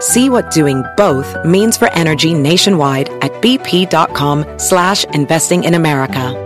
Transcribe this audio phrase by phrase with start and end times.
[0.00, 6.42] See what doing both means for energy nationwide at bp.com slash investing in America.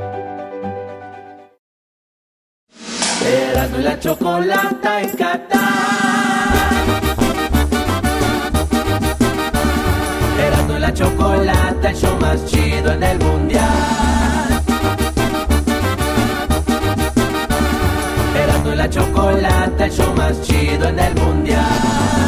[19.81, 22.20] El show más chido en el mundial.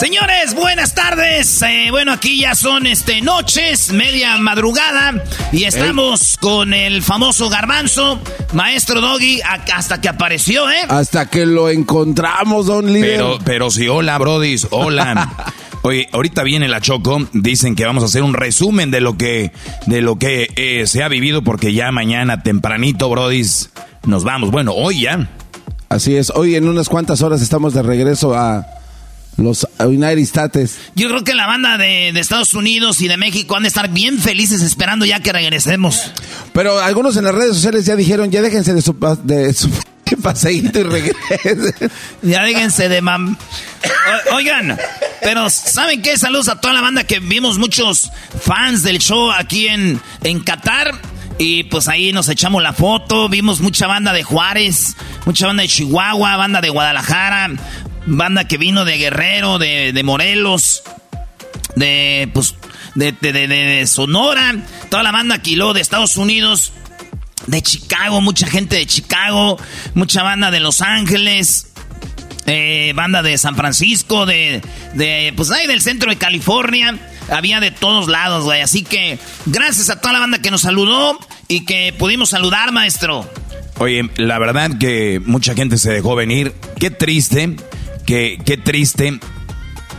[0.00, 1.60] Señores, buenas tardes.
[1.60, 8.18] Eh, bueno, aquí ya son este noches, media madrugada, y estamos con el famoso garbanzo,
[8.54, 10.78] maestro Doggy, a- hasta que apareció, ¿eh?
[10.88, 13.10] Hasta que lo encontramos, don líder.
[13.16, 15.34] Pero, pero sí, hola, brodis, hola.
[15.82, 19.52] Oye, ahorita viene la Choco, dicen que vamos a hacer un resumen de lo que,
[19.84, 23.68] de lo que eh, se ha vivido, porque ya mañana tempranito, brodis,
[24.06, 24.50] nos vamos.
[24.50, 25.28] Bueno, hoy ya.
[25.90, 28.64] Así es, hoy en unas cuantas horas estamos de regreso a
[29.36, 30.76] los United States.
[30.94, 33.88] Yo creo que la banda de, de Estados Unidos y de México han de estar
[33.88, 36.12] bien felices esperando ya que regresemos.
[36.52, 39.70] Pero algunos en las redes sociales ya dijeron, ya déjense de su, de su
[40.22, 41.74] paseíto y regresen.
[42.22, 43.36] Ya déjense de mam...
[44.30, 44.76] O- Oigan,
[45.22, 46.18] pero ¿saben qué?
[46.18, 48.10] Saludos a toda la banda que vimos muchos
[48.42, 50.92] fans del show aquí en, en Qatar.
[51.38, 55.70] Y pues ahí nos echamos la foto, vimos mucha banda de Juárez, mucha banda de
[55.70, 57.48] Chihuahua, banda de Guadalajara,
[58.06, 60.82] banda que vino de Guerrero, de, de Morelos,
[61.76, 62.54] de pues
[62.94, 64.56] de, de- Sonora,
[64.88, 66.72] toda la banda luego de Estados Unidos,
[67.46, 69.58] de Chicago, mucha gente de Chicago,
[69.94, 71.72] mucha banda de Los Ángeles,
[72.46, 74.60] eh, banda de San Francisco, de,
[74.94, 76.98] de, pues ahí del centro de California.
[77.30, 78.60] Había de todos lados, güey.
[78.60, 81.16] Así que gracias a toda la banda que nos saludó
[81.46, 83.30] y que pudimos saludar, maestro.
[83.78, 86.52] Oye, la verdad que mucha gente se dejó venir.
[86.80, 87.54] Qué triste,
[88.10, 89.20] que, qué triste.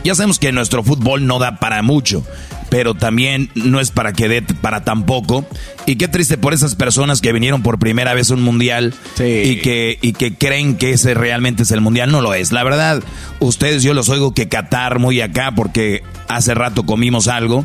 [0.04, 2.22] Ya sabemos que nuestro fútbol no da para mucho,
[2.68, 5.46] pero también no es para que dé para tampoco.
[5.86, 9.60] Y qué triste por esas personas que vinieron por primera vez a un mundial y,
[9.60, 12.12] que, y que creen que ese realmente es el mundial.
[12.12, 12.52] No lo es.
[12.52, 13.02] La verdad,
[13.40, 17.64] ustedes yo los oigo que Qatar muy acá porque hace rato comimos algo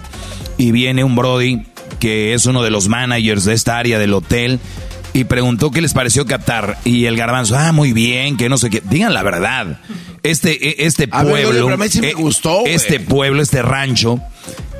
[0.57, 1.63] y viene un Brody
[1.99, 4.61] que es uno de los managers de esta área del hotel
[5.17, 8.69] y preguntó qué les pareció Qatar y el garbanzo, ah, muy bien, que no sé
[8.69, 8.81] qué.
[8.87, 9.79] Digan la verdad.
[10.23, 13.41] Este, e- este ver, pueblo, Doggy, pero a mí sí me eh, gustó, este pueblo,
[13.41, 14.19] este rancho.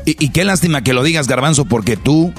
[0.05, 2.33] Y, y qué lástima que lo digas, garbanzo, porque tú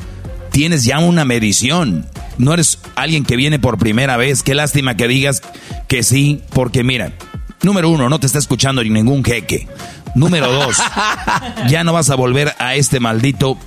[0.52, 2.06] tienes ya una medición.
[2.38, 4.42] No eres alguien que viene por primera vez.
[4.44, 5.42] Qué lástima que digas
[5.88, 7.12] que sí, porque mira,
[7.62, 9.66] número uno, no te está escuchando ni ningún jeque.
[10.14, 10.76] Número dos,
[11.68, 13.58] ya no vas a volver a este maldito,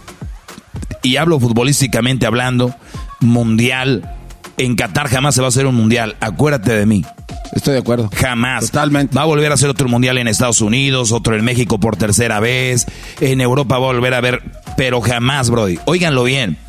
[1.04, 2.76] y hablo futbolísticamente hablando,
[3.20, 4.18] mundial.
[4.62, 6.16] En Qatar jamás se va a hacer un mundial.
[6.20, 7.04] Acuérdate de mí.
[7.52, 8.12] Estoy de acuerdo.
[8.16, 8.68] Jamás.
[8.68, 9.16] Totalmente.
[9.16, 12.40] Va a volver a hacer otro mundial en Estados Unidos, otro en México por tercera
[12.40, 12.86] vez.
[13.22, 14.44] En Europa va a volver a ver,
[14.78, 15.80] pero jamás, Brody.
[15.86, 16.60] Óiganlo bien.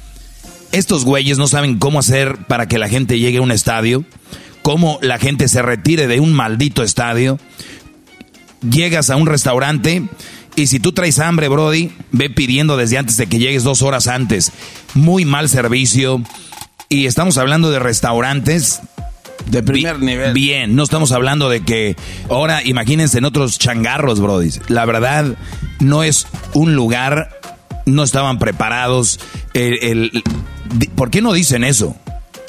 [0.72, 4.06] Estos güeyes no saben cómo hacer para que la gente llegue a un estadio,
[4.62, 7.38] cómo la gente se retire de un maldito estadio.
[8.62, 10.08] Llegas a un restaurante
[10.56, 14.06] y si tú traes hambre, Brody, ve pidiendo desde antes de que llegues dos horas
[14.06, 14.50] antes.
[14.94, 16.22] Muy mal servicio.
[16.92, 18.82] Y estamos hablando de restaurantes
[19.46, 20.34] de primer nivel.
[20.34, 21.96] Bien, no estamos hablando de que
[22.28, 24.50] ahora imagínense en otros changarros, Brody.
[24.68, 25.24] La verdad,
[25.80, 27.40] no es un lugar,
[27.86, 29.20] no estaban preparados.
[29.54, 30.22] El,
[30.94, 31.96] ¿Por qué no dicen eso?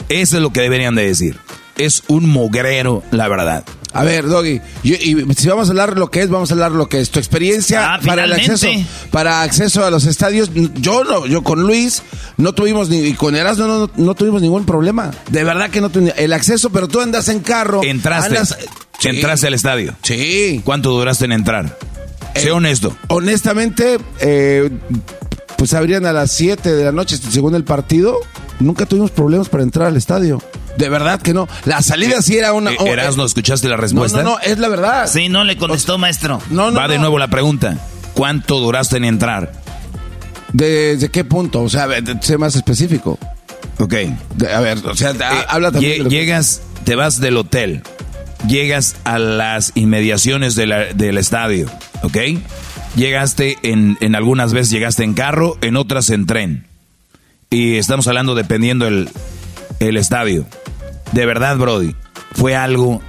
[0.10, 1.38] Eso es lo que deberían de decir.
[1.78, 3.64] Es un mugrero, la verdad.
[3.94, 4.92] A ver, Doggy, y,
[5.36, 7.12] si vamos a hablar lo que es, vamos a hablar lo que es.
[7.12, 8.68] Tu experiencia Ah, para el acceso,
[9.12, 10.50] para acceso a los estadios.
[10.76, 12.02] Yo no, yo con Luis
[12.38, 15.12] no tuvimos ni, y con Erasmo no, no, no tuvimos ningún problema.
[15.30, 17.82] De verdad que no tuvimos el acceso, pero tú andas en carro.
[17.84, 18.30] Entraste.
[18.38, 18.58] andas-
[19.00, 19.10] Sí.
[19.10, 19.96] Entraste al estadio.
[20.02, 20.62] Sí.
[20.64, 21.78] ¿Cuánto duraste en entrar?
[22.36, 22.96] Sé Eh, honesto.
[23.10, 24.70] Honestamente, eh,
[25.58, 28.18] pues abrían a las 7 de la noche según el partido.
[28.60, 30.42] Nunca tuvimos problemas para entrar al estadio.
[30.78, 31.48] De verdad que no.
[31.66, 32.72] La salida sí era una.
[32.72, 34.24] Eh, oh, Erasmo, eh, ¿escuchaste la no, respuesta?
[34.24, 35.08] no, no, es la verdad.
[35.08, 36.42] Sí, no le contestó, maestro.
[36.50, 37.02] No, no, Va de no.
[37.02, 37.78] nuevo la pregunta.
[38.14, 39.52] ¿Cuánto duraste en entrar?
[40.52, 41.62] ¿Desde qué punto?
[41.62, 41.88] O sea,
[42.22, 43.18] sé más específico.
[43.80, 43.94] Ok.
[44.36, 46.10] De- a ver, o sea, Eh, ha- habla también.
[46.10, 47.82] Llegas, te vas del hotel,
[48.48, 51.70] llegas a las inmediaciones de la- del estadio,
[52.04, 52.18] ¿ok?
[52.96, 56.68] Llegaste en, en algunas veces llegaste en carro, en otras en tren.
[57.50, 59.10] Y estamos hablando dependiendo el,
[59.80, 60.46] el estadio.
[61.14, 61.96] De verdad, Brody,
[62.34, 63.02] ¿fue algo,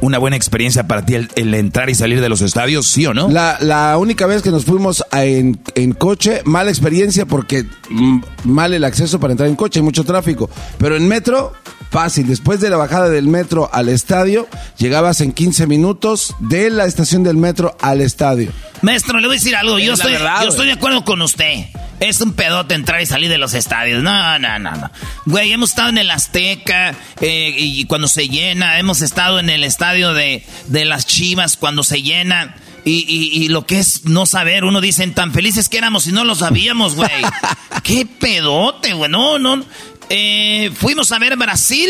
[0.00, 3.14] una buena experiencia para ti el, el entrar y salir de los estadios, sí o
[3.14, 3.28] no?
[3.28, 8.20] La, la única vez que nos fuimos a- en, en coche, mala experiencia porque mm,
[8.44, 10.50] mal el acceso para entrar en coche, hay mucho tráfico.
[10.78, 11.52] Pero en metro,
[11.90, 12.26] fácil.
[12.26, 14.48] Después de la bajada del metro al estadio,
[14.78, 18.50] llegabas en 15 minutos de la estación del metro al estadio.
[18.82, 19.78] Maestro, le voy a decir algo.
[19.78, 21.66] Yo Es estoy, verdad, yo estoy de acuerdo con usted.
[22.00, 24.02] Es un pedote entrar y salir de los estadios.
[24.02, 24.90] No, no, no, no.
[25.26, 28.78] Güey, hemos estado en el Azteca eh, y cuando se llena.
[28.78, 32.56] Hemos estado en el estadio de, de las Chivas cuando se llena.
[32.84, 36.12] Y, y- y lo que es no saber, uno dice, tan felices que éramos y
[36.12, 37.10] no lo sabíamos, güey.
[37.82, 39.10] Qué pedote, güey.
[39.10, 39.64] No, no.
[40.10, 41.88] Eh, fuimos a ver Brasil,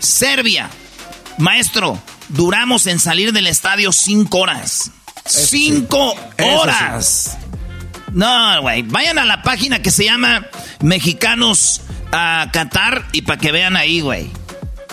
[0.00, 0.68] Serbia.
[1.38, 2.00] Maestro,
[2.30, 4.90] duramos en salir del estadio cinco horas.
[5.24, 6.44] ¡Cinco sí.
[6.44, 7.36] horas!
[8.12, 8.82] No, güey.
[8.82, 10.46] Vayan a la página que se llama
[10.80, 11.82] Mexicanos
[12.12, 14.30] a Qatar y para que vean ahí, güey.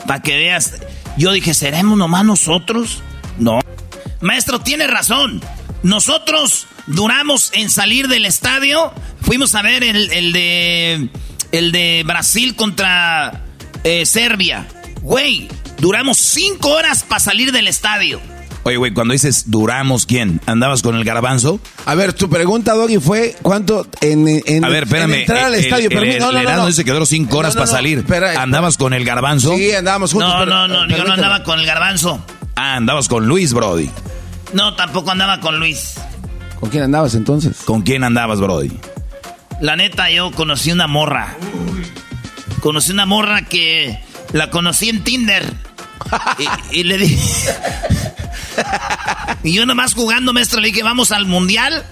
[0.08, 0.74] Para que veas.
[1.18, 3.02] Yo dije, ¿seremos nomás nosotros?
[3.38, 3.60] No.
[4.22, 5.42] Maestro, tiene razón.
[5.84, 8.94] Nosotros duramos en salir del estadio.
[9.22, 11.10] Fuimos a ver el, el de.
[11.52, 13.44] El de Brasil contra
[13.84, 14.68] eh, Serbia.
[15.02, 18.20] Güey, duramos cinco horas para salir del estadio.
[18.66, 20.40] Oye, güey, cuando dices duramos, ¿quién?
[20.46, 21.60] ¿Andabas con el garbanzo?
[21.86, 25.14] A ver, tu pregunta, Doggy, fue cuánto en, en- A ver, espérame.
[25.16, 25.90] en entrar al el- estadio.
[25.90, 26.68] el, Pero el, no, no, el no, no.
[26.68, 27.98] dice que duró cinco horas No, no, para no, salir.
[28.00, 29.54] espera, ¿Andabas con el garbanzo?
[29.56, 30.30] Sí, andábamos juntos.
[30.34, 32.26] No, pero- no, no, yo no andaba con el garbanzo.
[32.56, 33.90] Ah, andabas con Luis, Brody.
[34.54, 35.96] No, tampoco andaba con Luis.
[36.60, 37.58] ¿Con quién andabas entonces?
[37.66, 38.72] ¿Con quién andabas, Brody?
[39.60, 41.36] La neta, yo conocí una morra.
[42.62, 44.00] Conocí una morra que
[44.32, 45.52] la conocí en Tinder.
[46.72, 47.50] Y, y le dije.
[49.44, 51.84] y yo nomás jugando, maestro, le dije, vamos al mundial.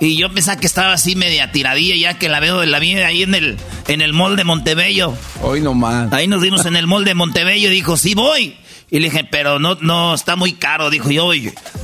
[0.00, 3.22] Y yo pensaba que estaba así media tiradilla, ya que la veo, la vi ahí
[3.22, 5.14] en el, en el mall de Montebello.
[5.42, 6.10] Hoy nomás.
[6.12, 8.56] Ahí nos vimos en el mall de Montebello y dijo, sí voy.
[8.90, 10.88] Y le dije, pero no, no, está muy caro.
[10.88, 11.30] Dijo, yo,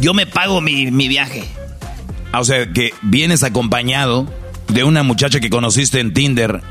[0.00, 1.44] yo me pago mi, mi viaje.
[2.32, 4.26] Ah, o sea, que vienes acompañado
[4.68, 6.62] de una muchacha que conociste en Tinder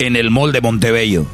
[0.00, 1.24] en el mall de Montebello.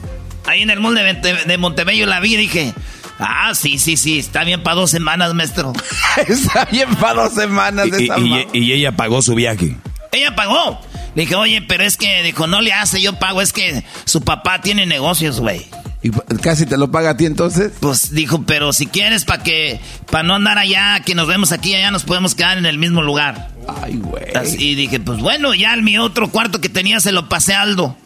[0.46, 2.74] Ahí en el mall de, de Montebello la vi y dije,
[3.18, 5.72] ah, sí, sí, sí, está bien para dos semanas, maestro.
[6.28, 9.76] Está bien para dos semanas de Y, esa y- y ella pagó su viaje.
[10.12, 10.80] Ella pagó.
[11.14, 14.20] Le dije, oye, pero es que, dijo, no le hace, yo pago, es que su
[14.22, 15.66] papá tiene negocios, güey.
[16.02, 16.10] Y
[16.42, 17.72] casi te lo paga a ti entonces.
[17.80, 19.80] Pues dijo, pero si quieres, para que,
[20.10, 23.02] para no andar allá, que nos vemos aquí, allá nos podemos quedar en el mismo
[23.02, 23.48] lugar.
[23.82, 24.24] Ay, güey.
[24.58, 27.62] Y dije, pues bueno, ya el mi otro cuarto que tenía se lo pasé a
[27.62, 27.96] Aldo.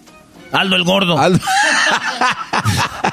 [0.52, 1.18] Aldo el gordo.
[1.18, 1.40] Aldo-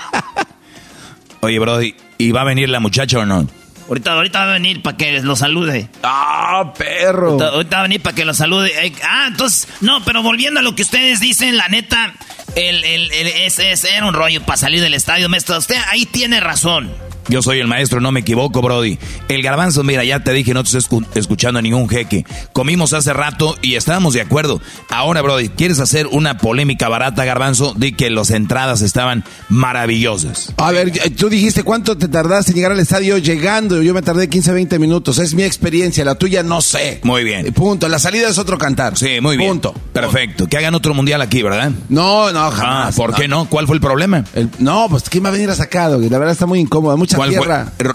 [1.42, 3.48] Oye, Brody, ¿y va a venir la muchacha o no?
[3.88, 5.88] Ahorita, ahorita va a venir para que lo salude.
[6.04, 7.30] ¡Ah, perro!
[7.32, 8.94] Ahorita, ahorita va a venir para que lo salude.
[9.04, 12.14] Ah, entonces, no, pero volviendo a lo que ustedes dicen, la neta,
[12.56, 15.58] el, el, el- ese, ese era un rollo para salir del estadio, maestro.
[15.58, 16.92] Usted ahí tiene razón.
[17.30, 18.98] Yo soy el maestro, no me equivoco, Brody.
[19.28, 22.26] El garbanzo, mira, ya te dije, no te estoy escu- escuchando a ningún jeque.
[22.54, 24.62] Comimos hace rato y estábamos de acuerdo.
[24.90, 27.74] Ahora, Brody, ¿quieres hacer una polémica barata, garbanzo?
[27.78, 30.54] Di que las entradas estaban maravillosas.
[30.58, 33.82] A ver, eh, tú dijiste cuánto te tardaste en llegar al estadio llegando.
[33.84, 35.20] Yo me tardé 15, 20 minutos.
[35.20, 37.02] Es mi experiencia, la tuya no sé.
[37.04, 37.46] Muy bien.
[37.46, 37.90] Eh, Punto.
[37.90, 38.98] La salida es otro cantar.
[38.98, 39.50] Sí, muy bien.
[39.50, 39.74] Punto.
[39.94, 40.48] Perfecto.
[40.48, 41.72] Que hagan otro mundial aquí, ¿verdad?
[41.90, 42.96] No, no, Ah, jamás.
[42.96, 43.50] ¿por qué no?
[43.50, 44.24] ¿Cuál fue el problema?
[44.34, 46.00] El- no, pues ¿quién va a venir a sacado?
[46.00, 47.17] La verdad está muy incómoda, mucha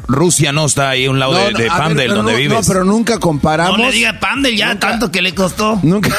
[0.08, 2.58] Rusia no está ahí a un lado No, de, de ver, Pandel, donde no, vives.
[2.66, 3.78] No, pero nunca comparamos.
[3.78, 5.78] No le diga Pandel ya, Nunca- tanto que le costó.
[5.82, 6.10] Nunca,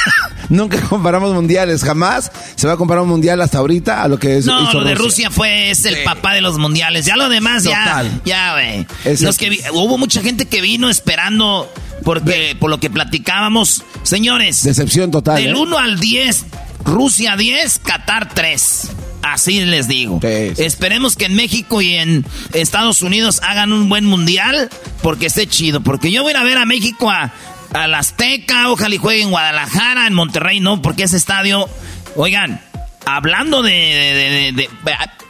[0.48, 4.38] nunca comparamos mundiales, jamás se va a comparar un mundial hasta ahorita a lo que
[4.38, 6.00] es No, hizo lo de Rusia fue es el Sí.
[6.04, 7.04] papá de los mundiales.
[7.06, 8.10] Ya lo demás, Total.
[8.24, 8.86] ya, ya, güey.
[9.20, 11.70] Los que vi- hubo mucha gente que vino esperando
[12.04, 14.62] porque por lo que platicábamos, señores.
[14.62, 15.36] Decepción total.
[15.42, 15.58] Del ¿eh?
[15.58, 16.46] 1 al 10,
[16.84, 18.88] Rusia 10, Qatar 3.
[19.22, 20.20] Así les digo.
[20.22, 24.68] Esperemos que en México y en Estados Unidos hagan un buen mundial
[25.02, 25.80] porque esté chido.
[25.80, 27.32] Porque yo voy a ver a México a,
[27.72, 31.68] a la Azteca, ojalá y juegue en Guadalajara, en Monterrey, no, porque ese estadio.
[32.16, 32.60] Oigan,
[33.04, 34.68] hablando de.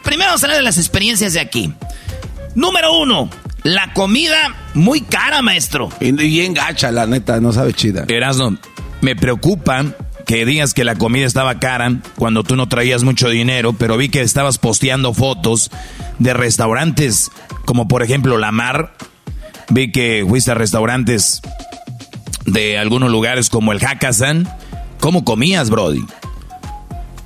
[0.03, 1.73] primero vamos a hablar de las experiencias de aquí.
[2.55, 3.29] Número uno,
[3.63, 5.89] la comida muy cara, maestro.
[5.99, 8.05] Y bien gacha, la neta, no sabe chida.
[8.07, 8.57] Erasno,
[9.01, 9.85] me preocupa
[10.29, 14.09] que digas que la comida estaba cara cuando tú no traías mucho dinero, pero vi
[14.09, 15.71] que estabas posteando fotos
[16.19, 17.31] de restaurantes,
[17.65, 18.93] como por ejemplo La Mar.
[19.69, 21.41] Vi que fuiste a restaurantes
[22.45, 24.47] de algunos lugares como el Hakkasan.
[24.99, 26.05] ¿Cómo comías, Brody?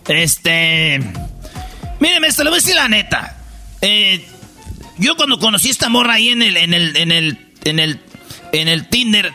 [0.07, 1.01] Este.
[2.00, 3.36] Míreme, esto le voy a decir la neta.
[3.81, 4.25] Eh,
[4.98, 8.00] yo cuando conocí a esta morra ahí en el, en el, en el, en el,
[8.53, 9.33] en el Tinder,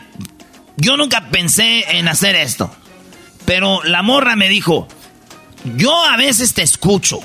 [0.77, 2.75] yo nunca pensé en hacer esto.
[3.49, 4.87] Pero la morra me dijo,
[5.75, 7.19] yo a veces te escucho.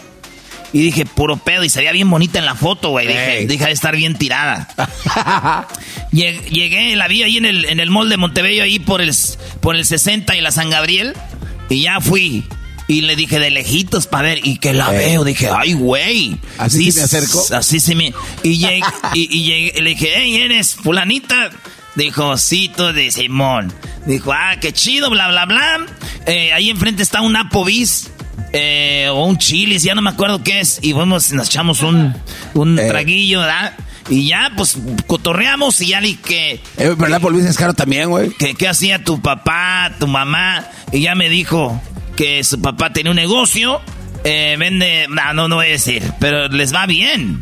[0.72, 3.06] Y dije, puro pedo, y se veía bien bonita en la foto, güey.
[3.06, 4.66] Dije, deja de estar bien tirada.
[6.10, 9.12] Llegué, la vi ahí en el, en el mall de Montebello, ahí por el,
[9.60, 11.12] por el 60 y la San Gabriel.
[11.68, 12.44] Y ya fui.
[12.88, 15.24] Y le dije de lejitos para ver, y que la veo.
[15.24, 16.38] Dije, ay, güey.
[16.56, 17.44] ¿Así se me acercó?
[17.52, 18.14] Así se me.
[18.42, 18.80] Y, llegué,
[19.12, 21.50] y, le dije, hey, ¿eres fulanita?
[21.94, 23.72] Dijo, sí, de Simón.
[24.06, 25.86] Dijo, ah, qué chido, bla, bla, bla.
[26.26, 28.10] Eh, ahí enfrente está un Applebee's.
[28.52, 30.78] Eh, o un chilis, ya no me acuerdo qué es.
[30.82, 32.14] Y vamos, nos echamos un,
[32.54, 32.86] un eh.
[32.86, 33.74] traguillo, ¿verdad?
[34.08, 36.52] Y ya, pues, cotorreamos y ya le que...
[36.52, 38.30] Eh, pero el Applebee's es caro también, güey.
[38.30, 40.66] Que, ¿Qué hacía tu papá, tu mamá?
[40.92, 41.80] Y ya me dijo
[42.16, 43.80] que su papá tenía un negocio.
[44.24, 45.06] Eh, vende...
[45.08, 46.02] No, no, no voy a decir.
[46.20, 47.40] Pero les va bien.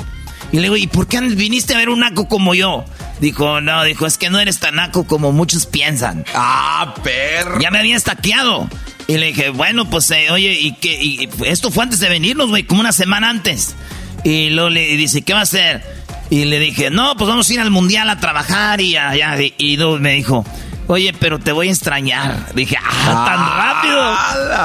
[0.53, 2.85] Y le digo, ¿y por qué viniste a ver un naco como yo?
[3.23, 6.25] Dijo, no, dijo, es que no eres tan naco como muchos piensan.
[6.35, 7.61] Ah, perro.
[7.61, 8.69] Ya me había estaqueado.
[9.07, 11.01] Y le dije, bueno, pues, eh, oye, ¿y qué?
[11.01, 13.77] Y, esto fue antes de venirnos, güey, como una semana antes.
[14.25, 15.85] Y luego le dice, ¿qué va a hacer?
[16.31, 19.41] Y le dije, no, pues vamos a ir al mundial a trabajar y allá.
[19.41, 20.45] Y, y luego me dijo,
[20.89, 22.53] oye, pero te voy a extrañar.
[22.57, 24.57] Dije, ah, tan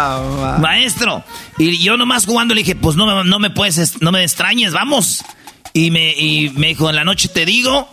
[0.41, 0.57] rápido.
[0.57, 1.23] Maestro.
[1.59, 5.23] Y yo nomás jugando le dije, pues no, no me puedes, no me extrañes, vamos.
[5.73, 7.87] Y me, y me dijo, en la noche te digo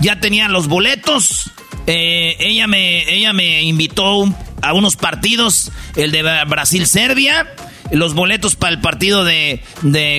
[0.00, 1.50] ya tenía los boletos.
[1.86, 4.24] Eh, ella, me, ella me invitó
[4.62, 7.54] a unos partidos, el de Brasil-Serbia,
[7.90, 9.60] los boletos para el partido de,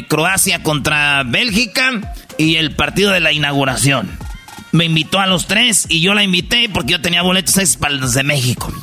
[0.07, 4.17] Croacia contra Bélgica y el partido de la inauguración.
[4.71, 8.13] Me invitó a los tres y yo la invité porque yo tenía boletos para los
[8.13, 8.73] de México.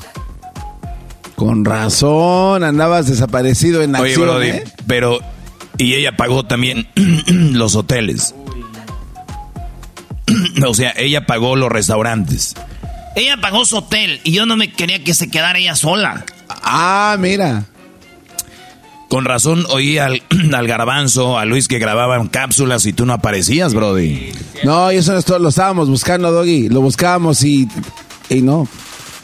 [1.37, 4.65] Con razón, andabas desaparecido en acción, ¿eh?
[4.87, 5.21] pero
[5.79, 6.89] y ella pagó también
[7.27, 8.35] los hoteles.
[10.67, 12.55] o sea, ella pagó los restaurantes.
[13.15, 16.25] Ella pagó su hotel y yo no me quería que se quedara ella sola.
[16.49, 17.65] Ah, mira.
[19.09, 20.23] Con razón oí al,
[20.55, 24.33] al garbanzo, a Luis que grababan cápsulas y tú no aparecías, Brody.
[24.65, 26.71] No, eso es lo estábamos buscando, Doggy.
[26.71, 27.69] Lo buscábamos y,
[28.31, 28.67] y no.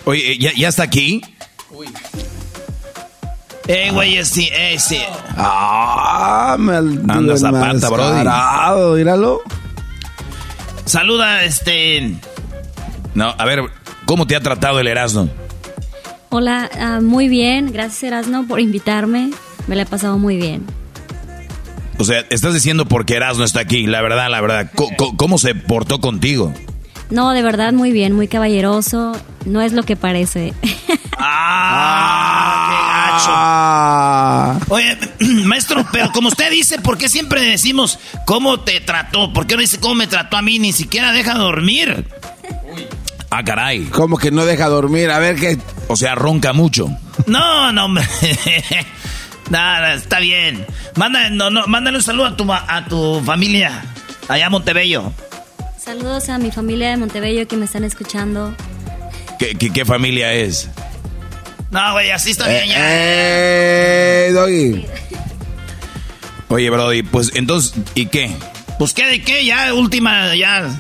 [0.05, 1.23] Oye, ¿ya, ya está aquí?
[1.71, 1.87] Uy.
[3.67, 4.99] Eh, güey, sí, eh, sí.
[5.37, 8.99] Ah, me Anda zapata, Brody.
[8.99, 9.43] Míralo.
[10.89, 12.15] Saluda, este.
[13.15, 13.61] No, a ver,
[14.07, 15.29] ¿cómo te ha tratado el Erasmo?
[16.31, 17.73] Hola, ah, muy bien.
[17.73, 19.31] Gracias, Erasmo, por invitarme.
[19.67, 20.65] Me la he pasado muy bien.
[21.99, 24.71] O sea, estás diciendo porque Erasmo está aquí, la verdad, la verdad.
[25.17, 26.55] ¿Cómo, se portó contigo?
[27.11, 29.13] No, de verdad, muy bien, muy caballeroso.
[29.47, 30.53] No es lo que parece.
[31.19, 32.67] ¡Ah!
[32.69, 34.75] ¡Qué gacho!
[34.75, 34.99] Oye,
[35.45, 39.33] maestro, pero como usted dice, ¿por qué siempre decimos cómo te trató?
[39.33, 40.59] ¿Por qué no dice cómo me trató a mí?
[40.59, 42.07] Ni siquiera deja dormir.
[43.31, 43.85] Ah, caray.
[43.85, 45.11] ¿Cómo que no deja dormir?
[45.11, 45.59] A ver qué.
[45.89, 46.89] O sea, ronca mucho.
[47.27, 48.07] No, no, hombre.
[49.51, 50.67] Nada, está bien.
[50.97, 53.83] Manda, no, no, mándale un saludo a tu, a tu familia
[54.29, 55.13] allá en Montebello.
[55.89, 58.55] Saludos a mi familia de Montebello que me están escuchando.
[59.39, 60.69] ¿Qué, qué, familia es?
[61.71, 62.77] No, güey, así está bien ya.
[62.79, 64.87] Eh, doggy.
[66.49, 68.31] Oye, Brody, pues entonces, ¿y qué?
[68.79, 70.79] Pues qué de qué, ya última, ya.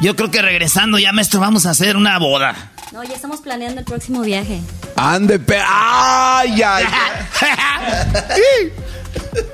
[0.00, 2.72] Yo creo que regresando ya, maestro, vamos a hacer una boda.
[2.92, 4.62] No, ya estamos planeando el próximo viaje.
[4.96, 6.86] Ande, pe ¡Ay, ay!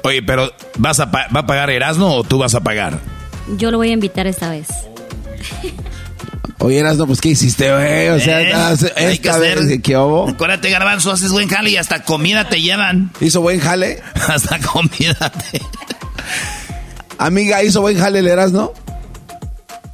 [0.05, 3.16] Oye, pero ¿vas a ¿va a pagar Erasmo o tú vas a pagar?
[3.57, 4.69] Yo lo voy a invitar esta vez.
[6.59, 8.09] Oye, no, pues ¿qué hiciste, güey?
[8.09, 10.29] O sea, eh, esta vez, ¿qué hubo?
[10.29, 13.13] Acuérdate, Garbanzo, haces buen jale y hasta comida te llevan.
[13.21, 14.03] ¿Hizo buen jale?
[14.15, 15.61] hasta comida te...
[17.19, 18.73] Amiga, ¿hizo buen jale el Erasmo?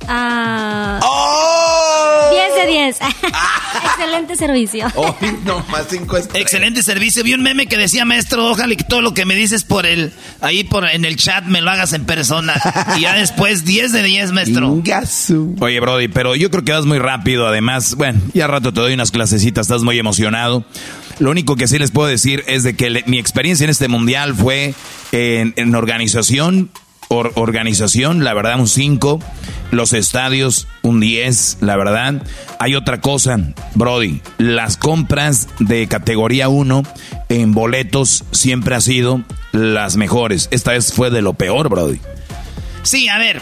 [0.08, 1.00] Ah...
[1.02, 2.30] ¡Oh!
[2.32, 2.96] 10 de 10.
[3.84, 4.86] Excelente servicio.
[4.94, 7.24] Oh, no, más 5 Excelente servicio.
[7.24, 10.12] Vi un meme que decía, maestro, ojalá que todo lo que me dices por el,
[10.40, 12.54] ahí por en el chat me lo hagas en persona.
[12.96, 14.82] y ya después 10 de 10, maestro.
[15.60, 17.46] Oye, Brody, pero yo creo que vas muy rápido.
[17.46, 20.64] Además, bueno, ya rato te doy unas clasecitas, estás muy emocionado.
[21.18, 24.34] Lo único que sí les puedo decir es de que mi experiencia en este mundial
[24.34, 24.74] fue
[25.12, 26.70] en, organización,
[27.12, 29.20] organización, la verdad, un 5.
[29.70, 32.22] Los estadios, un 10, la verdad.
[32.58, 33.38] Hay otra cosa,
[33.74, 34.20] Brody.
[34.38, 36.82] Las compras de categoría 1
[37.30, 40.48] en boletos siempre han sido las mejores.
[40.50, 42.00] Esta vez fue de lo peor, Brody.
[42.82, 43.40] Sí, a ver,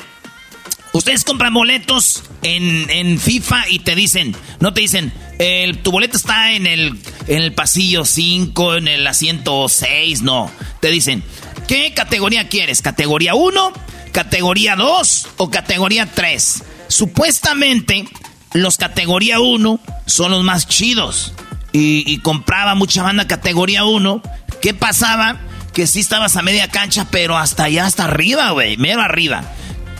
[0.93, 6.53] Ustedes compran boletos en, FIFA y te dicen, no te dicen, el, tu boleto está
[6.53, 6.99] en el,
[7.29, 10.51] en el pasillo 5, en el asiento 6, no.
[10.81, 11.23] Te dicen,
[11.71, 12.83] ¿qué categoría quieres?
[12.83, 13.73] ¿Categoría 1,
[14.11, 16.65] categoría 2 o categoría 3?
[16.89, 18.09] Supuestamente,
[18.55, 21.33] los categoría 1 son los más chidos.
[21.71, 24.21] Y, y compraba mucha banda categoría 1.
[24.61, 25.39] ¿Qué pasaba?
[25.73, 29.45] Que sí estabas a media cancha, pero hasta allá, hasta arriba, güey, mero arriba.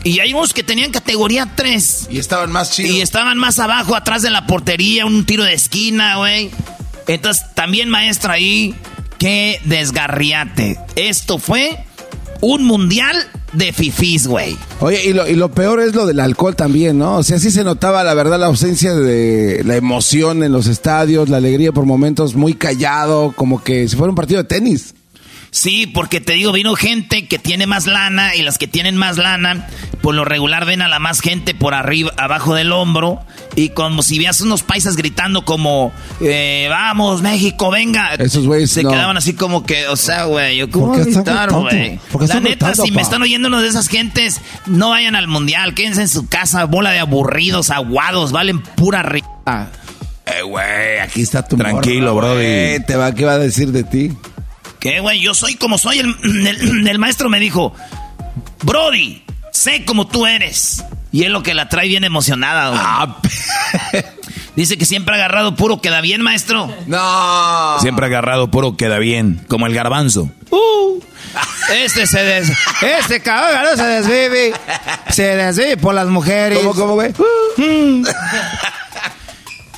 [0.03, 2.09] Y hay unos que tenían categoría 3.
[2.11, 2.91] Y estaban más chidos.
[2.91, 6.51] Y estaban más abajo, atrás de la portería, un tiro de esquina, güey.
[7.07, 8.75] Entonces, también, maestra, ahí,
[9.21, 10.79] qué desgarriate.
[10.95, 11.77] Esto fue
[12.41, 13.15] un mundial
[13.53, 14.57] de fifís, güey.
[14.79, 17.17] Oye, y lo, y lo peor es lo del alcohol también, ¿no?
[17.17, 21.29] O sea, sí se notaba, la verdad, la ausencia de la emoción en los estadios,
[21.29, 24.95] la alegría por momentos muy callado, como que si fuera un partido de tenis.
[25.51, 29.17] Sí, porque te digo, vino gente que tiene más lana y las que tienen más
[29.17, 29.67] lana,
[30.01, 33.19] por lo regular ven a la más gente por arriba, abajo del hombro
[33.57, 35.91] y como si veas unos paisas gritando como,
[36.21, 38.15] eh, vamos México, venga.
[38.15, 41.99] Esos güeyes se quedaban así como que, o sea, güey, yo cómo gritar, güey.
[42.27, 46.01] La neta, si me están oyendo uno de esas gentes, no vayan al mundial, quédense
[46.03, 49.69] en su casa, bola de aburridos, aguados, valen pura rica.
[50.25, 52.79] Eh, güey, aquí está tu Tranquilo, brody.
[52.87, 54.11] Te va, ¿Qué va a decir de ti?
[54.81, 55.21] ¿Qué, güey?
[55.21, 55.99] Yo soy como soy.
[56.23, 57.73] El, maestro me dijo,
[58.63, 59.23] Brody,
[59.53, 60.83] sé como tú eres.
[61.13, 62.81] Y es lo que la trae bien emocionada, güey.
[62.83, 63.17] Ah,
[64.55, 66.73] Dice que siempre ha agarrado puro queda bien, maestro.
[66.87, 67.77] No.
[67.79, 70.29] Siempre ha agarrado puro queda bien, como el garbanzo.
[70.49, 70.99] Uh,
[71.73, 72.51] este se des...
[72.81, 74.53] Este cabrón se desvive.
[75.09, 76.59] Se desvive por las mujeres.
[76.59, 77.13] ¿Cómo, cómo, güey?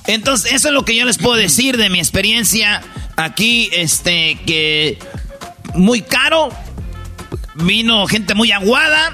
[0.08, 2.82] Entonces, eso es lo que yo les puedo decir de mi experiencia
[3.15, 4.97] aquí, este, que
[5.76, 6.49] muy caro,
[7.56, 9.13] vino gente muy aguada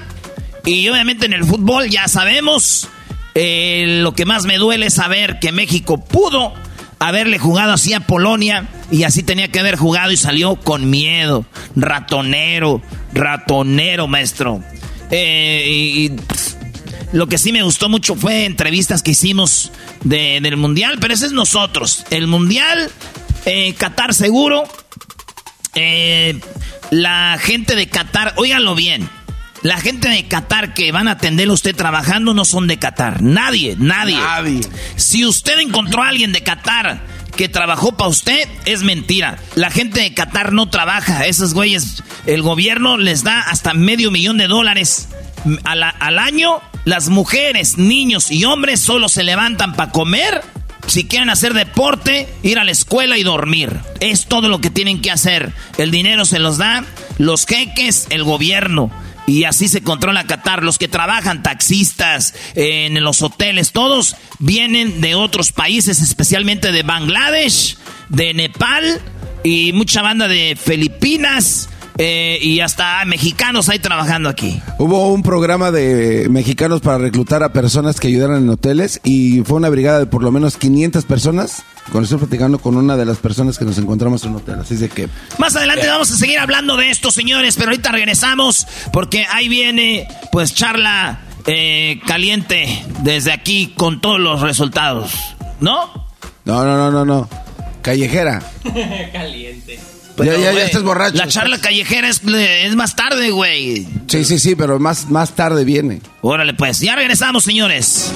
[0.64, 2.88] y obviamente en el fútbol ya sabemos,
[3.34, 6.54] eh, lo que más me duele es saber que México pudo
[6.98, 11.46] haberle jugado así a Polonia y así tenía que haber jugado y salió con miedo,
[11.76, 12.82] ratonero,
[13.14, 14.62] ratonero, maestro.
[15.10, 16.12] Eh, y,
[17.12, 19.72] lo que sí me gustó mucho fue entrevistas que hicimos
[20.04, 22.04] del Mundial, pero ese es nosotros.
[22.10, 22.88] El Mundial
[23.44, 24.64] eh, Qatar seguro.
[25.74, 26.40] Eh,
[26.90, 29.08] la gente de Qatar, óiganlo bien.
[29.62, 33.22] La gente de Qatar que van a atenderlo usted trabajando no son de Qatar.
[33.22, 34.16] Nadie, nadie.
[34.16, 34.60] nadie.
[34.96, 37.00] Si usted encontró a alguien de Qatar
[37.36, 39.38] que trabajó para usted, es mentira.
[39.54, 41.26] La gente de Qatar no trabaja.
[41.26, 45.08] Esos güeyes, el gobierno les da hasta medio millón de dólares
[45.64, 46.60] al año.
[46.86, 50.42] Las mujeres, niños y hombres solo se levantan para comer
[50.90, 53.78] si quieren hacer deporte, ir a la escuela y dormir.
[54.00, 55.52] Es todo lo que tienen que hacer.
[55.78, 56.84] El dinero se los da
[57.18, 58.90] los jeques, el gobierno.
[59.28, 60.64] Y así se controla Qatar.
[60.64, 67.76] Los que trabajan, taxistas, en los hoteles, todos vienen de otros países, especialmente de Bangladesh,
[68.08, 69.00] de Nepal
[69.44, 74.60] y mucha banda de Filipinas eh, y hasta mexicanos ahí trabajando aquí.
[74.78, 79.56] Hubo un programa de mexicanos para reclutar a personas que ayudaran en hoteles y fue
[79.58, 81.62] una brigada de por lo menos 500 personas.
[81.92, 84.76] Cuando estoy platicando con una de las personas que nos encontramos en un hotel, así
[84.76, 85.08] de que...
[85.38, 90.06] Más adelante vamos a seguir hablando de esto, señores, pero ahorita regresamos porque ahí viene
[90.30, 95.12] pues charla eh, caliente desde aquí con todos los resultados,
[95.60, 96.08] ¿no?
[96.44, 97.28] No, no, no, no, no.
[97.82, 98.42] Callejera.
[99.12, 99.89] caliente
[100.24, 101.16] ya, ya, ya estás borracho.
[101.16, 103.86] La charla callejera es, es más tarde, güey.
[104.06, 106.00] Sí, sí, sí, pero más, más tarde viene.
[106.20, 106.80] Órale, pues.
[106.80, 108.12] Ya regresamos, señores.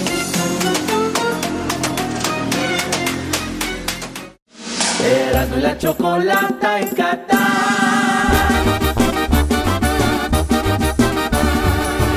[5.04, 7.38] Erasmo la chocolata en Qatar.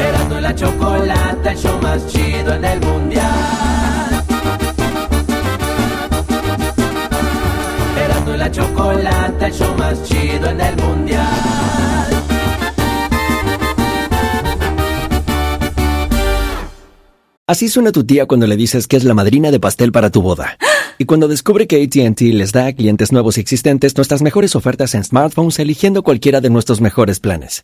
[0.08, 4.07] Erasmo la chocolata, el show más chido en el mundial.
[8.48, 11.26] La chocolate, el show más chido en el mundial.
[17.50, 20.22] Así suena tu tía cuando le dices que es la madrina de pastel para tu
[20.22, 20.58] boda.
[20.98, 24.96] Y cuando descubre que ATT les da a clientes nuevos y existentes nuestras mejores ofertas
[24.96, 27.64] en smartphones eligiendo cualquiera de nuestros mejores planes.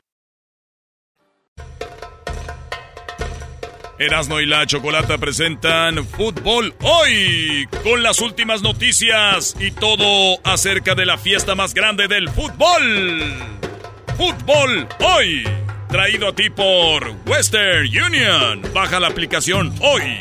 [4.01, 11.05] Erasmo y la Chocolata presentan Fútbol Hoy con las últimas noticias y todo acerca de
[11.05, 13.31] la fiesta más grande del fútbol.
[14.17, 15.43] Fútbol Hoy,
[15.87, 18.63] traído a ti por Western Union.
[18.73, 20.17] Baja la aplicación hoy.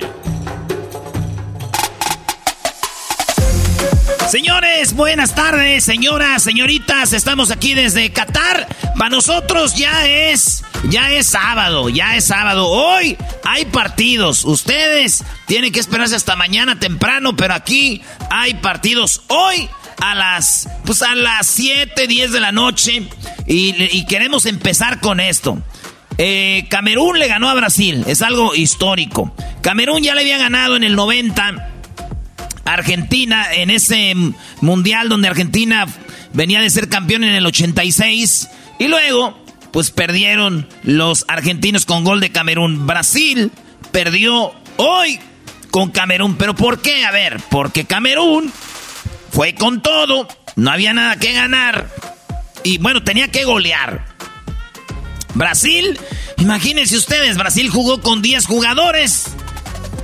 [4.29, 8.69] Señores, buenas tardes, señoras, señoritas, estamos aquí desde Qatar.
[8.99, 12.69] Para nosotros ya es, ya es sábado, ya es sábado.
[12.69, 14.45] Hoy hay partidos.
[14.45, 19.69] Ustedes tienen que esperarse hasta mañana temprano, pero aquí hay partidos hoy
[20.01, 23.03] a las, pues a las 7, 10 de la noche
[23.47, 25.59] y, queremos empezar con esto.
[26.19, 29.35] Eh, Camerún le ganó a Brasil, es algo histórico.
[29.63, 31.71] Camerún ya le había ganado en el 90
[32.65, 34.15] Argentina en ese
[34.61, 35.87] mundial donde Argentina
[36.33, 39.37] venía de ser campeón en el 86 y luego
[39.73, 42.87] pues perdieron los argentinos con gol de Camerún.
[42.87, 43.51] Brasil
[43.93, 45.19] perdió hoy
[45.71, 47.05] con Camerún, pero ¿por qué?
[47.05, 48.53] A ver, porque Camerún
[49.31, 51.89] fue con todo, no había nada que ganar
[52.65, 54.07] y bueno, tenía que golear.
[55.35, 55.99] Brasil,
[56.39, 59.27] imagínense ustedes, Brasil jugó con 10 jugadores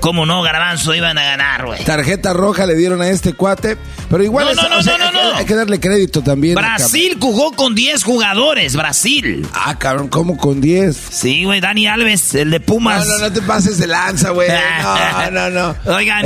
[0.06, 0.94] ¿Cómo no, Garbanzo?
[0.94, 1.82] Iban a ganar, güey.
[1.82, 3.76] Tarjeta roja le dieron a este cuate.
[4.08, 6.54] Pero igual no, no, no, no, hay, que darle crédito también.
[6.54, 9.44] Brasil jugó con 10 jugadores, Brasil.
[9.52, 10.96] Ah, cabrón, ¿cómo con 10?
[11.10, 13.04] Sí, güey, Dani Alves, el de Pumas.
[13.04, 14.48] No, no, no te pases de lanza, güey.
[14.48, 15.92] No, no, no.
[15.92, 16.24] Oigan,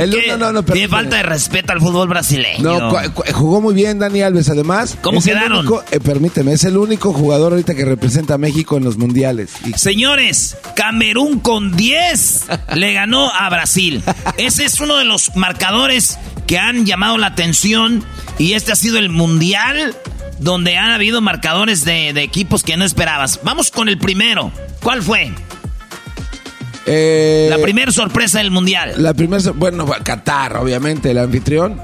[0.71, 2.91] tiene falta de respeto al fútbol brasileño.
[2.91, 2.93] No,
[3.33, 4.95] jugó muy bien Dani Alves, además.
[5.01, 5.67] ¿Cómo quedaron?
[5.89, 9.53] eh, permíteme, es el único jugador ahorita que representa a México en los mundiales.
[9.75, 13.70] Señores, Camerún con 10 le ganó a Brasil.
[14.37, 18.03] Ese es uno de los marcadores que han llamado la atención
[18.37, 19.95] y este ha sido el mundial
[20.39, 23.39] donde han habido marcadores de, equipos que no esperabas.
[23.43, 24.51] Vamos con el primero.
[24.81, 25.31] ¿Cuál fue?
[26.87, 28.95] Eh, la primera sorpresa del mundial.
[28.97, 31.79] La primera, bueno, Qatar, obviamente, el anfitrión.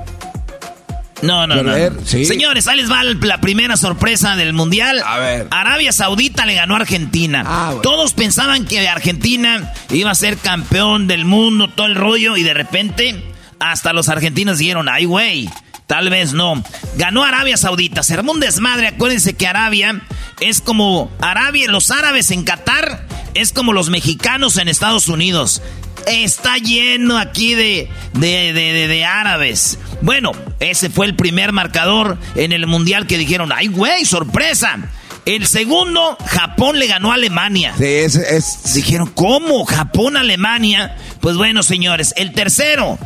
[1.22, 1.74] No, no, no.
[2.06, 5.02] Señores, ahí les va la primera sorpresa del Mundial.
[5.06, 5.48] A ver.
[5.52, 7.44] Arabia Saudita le ganó a Argentina.
[7.46, 12.44] Ah, Todos pensaban que Argentina iba a ser campeón del mundo, todo el rollo, y
[12.44, 13.24] de repente
[13.60, 15.50] hasta los argentinos dijeron, ay, güey,
[15.88, 16.64] tal vez no.
[16.98, 18.04] Ganó Arabia Saudita.
[18.04, 18.88] Se armó un desmadre.
[18.88, 20.02] Acuérdense que Arabia
[20.40, 25.62] es como Arabia, los árabes en Qatar es como los mexicanos en Estados Unidos.
[26.06, 29.80] Está lleno aquí de, de, de, de árabes.
[30.02, 34.78] Bueno, ese fue el primer marcador en el mundial que dijeron, ay güey, sorpresa.
[35.26, 37.74] El segundo, Japón le ganó a Alemania.
[37.78, 39.66] Sí, es, Dijeron, ¿cómo?
[39.66, 40.96] Japón-Alemania.
[41.20, 42.14] Pues bueno, señores.
[42.16, 42.98] El tercero,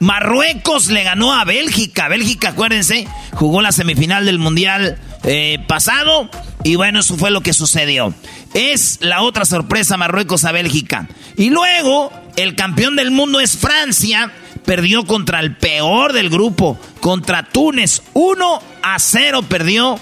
[0.00, 2.08] Marruecos le ganó a Bélgica.
[2.08, 6.28] Bélgica, acuérdense, jugó la semifinal del Mundial eh, pasado.
[6.64, 8.14] Y bueno, eso fue lo que sucedió.
[8.54, 11.08] Es la otra sorpresa, Marruecos a Bélgica.
[11.36, 14.32] Y luego, el campeón del mundo es Francia
[14.64, 18.02] perdió contra el peor del grupo, contra Túnez.
[18.14, 19.98] 1 a 0 perdió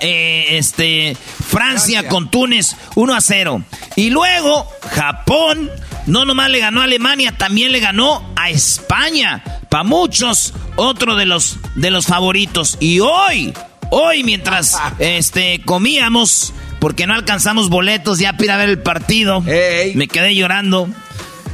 [0.00, 1.16] eh, este,
[1.48, 3.62] Francia, con Túnez 1 a 0.
[3.96, 5.70] Y luego Japón
[6.06, 9.42] no nomás le ganó a Alemania, también le ganó a España.
[9.68, 12.78] Para muchos, otro de los, de los favoritos.
[12.80, 13.52] Y hoy,
[13.90, 20.34] hoy mientras este, comíamos, porque no alcanzamos boletos ya para ver el partido, me quedé
[20.34, 20.88] llorando.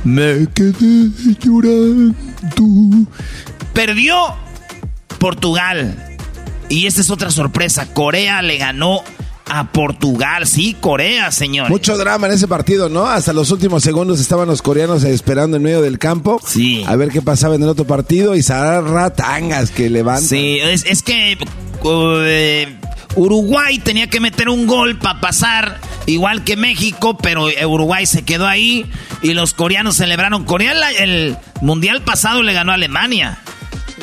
[0.04, 2.14] Me quedé llorando.
[3.72, 4.36] Perdió
[5.18, 5.96] Portugal.
[6.68, 7.92] Y esta es otra sorpresa.
[7.92, 9.02] Corea le ganó
[9.46, 10.46] a Portugal.
[10.46, 11.68] Sí, Corea, señor.
[11.68, 13.06] Mucho drama en ese partido, ¿no?
[13.06, 16.40] Hasta los últimos segundos estaban los coreanos esperando en medio del campo.
[16.46, 16.84] Sí.
[16.86, 20.28] A ver qué pasaba en el otro partido y Tangas que levantan.
[20.28, 21.38] Sí, es, que
[21.84, 22.76] eh,
[23.16, 28.46] Uruguay tenía que meter un gol para pasar, igual que México, pero Uruguay se quedó
[28.46, 28.86] ahí
[29.22, 30.44] y los coreanos celebraron.
[30.44, 33.38] Corea el mundial pasado le ganó a Alemania.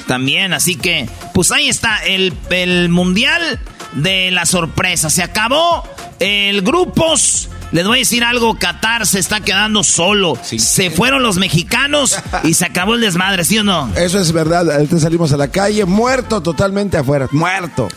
[0.08, 3.60] También, así que, pues ahí está el, el mundial
[3.94, 5.10] de la sorpresa.
[5.10, 5.84] Se acabó
[6.20, 7.50] el grupos.
[7.72, 10.38] Les voy a decir algo, Qatar se está quedando solo.
[10.44, 13.90] Se fueron los mexicanos y se acabó el desmadre, ¿sí o no?
[13.96, 14.70] Eso es verdad.
[14.70, 17.88] Ahorita salimos a la calle, muerto totalmente afuera, muerto.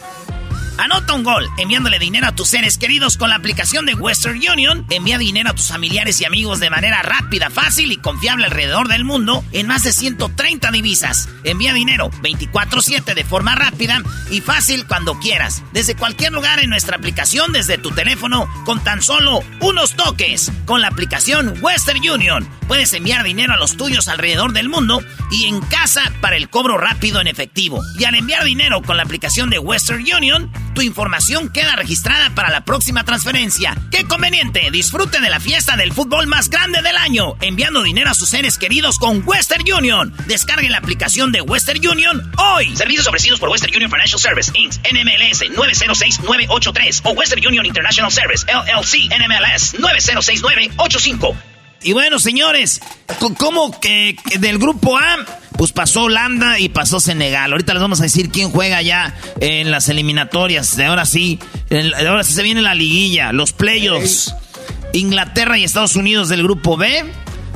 [0.76, 4.84] Anota un gol enviándole dinero a tus seres queridos con la aplicación de Western Union.
[4.90, 9.04] Envía dinero a tus familiares y amigos de manera rápida, fácil y confiable alrededor del
[9.04, 11.28] mundo en más de 130 divisas.
[11.44, 16.96] Envía dinero 24/7 de forma rápida y fácil cuando quieras, desde cualquier lugar en nuestra
[16.96, 20.50] aplicación desde tu teléfono con tan solo unos toques.
[20.64, 25.46] Con la aplicación Western Union puedes enviar dinero a los tuyos alrededor del mundo y
[25.46, 27.80] en casa para el cobro rápido en efectivo.
[27.98, 32.50] Y al enviar dinero con la aplicación de Western Union, tu información queda registrada para
[32.50, 33.76] la próxima transferencia.
[33.90, 34.70] ¡Qué conveniente!
[34.72, 38.58] Disfrute de la fiesta del fútbol más grande del año, enviando dinero a sus seres
[38.58, 40.12] queridos con Western Union.
[40.26, 42.76] Descargue la aplicación de Western Union hoy.
[42.76, 48.44] Servicios ofrecidos por Western Union Financial Service, Inc., NMLS 906983 o Western Union International Service,
[48.46, 51.53] LLC, NMLS 906985.
[51.84, 52.80] Y bueno, señores,
[53.36, 55.18] ¿cómo que, del grupo A?
[55.58, 57.52] Pues pasó Holanda y pasó Senegal.
[57.52, 60.78] Ahorita les vamos a decir quién juega ya en las eliminatorias.
[60.78, 61.38] Ahora sí,
[62.08, 64.34] ahora sí se viene la liguilla, los playoffs.
[64.94, 67.04] Inglaterra y Estados Unidos del grupo B.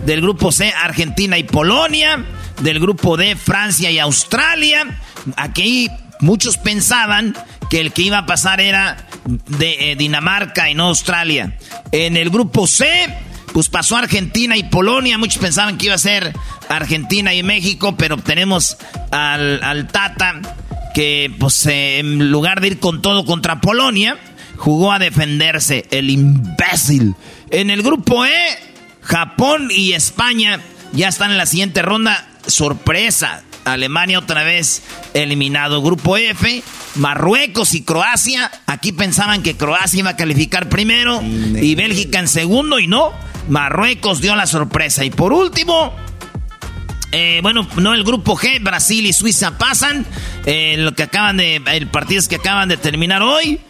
[0.05, 2.25] Del grupo C, Argentina y Polonia.
[2.61, 5.01] Del grupo D, Francia y Australia.
[5.37, 5.89] Aquí
[6.21, 7.35] muchos pensaban
[7.71, 11.57] que el que iba a pasar era de eh, Dinamarca y no Australia.
[11.93, 12.87] En el grupo C,
[13.53, 15.19] pues pasó Argentina y Polonia.
[15.19, 16.33] Muchos pensaban que iba a ser
[16.69, 18.77] Argentina y México, pero tenemos
[19.11, 20.41] al, Tata
[20.95, 24.19] que, pues, en lugar de ir con todo contra Polonia,
[24.57, 25.87] jugó a defenderse.
[25.91, 27.15] El imbécil.
[27.51, 28.59] En el grupo E,
[29.03, 30.61] Japón y España
[30.93, 32.29] ya están en la siguiente ronda.
[32.47, 33.43] Sorpresa.
[33.65, 34.83] Alemania otra vez
[35.15, 35.83] eliminado.
[35.83, 36.63] Grupo F,
[36.97, 38.51] Marruecos y Croacia.
[38.67, 43.13] Aquí pensaban que Croacia iba a calificar primero y Bélgica en segundo y no.
[43.49, 45.05] Marruecos dio la sorpresa.
[45.05, 45.95] Y por último,
[47.13, 50.07] eh, bueno, no el grupo G, Brasil y Suiza pasan.
[50.47, 51.63] Eh, lo que acaban de.
[51.67, 53.61] El partido que acaban de terminar hoy.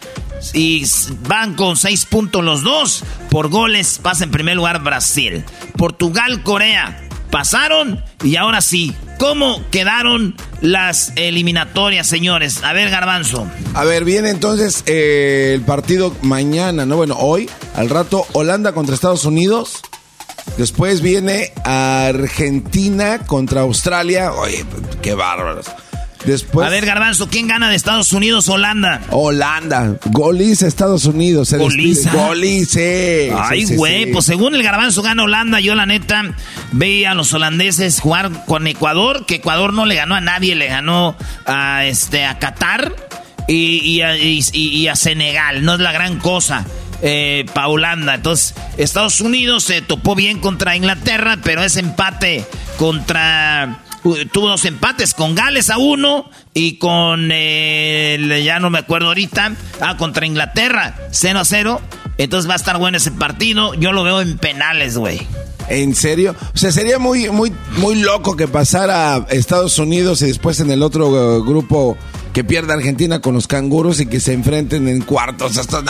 [0.53, 0.85] Y
[1.27, 3.03] van con seis puntos los dos.
[3.29, 5.43] Por goles pasa en primer lugar Brasil.
[5.75, 8.03] Portugal, Corea pasaron.
[8.23, 12.63] Y ahora sí, ¿cómo quedaron las eliminatorias, señores?
[12.63, 13.47] A ver, Garbanzo.
[13.73, 16.97] A ver, viene entonces eh, el partido mañana, ¿no?
[16.97, 19.81] Bueno, hoy, al rato, Holanda contra Estados Unidos.
[20.57, 24.33] Después viene Argentina contra Australia.
[24.33, 24.65] Oye,
[25.01, 25.67] qué bárbaros.
[26.25, 29.01] Después, a ver, Garbanzo, ¿quién gana de Estados Unidos Holanda?
[29.09, 29.95] Holanda.
[30.05, 31.53] Goliza Estados Unidos.
[31.53, 32.11] Goliza.
[32.11, 32.79] Goliza.
[32.79, 35.59] Ay, güey, pues según el Garbanzo gana Holanda.
[35.61, 36.23] Yo, la neta,
[36.71, 40.67] veía a los holandeses jugar con Ecuador, que Ecuador no le ganó a nadie, le
[40.67, 42.93] ganó a, este, a Qatar
[43.47, 45.63] y, a, Senegal.
[45.63, 46.65] No es la gran cosa.
[47.01, 48.15] Eh, pa' Holanda.
[48.15, 52.45] Entonces, Estados Unidos se topó bien contra Inglaterra, pero ese empate
[52.77, 53.79] contra
[54.31, 59.53] tuvo dos empates con Gales a uno y con, eh, ya no me acuerdo ahorita,
[59.81, 61.81] ah, contra Inglaterra, 0 a 0.
[62.17, 63.73] Entonces va a estar bueno ese partido.
[63.75, 65.25] Yo lo veo en penales, güey.
[65.69, 66.35] ¿En serio?
[66.53, 70.81] O sea, sería muy, muy, muy loco que pasara Estados Unidos y después en el
[70.81, 71.95] otro eh, grupo
[72.33, 75.57] que pierda Argentina con los canguros y que se enfrenten en cuartos.
[75.57, 75.83] Hasta,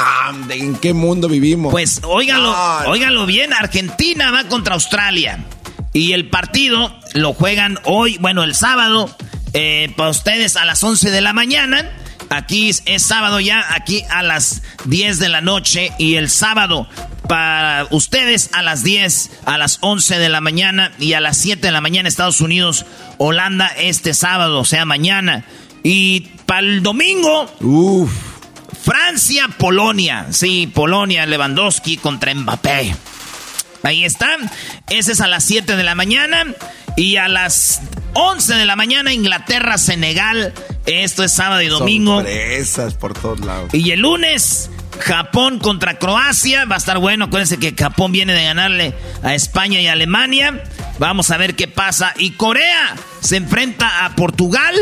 [0.50, 1.72] ¿En qué mundo vivimos?
[1.72, 2.54] Pues óigalo,
[2.88, 3.54] óigalo bien.
[3.54, 5.46] Argentina va contra Australia.
[5.94, 9.16] Y el partido lo juegan hoy, bueno, el sábado,
[9.54, 11.90] eh, para ustedes a las 11 de la mañana.
[12.30, 15.92] Aquí es, sábado ya, aquí a las 10 de la noche.
[15.98, 16.88] Y el sábado
[17.28, 21.66] para ustedes a las 10, a las 11 de la mañana y a las 7
[21.66, 22.86] de la mañana Estados Unidos,
[23.18, 25.44] Holanda este sábado, o sea, mañana.
[25.84, 28.12] Y para el domingo, Uf.
[28.82, 30.28] Francia, Polonia.
[30.32, 32.96] Sí, Polonia, Lewandowski contra Mbappé.
[33.84, 34.38] Ahí está.
[34.90, 36.46] Ese es a las 7 de la mañana.
[36.96, 37.82] Y a las
[38.14, 40.54] 11 de la mañana, Inglaterra, Senegal.
[40.86, 42.16] Esto es sábado y domingo.
[42.16, 43.74] Sorpresas por todos lados.
[43.74, 46.66] Y el lunes, Japón contra Croacia.
[46.66, 47.26] Va a estar bueno.
[47.26, 50.64] Acuérdense que Japón viene de ganarle a España y Alemania.
[50.98, 52.14] Vamos a ver qué pasa.
[52.18, 54.76] Y Corea se enfrenta a Portugal.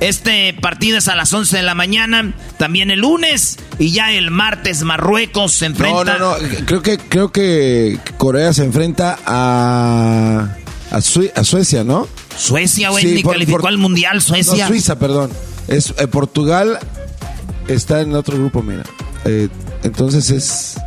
[0.00, 2.32] Este partido es a las 11 de la mañana.
[2.56, 3.58] También el lunes.
[3.78, 6.18] Y ya el martes Marruecos se enfrenta.
[6.18, 6.48] No, no, no.
[6.66, 10.56] Creo que, creo que Corea se enfrenta a,
[10.90, 12.08] a, Suecia, ¿no?
[12.36, 14.64] Suecia, güey, ni calificó al Mundial, Suecia.
[14.64, 15.30] No, Suiza, perdón.
[15.68, 16.78] Es, eh, Portugal
[17.68, 18.84] está en otro grupo, mira.
[19.24, 19.48] Eh,
[19.82, 20.80] entonces es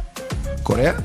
[0.64, 0.96] Corea.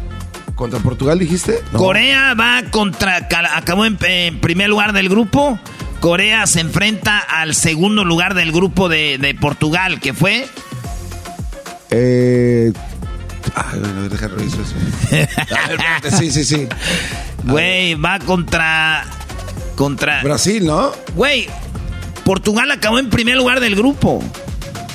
[0.54, 1.60] ¿Contra Portugal dijiste?
[1.72, 3.28] Corea va contra.
[3.54, 3.96] Acabó en,
[4.40, 5.56] primer lugar del grupo.
[6.00, 10.46] Corea se enfrenta al segundo lugar del grupo de, Portugal, que fue.
[11.90, 12.72] Eh.
[13.54, 16.16] Ay, bueno, deja revisar eso.
[16.18, 16.68] sí, sí, sí.
[17.44, 19.04] Güey, va contra.
[19.74, 20.22] Contra.
[20.22, 20.92] Brasil, ¿no?
[21.14, 21.48] Güey,
[22.24, 24.22] Portugal acabó en primer lugar del grupo.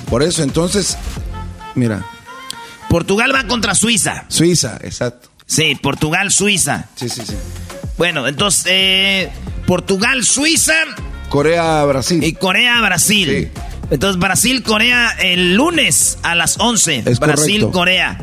[0.09, 0.97] Por eso, entonces.
[1.75, 2.05] Mira.
[2.89, 4.25] Portugal va contra Suiza.
[4.27, 5.29] Suiza, exacto.
[5.47, 6.85] Sí, Portugal, Suiza.
[6.95, 7.35] Sí, sí, sí.
[7.97, 9.31] Bueno, entonces, eh,
[9.65, 10.73] Portugal, Suiza.
[11.29, 12.23] Corea, Brasil.
[12.23, 13.51] Y Corea, Brasil.
[13.53, 13.61] Sí.
[13.91, 17.03] Entonces, Brasil, Corea el lunes a las 11.
[17.05, 18.19] Es Brasil, Corea.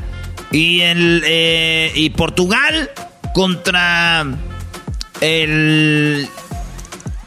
[0.53, 2.91] Y, el, eh, y Portugal
[3.35, 4.27] contra
[5.21, 6.29] el...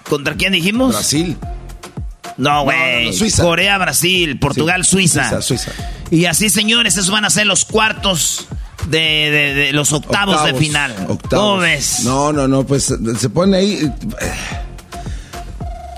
[0.09, 0.93] ¿Contra quién dijimos?
[0.93, 1.37] Brasil.
[2.37, 3.11] No, güey.
[3.39, 4.37] Corea, Brasil.
[4.39, 5.41] Portugal, Suiza.
[5.41, 5.71] Suiza.
[6.11, 8.47] Y así, señores, esos van a ser los cuartos
[8.89, 10.93] de, los octavos, de final.
[11.29, 12.01] ¿Cómo ves?
[12.03, 13.91] No, no, no, pues se pone ahí.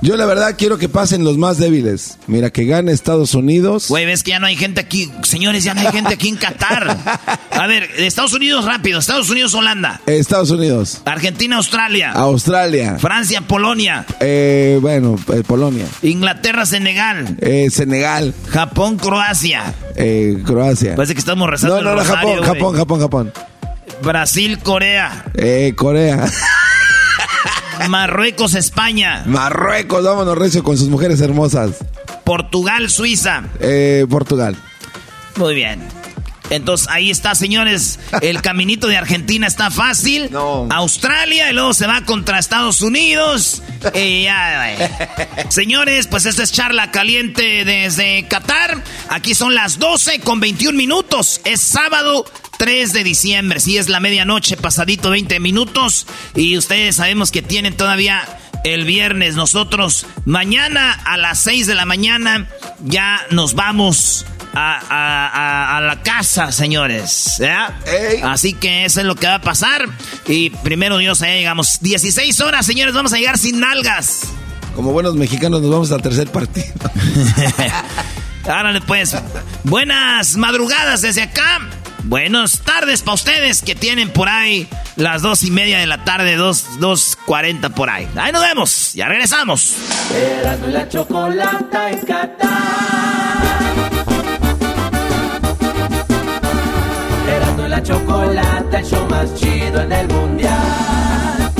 [0.02, 2.18] Yo la verdad quiero que pasen los más débiles.
[2.28, 3.88] Mira, que gane Estados Unidos.
[3.88, 5.12] Güey, ves que ya no hay gente aquí.
[5.24, 6.98] Señores, ya no hay gente aquí en Qatar.
[7.52, 9.00] A ver, Estados Unidos rápido.
[9.00, 10.02] Estados Unidos, Holanda.
[10.06, 11.02] Estados Unidos.
[11.06, 12.12] Argentina, Australia.
[12.12, 12.98] Australia.
[13.00, 14.06] Francia, Polonia.
[14.20, 15.86] Eh, bueno, eh, Polonia.
[16.02, 17.38] Inglaterra, Senegal.
[17.40, 18.34] Eh, Senegal.
[18.50, 19.74] Japón, Croacia.
[19.96, 20.96] Eh, Croacia.
[20.96, 21.82] Parece que estamos rezando.
[21.82, 23.34] No, no, no, Japón, Japón, Japón, Japón.
[24.04, 25.26] Brasil, Corea.
[25.36, 26.26] Eh, Corea.
[27.90, 29.24] Marruecos, España.
[29.26, 31.72] Marruecos, vámonos recio con sus mujeres hermosas.
[32.24, 33.44] Portugal, Suiza.
[33.60, 34.56] Eh, Portugal.
[35.38, 35.82] Muy bien.
[36.50, 38.00] Entonces ahí está, señores.
[38.22, 40.30] El caminito de Argentina está fácil.
[40.32, 40.68] No.
[40.72, 43.62] Australia y luego se va contra Estados Unidos.
[43.94, 44.76] Y ya,
[45.50, 48.84] señores, pues esta es charla caliente desde Qatar.
[49.10, 51.42] Aquí son las 12 con 21 minutos.
[51.44, 52.26] Es sábado
[52.58, 53.60] 3 de diciembre.
[53.60, 56.08] Sí, es la medianoche, pasadito 20 minutos.
[56.36, 58.24] Y ustedes sabemos que tienen todavía
[58.64, 59.36] el viernes.
[59.36, 62.48] Nosotros mañana a las 6 de la mañana
[62.84, 64.26] ya nos vamos
[64.56, 67.42] a, la casa, señores.
[68.24, 69.88] Así que eso es lo que va a pasar.
[70.28, 71.80] Y primero Dios, ahí llegamos.
[71.82, 74.22] 16 horas, señores, vamos a llegar sin nalgas.
[74.76, 76.74] Como buenos mexicanos nos vamos al tercer partido.
[78.48, 79.16] Árale pues.
[79.64, 81.62] Buenas madrugadas desde acá.
[82.04, 86.36] Buenas tardes para ustedes que tienen por ahí las dos y media de la tarde,
[86.36, 88.08] dos, dos cuarenta por ahí.
[88.16, 89.76] Ahí nos vemos, ya regresamos.
[90.68, 93.85] La chocolata en Qatar.
[97.76, 101.52] La chocolata, el show más chido en el mundial.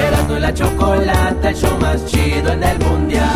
[0.00, 3.26] Erasmo la chocolata, el show más chido en el mundial.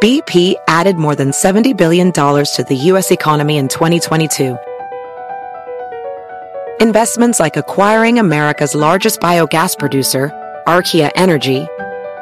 [0.00, 3.12] BP added more than $70 billion to the U.S.
[3.12, 4.56] economy in 2022.
[6.80, 10.32] Investments like acquiring America's largest biogas producer,
[10.66, 11.68] Archaea Energy,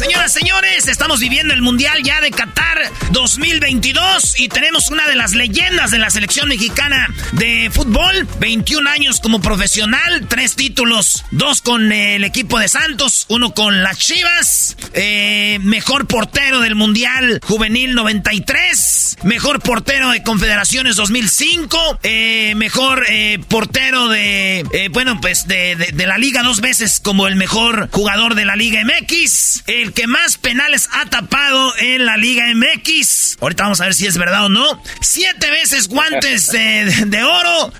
[0.00, 5.34] Señoras, señores, estamos viviendo el Mundial ya de Qatar 2022 y tenemos una de las
[5.34, 8.26] leyendas de la selección mexicana de fútbol.
[8.38, 13.98] 21 años como profesional, tres títulos, dos con el equipo de Santos, uno con las
[13.98, 23.04] Chivas, eh, mejor portero del Mundial Juvenil 93 mejor portero de Confederaciones 2005, eh, mejor
[23.08, 27.88] eh, portero de, eh, bueno, pues de, de, la liga dos veces como el mejor
[27.92, 33.38] jugador de la Liga MX, que más penales ha tapado en la Liga MX.
[33.40, 34.82] Ahorita vamos a ver si es verdad o no.
[35.00, 37.72] Siete veces guantes de, oro,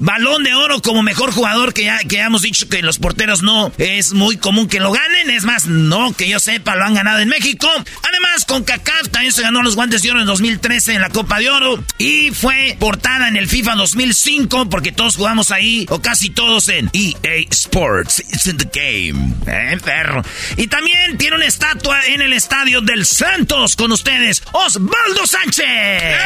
[0.00, 3.72] balón de oro como mejor jugador que ya, que hemos dicho que los porteros no
[3.78, 5.30] es muy común que lo ganen.
[5.30, 7.68] Es más, no que yo sepa, lo han ganado en México.
[8.02, 11.38] Además, con CACAF también se ganó los guantes de oro en 2013 en la Copa
[11.38, 11.84] de Oro.
[11.98, 16.90] Y fue portada en el FIFA 2005 porque todos jugamos ahí, o casi todos en
[16.92, 18.22] EA Sports.
[18.32, 19.34] It's in the game.
[19.46, 20.22] Eh, perro.
[20.56, 25.64] Y también tiene una estatua en el estadio del Santos con ustedes, Osvaldo Sánchez.
[25.66, 26.16] ¡Eh!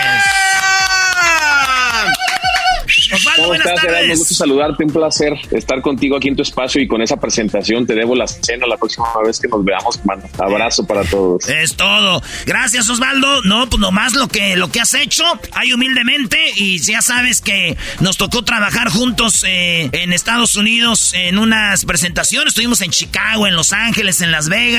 [3.12, 4.09] Osvaldo, ¿Cómo estás, tardes.
[4.09, 7.86] Me gusta saludarte, un placer estar contigo aquí en tu espacio y con esa presentación
[7.86, 10.22] te debo la cena la próxima vez que nos veamos, mano.
[10.38, 11.49] Abrazo para todos.
[11.49, 12.22] Es todo.
[12.47, 13.43] Gracias, Osvaldo.
[13.43, 17.76] No, pues nomás lo que, lo que has hecho, hay humildemente y ya sabes que
[18.01, 22.49] nos tocó trabajar juntos eh, en Estados Unidos en unas presentaciones.
[22.49, 24.69] Estuvimos en Chicago, en Los Ángeles, en Las Vegas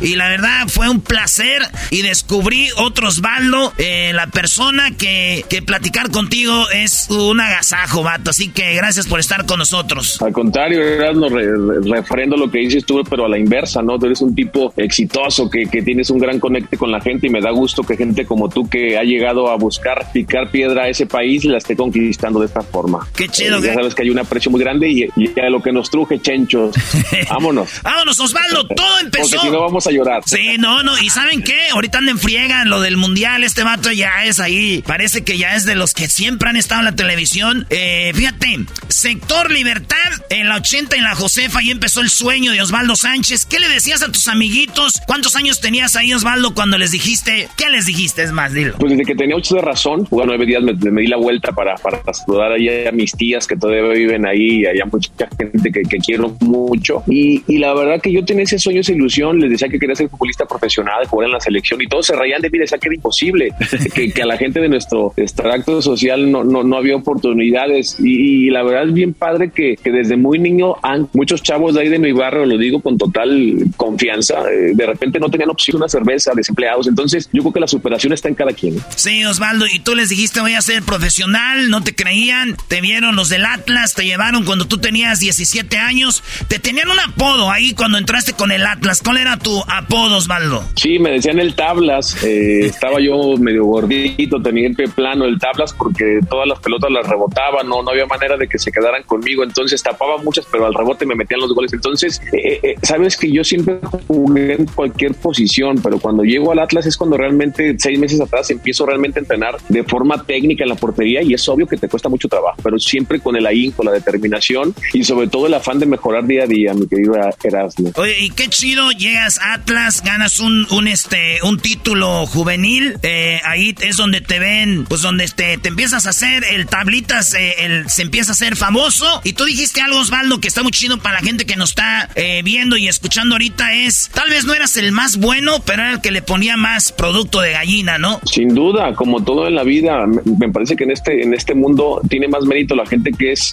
[0.00, 5.62] y la verdad fue un placer y descubrí otro Osvaldo, eh, la persona que, que
[5.62, 8.30] platicar contigo es un agasajo, vato.
[8.30, 10.20] Así que gracias por estar con nosotros.
[10.20, 10.80] Al contrario,
[11.14, 11.46] no re,
[11.84, 13.98] refrendo lo que dices tú, pero a la inversa, ¿no?
[13.98, 17.30] Tú eres un tipo exitoso, que, que tienes un gran conecte con la gente y
[17.30, 20.88] me da gusto que gente como tú que ha llegado a buscar picar piedra a
[20.88, 23.06] ese país la esté conquistando de esta forma.
[23.14, 23.58] Qué chido.
[23.58, 25.90] Eh, ya sabes que hay un aprecio muy grande y, y a lo que nos
[25.90, 26.74] truje, chenchos.
[27.30, 27.80] Vámonos.
[27.82, 28.66] Vámonos, Osvaldo.
[28.68, 29.35] Todo empezó.
[29.36, 30.22] Porque si no vamos a llorar.
[30.26, 30.98] Sí, no, no.
[30.98, 31.68] ¿Y saben qué?
[31.72, 33.44] Ahorita anden friegan lo del mundial.
[33.44, 34.82] Este vato ya es ahí.
[34.86, 37.66] Parece que ya es de los que siempre han estado en la televisión.
[37.70, 39.96] Eh, fíjate, sector libertad
[40.30, 43.46] en la 80 en la Josefa y empezó el sueño de Osvaldo Sánchez.
[43.46, 45.00] ¿Qué le decías a tus amiguitos?
[45.06, 47.48] ¿Cuántos años tenías ahí, Osvaldo, cuando les dijiste?
[47.56, 48.22] ¿Qué les dijiste?
[48.22, 48.74] Es más, dilo.
[48.78, 51.74] Pues desde que tenía ocho de razón, bueno, nueve días me, di la vuelta para,
[51.76, 55.96] para saludar ahí a mis tías que todavía viven ahí y hay mucha gente que,
[55.98, 57.02] quiero mucho.
[57.06, 59.94] Y, y, la verdad que yo tenía ese sueño, esa ilusión, les decía que quería
[59.94, 62.88] ser futbolista profesional, jugar en la selección y todos se reían de mí, decía que
[62.88, 63.52] era imposible,
[63.94, 67.96] que, que, a la gente de nuestro extracto social no, no, no había oportunidades.
[68.00, 71.82] Y, la verdad es bien padre que, que desde muy niño han, muchos chavos de
[71.82, 75.76] ahí de mi barrio, lo digo con total confianza, eh, de repente no tenían opción
[75.76, 76.86] una cerveza, desempleados.
[76.86, 78.76] Entonces, yo creo que la superación está en cada quien.
[78.94, 83.16] Sí, Osvaldo, y tú les dijiste voy a ser profesional, no te creían, te vieron
[83.16, 87.72] los del Atlas, te llevaron cuando tú tenías 17 años, te tenían un apodo ahí
[87.74, 89.02] cuando entraste con el Atlas.
[89.16, 90.62] ¿Cuál era tu apodo, Osvaldo?
[90.74, 95.38] Sí, me decían el Tablas, eh, estaba yo medio gordito, tenía el pie plano, el
[95.38, 99.04] Tablas, porque todas las pelotas las rebotaban, no, no había manera de que se quedaran
[99.04, 101.72] conmigo, entonces tapaba muchas, pero al rebote me metían los goles.
[101.72, 106.58] Entonces, eh, eh, sabes que yo siempre jugué en cualquier posición, pero cuando llego al
[106.58, 110.68] Atlas es cuando realmente, seis meses atrás, empiezo realmente a entrenar de forma técnica en
[110.68, 113.82] la portería y es obvio que te cuesta mucho trabajo, pero siempre con el ahínco,
[113.82, 117.92] la determinación y sobre todo el afán de mejorar día a día, mi querido Erasmo.
[117.94, 123.40] Oye, y qué chido, llegas a Atlas, ganas un, un, este, un título juvenil, eh,
[123.44, 127.64] ahí es donde te ven, pues donde este, te empiezas a hacer el tablitas, eh,
[127.64, 130.98] el, se empieza a hacer famoso y tú dijiste algo, Osvaldo, que está muy chido
[130.98, 134.54] para la gente que nos está eh, viendo y escuchando ahorita es, tal vez no
[134.54, 138.20] eras el más bueno, pero era el que le ponía más producto de gallina, ¿no?
[138.24, 142.00] Sin duda, como todo en la vida, me parece que en este, en este mundo
[142.08, 143.52] tiene más mérito la gente que es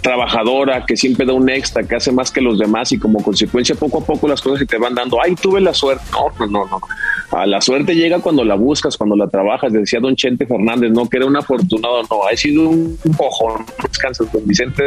[0.00, 3.74] trabajadora, que siempre da un extra, que hace más que los demás y como consecuencia
[3.74, 5.18] poco a poco las cosas se te van dando.
[5.22, 6.04] Ay, tuve la suerte.
[6.12, 6.80] No, no, no, no.
[7.30, 9.72] A la suerte llega cuando la buscas, cuando la trabajas.
[9.72, 13.66] Decía don Chente Fernández, no, que era un afortunado, no, ha sido un cojón.
[13.82, 14.82] Descansas, don Vicente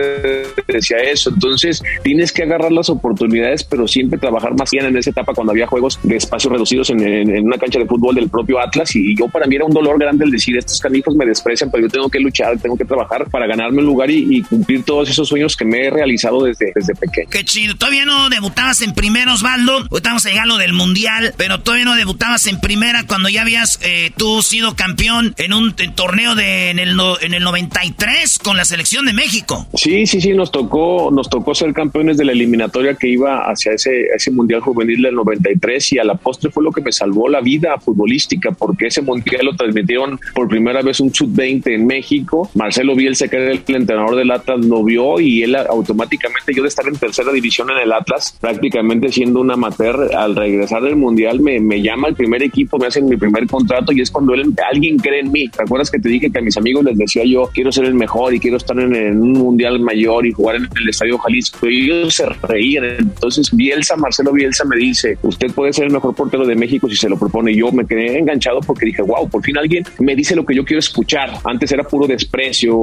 [0.68, 1.30] decía eso.
[1.30, 5.52] Entonces, tienes que agarrar las oportunidades, pero siempre trabajar más bien en esa etapa cuando
[5.52, 8.96] había juegos de espacios reducidos en, una cancha de fútbol del propio Atlas.
[8.96, 11.84] Y yo, para mí, era un dolor grande el decir, estos canijos me desprecian, pero
[11.84, 15.28] yo tengo que luchar, tengo que trabajar para ganarme un lugar y, cumplir todos esos
[15.28, 17.30] sueños que me he realizado desde, desde pequeño.
[17.30, 17.76] Qué chido.
[17.76, 19.88] Todavía no debutabas en primero, Osvaldo.
[19.90, 23.80] Ahorita vamos a llegar del mundial, pero todavía no debutabas en primera cuando ya habías
[23.84, 28.66] eh, tú sido campeón en un torneo de en el, en el 93 con la
[28.66, 29.68] selección de México.
[29.74, 33.74] Sí, sí, sí, nos tocó, nos tocó ser campeones de la eliminatoria que iba hacia
[33.74, 37.30] ese, ese mundial juvenil del 93 y a la postre fue lo que me salvó
[37.30, 42.50] la vida futbolística porque ese mundial lo transmitieron por primera vez un sub-20 en México.
[42.56, 46.70] Marcelo Bielsa, que era el entrenador del Atlas, lo vio y él automáticamente, yo de
[46.70, 51.40] estar en tercera división en el Atlas, prácticamente siendo un amateur, al regresar del mundial
[51.40, 54.98] me, me llama el primer equipo, me hacen mi primer contrato y es cuando alguien
[54.98, 55.48] cree en mí.
[55.50, 57.94] ¿Te acuerdas que te dije que a mis amigos les decía yo, quiero ser el
[57.94, 61.68] mejor y quiero estar en, un mundial mayor y jugar en el Estadio Jalisco?
[61.68, 62.86] Y ellos se reían.
[63.00, 66.96] Entonces Bielsa, Marcelo Bielsa me dice, usted puede ser el mejor portero de México si
[66.96, 67.56] se lo propone.
[67.56, 70.66] Yo me quedé enganchado porque dije, wow, por fin alguien me dice lo que yo
[70.66, 71.34] quiero escuchar.
[71.44, 72.76] Antes era puro desprecio,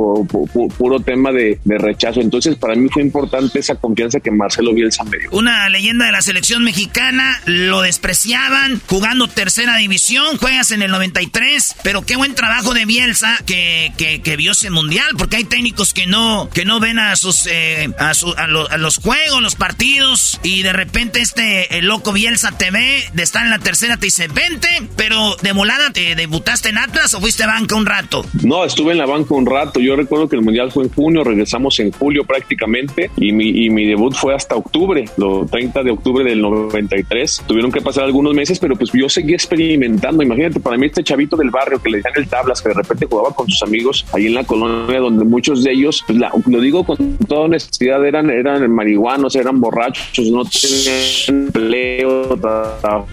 [0.76, 2.20] puro tema de, de rechazo.
[2.20, 5.30] Entonces para mí fue importante esa confianza que Marcelo Bielsa me dio.
[5.32, 11.76] Una leyenda de la selección mexicana, lo despreciaban, jugando tercera división, juegas en el 93,
[11.82, 16.06] pero qué buen trabajo de Bielsa que, que, vio ese mundial, porque hay técnicos que
[16.06, 18.12] no, que no ven a sus eh, a,
[18.76, 23.42] los juegos, los partidos, y de repente este el loco Bielsa te ve, de estar
[23.42, 27.46] en la tercera te dice, vente, pero de volada te debutaste en Atlas o fuiste
[27.46, 28.22] banca un rato.
[28.42, 29.80] No, estuve en la banca un rato.
[29.80, 33.70] Yo recuerdo que el mundial fue en junio, regresamos en julio prácticamente, y mi, y
[33.70, 37.44] mi debut fue hasta octubre, lo 30 de octubre del 93.
[37.46, 40.22] Tuvieron que pasar algunos meses, pero pues yo seguí experimentando.
[40.22, 43.06] Imagínate, para mí este chavito del barrio que le decían el tablas, que de repente
[43.06, 46.84] jugaba con sus amigos ahí en la colonia, donde muchos de ellos, pues, lo digo
[46.84, 52.38] con toda honestidad, eran, eran marihuanos, eran borrachos, no tenían empleo.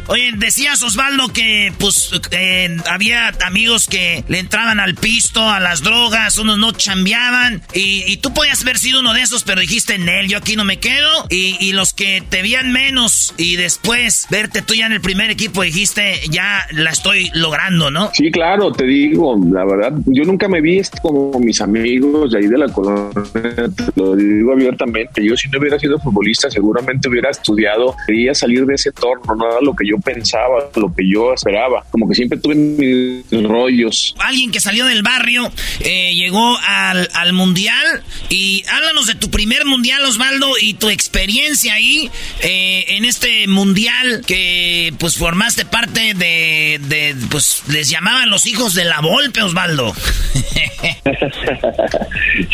[0.08, 5.82] Oye, decías Osvaldo que pues eh, había amigos que le entraban al pisto, a las
[5.82, 10.08] drogas, unos no chambeaban, y, tú podías haber sido uno de esos, pero dijiste en
[10.08, 12.95] él, yo aquí no me quedo, y, y los que te veían menos
[13.38, 18.10] y después verte tú ya en el primer equipo dijiste, ya la estoy logrando, ¿no?
[18.14, 22.48] Sí, claro, te digo, la verdad, yo nunca me vi como mis amigos de ahí
[22.48, 27.32] de la colonia, te lo digo abiertamente, yo si no hubiera sido futbolista seguramente hubiera
[27.32, 31.34] estudiado, quería salir de ese entorno, no era lo que yo pensaba, lo que yo
[31.34, 34.16] esperaba, como que siempre tuve mis rollos.
[34.20, 39.66] Alguien que salió del barrio, eh, llegó al, al mundial y háblanos de tu primer
[39.66, 42.10] mundial, Osvaldo, y tu experiencia ahí
[42.42, 48.86] eh, en este mundial que pues formaste parte de, pues les llamaban los hijos de
[48.86, 49.94] la Volpe, Osvaldo.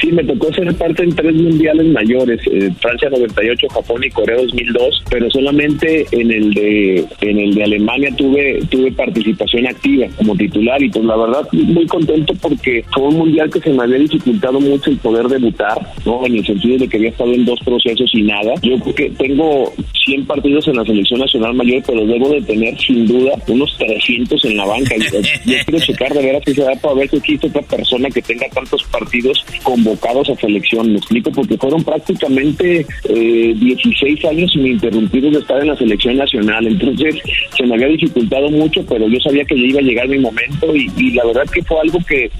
[0.01, 4.37] sí, me tocó ser parte en tres mundiales mayores, eh, Francia 98, Japón y Corea
[4.37, 10.35] 2002, pero solamente en el de en el de Alemania tuve tuve participación activa como
[10.35, 13.99] titular y pues la verdad muy contento porque fue un mundial que se me había
[13.99, 16.25] dificultado mucho el poder debutar, ¿no?
[16.25, 18.53] En el sentido de que había estado en dos procesos y nada.
[18.61, 19.73] Yo creo que tengo
[20.21, 24.45] 100 partidos en la selección nacional mayor, pero debo de tener sin duda unos 300
[24.45, 24.95] en la banca.
[24.97, 25.19] Yo,
[25.65, 28.47] quiero checar de veras que se da para ver si existe otra persona que tenga
[28.49, 30.91] tantos partidos convocados a selección.
[30.91, 36.67] Me explico, porque fueron prácticamente eh, 16 años ininterrumpidos de estar en la selección nacional.
[36.67, 37.15] Entonces
[37.57, 40.75] se me había dificultado mucho, pero yo sabía que ya iba a llegar mi momento
[40.75, 42.31] y, y la verdad que fue algo que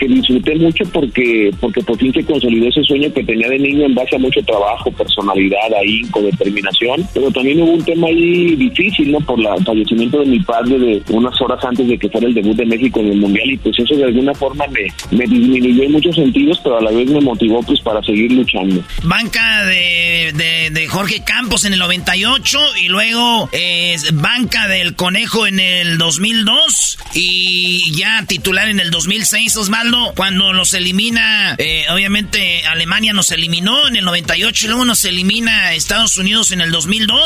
[0.00, 3.84] que disfruté mucho porque porque por fin se consolidó ese sueño que tenía de niño
[3.84, 9.12] en base a mucho trabajo, personalidad, ahínco, determinación, pero también hubo un tema ahí difícil,
[9.12, 9.20] ¿no?
[9.20, 12.56] Por el fallecimiento de mi padre de unas horas antes de que fuera el debut
[12.56, 15.92] de México en el Mundial y pues eso de alguna forma me, me disminuyó en
[15.92, 18.82] muchos sentidos, pero a la vez me motivó pues para seguir luchando.
[19.04, 25.60] Banca de, de, Jorge Campos en el 98 y luego eh, banca del Conejo en
[25.60, 33.12] el 2002 y ya titular en el 2006, Osvaldo cuando nos elimina, eh, obviamente Alemania
[33.12, 37.19] nos eliminó en el 98 y luego nos elimina Estados Unidos en el 2002.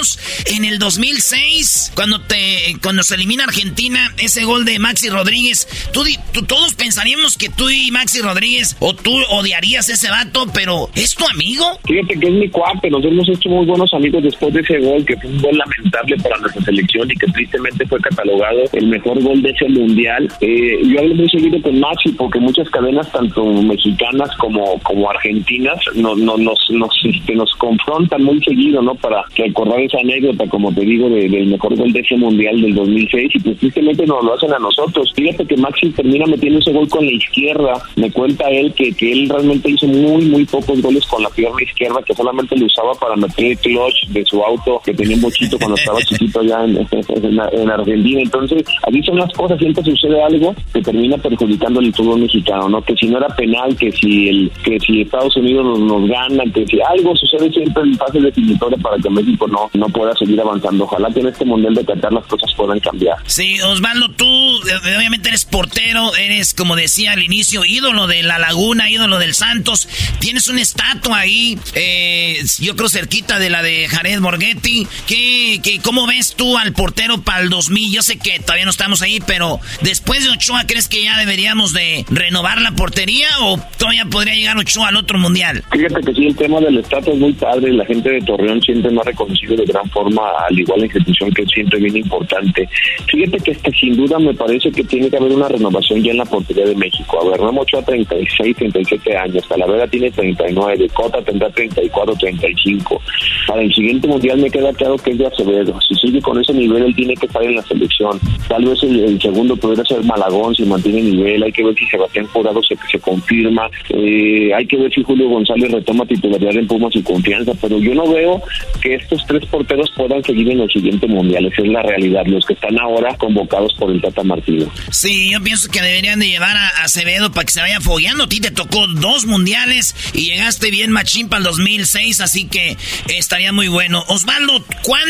[0.47, 6.74] En el 2006, cuando te cuando se elimina Argentina, ese gol de Maxi Rodríguez, todos
[6.74, 11.78] pensaríamos que tú y Maxi Rodríguez o tú odiarías ese vato, pero ¿es tu amigo?
[11.86, 15.05] Fíjate que es mi cuate, nos hemos hecho muy buenos amigos después de ese gol,
[15.05, 19.22] que fue un gol lamentable para nuestra selección y que tristemente fue catalogado el mejor
[19.22, 20.28] gol de ese mundial.
[20.40, 25.78] Eh, yo hablo muy seguido con Maxi porque muchas cadenas, tanto mexicanas como, como argentinas,
[25.95, 26.38] nos, nos,
[26.70, 28.95] nos, este, nos confrontan muy seguido, ¿no?
[28.95, 33.30] Para recordar esa anécdota, como te digo, del mejor gol de ese mundial del 2006
[33.35, 35.12] y pues tristemente nos lo hacen a nosotros.
[35.14, 37.74] Fíjate que Maxi termina metiendo ese gol con la izquierda.
[37.97, 41.62] Me cuenta él que, que él realmente hizo muy, muy pocos goles con la pierna
[41.62, 45.22] izquierda, que solamente lo usaba para meter el clutch de su auto, que tenía un
[45.22, 48.20] bochito cuando estaba chiquito allá en, en, Argentina.
[48.20, 52.82] Entonces, así son las cosas, siempre sucede algo que termina perjudicando el fútbol mexicano, ¿no?
[52.82, 56.66] Que si no era penal, que si el que si Estados Unidos nos, gana, que
[56.66, 60.85] si algo sucede siempre en fase definitoria para que México no, no pueda seguir avanzando.
[60.85, 63.16] Ojalá que en este Mundial de Qatar las cosas puedan cambiar.
[63.27, 68.39] Sí, Osvaldo, tú eh, obviamente eres portero, eres, como decía al inicio, ídolo de La
[68.39, 69.89] Laguna, ídolo del Santos.
[70.20, 74.87] Tienes una estatua ahí, eh, yo creo cerquita de la de Jared Borghetti.
[75.07, 77.93] ¿Qué, qué, ¿Cómo ves tú al portero para el 2000?
[77.93, 81.72] Yo sé que todavía no estamos ahí, pero después de Ochoa, ¿crees que ya deberíamos
[81.72, 85.64] de renovar la portería o todavía podría llegar Ochoa al otro mundial?
[85.72, 87.72] Fíjate que sí, el tema del estatus es muy padre.
[87.72, 91.30] La gente de Torreón siempre me ha reconocido de gran forma, al igual la institución
[91.32, 92.68] que siempre bien importante.
[93.11, 96.18] Fíjate que este, sin duda me parece que tiene que haber una renovación ya en
[96.18, 97.20] la portería de México.
[97.20, 103.00] A ver, Ramos Ochoa 36, 37 años, Talavera tiene 39, Cota tendrá 34, 35.
[103.46, 105.78] Para el siguiente mundial me queda claro que es de Acevedo.
[105.80, 108.18] Si sigue con ese nivel, él tiene que estar en la selección.
[108.48, 111.42] Tal vez el, segundo podría ser Malagón si mantiene nivel.
[111.42, 113.68] Hay que ver si Sebastián Jurado se, se confirma.
[113.90, 117.52] Eh, hay que ver si Julio González retoma titularidad en Pumas y confianza.
[117.61, 118.42] Pero yo no veo
[118.80, 121.47] que estos tres porteros puedan seguir en el siguiente mundial.
[121.47, 122.22] Esa es la realidad.
[122.26, 124.70] Los que están ahora convocados por el Tata Martino.
[124.90, 128.24] Sí, yo pienso que deberían de llevar a Acevedo para que se vaya fogueando.
[128.24, 132.76] A ti te tocó dos mundiales y llegaste bien machín para el 2006, así que
[133.09, 134.05] estaría muy bueno.
[134.09, 135.09] Osvaldo, ¿cuál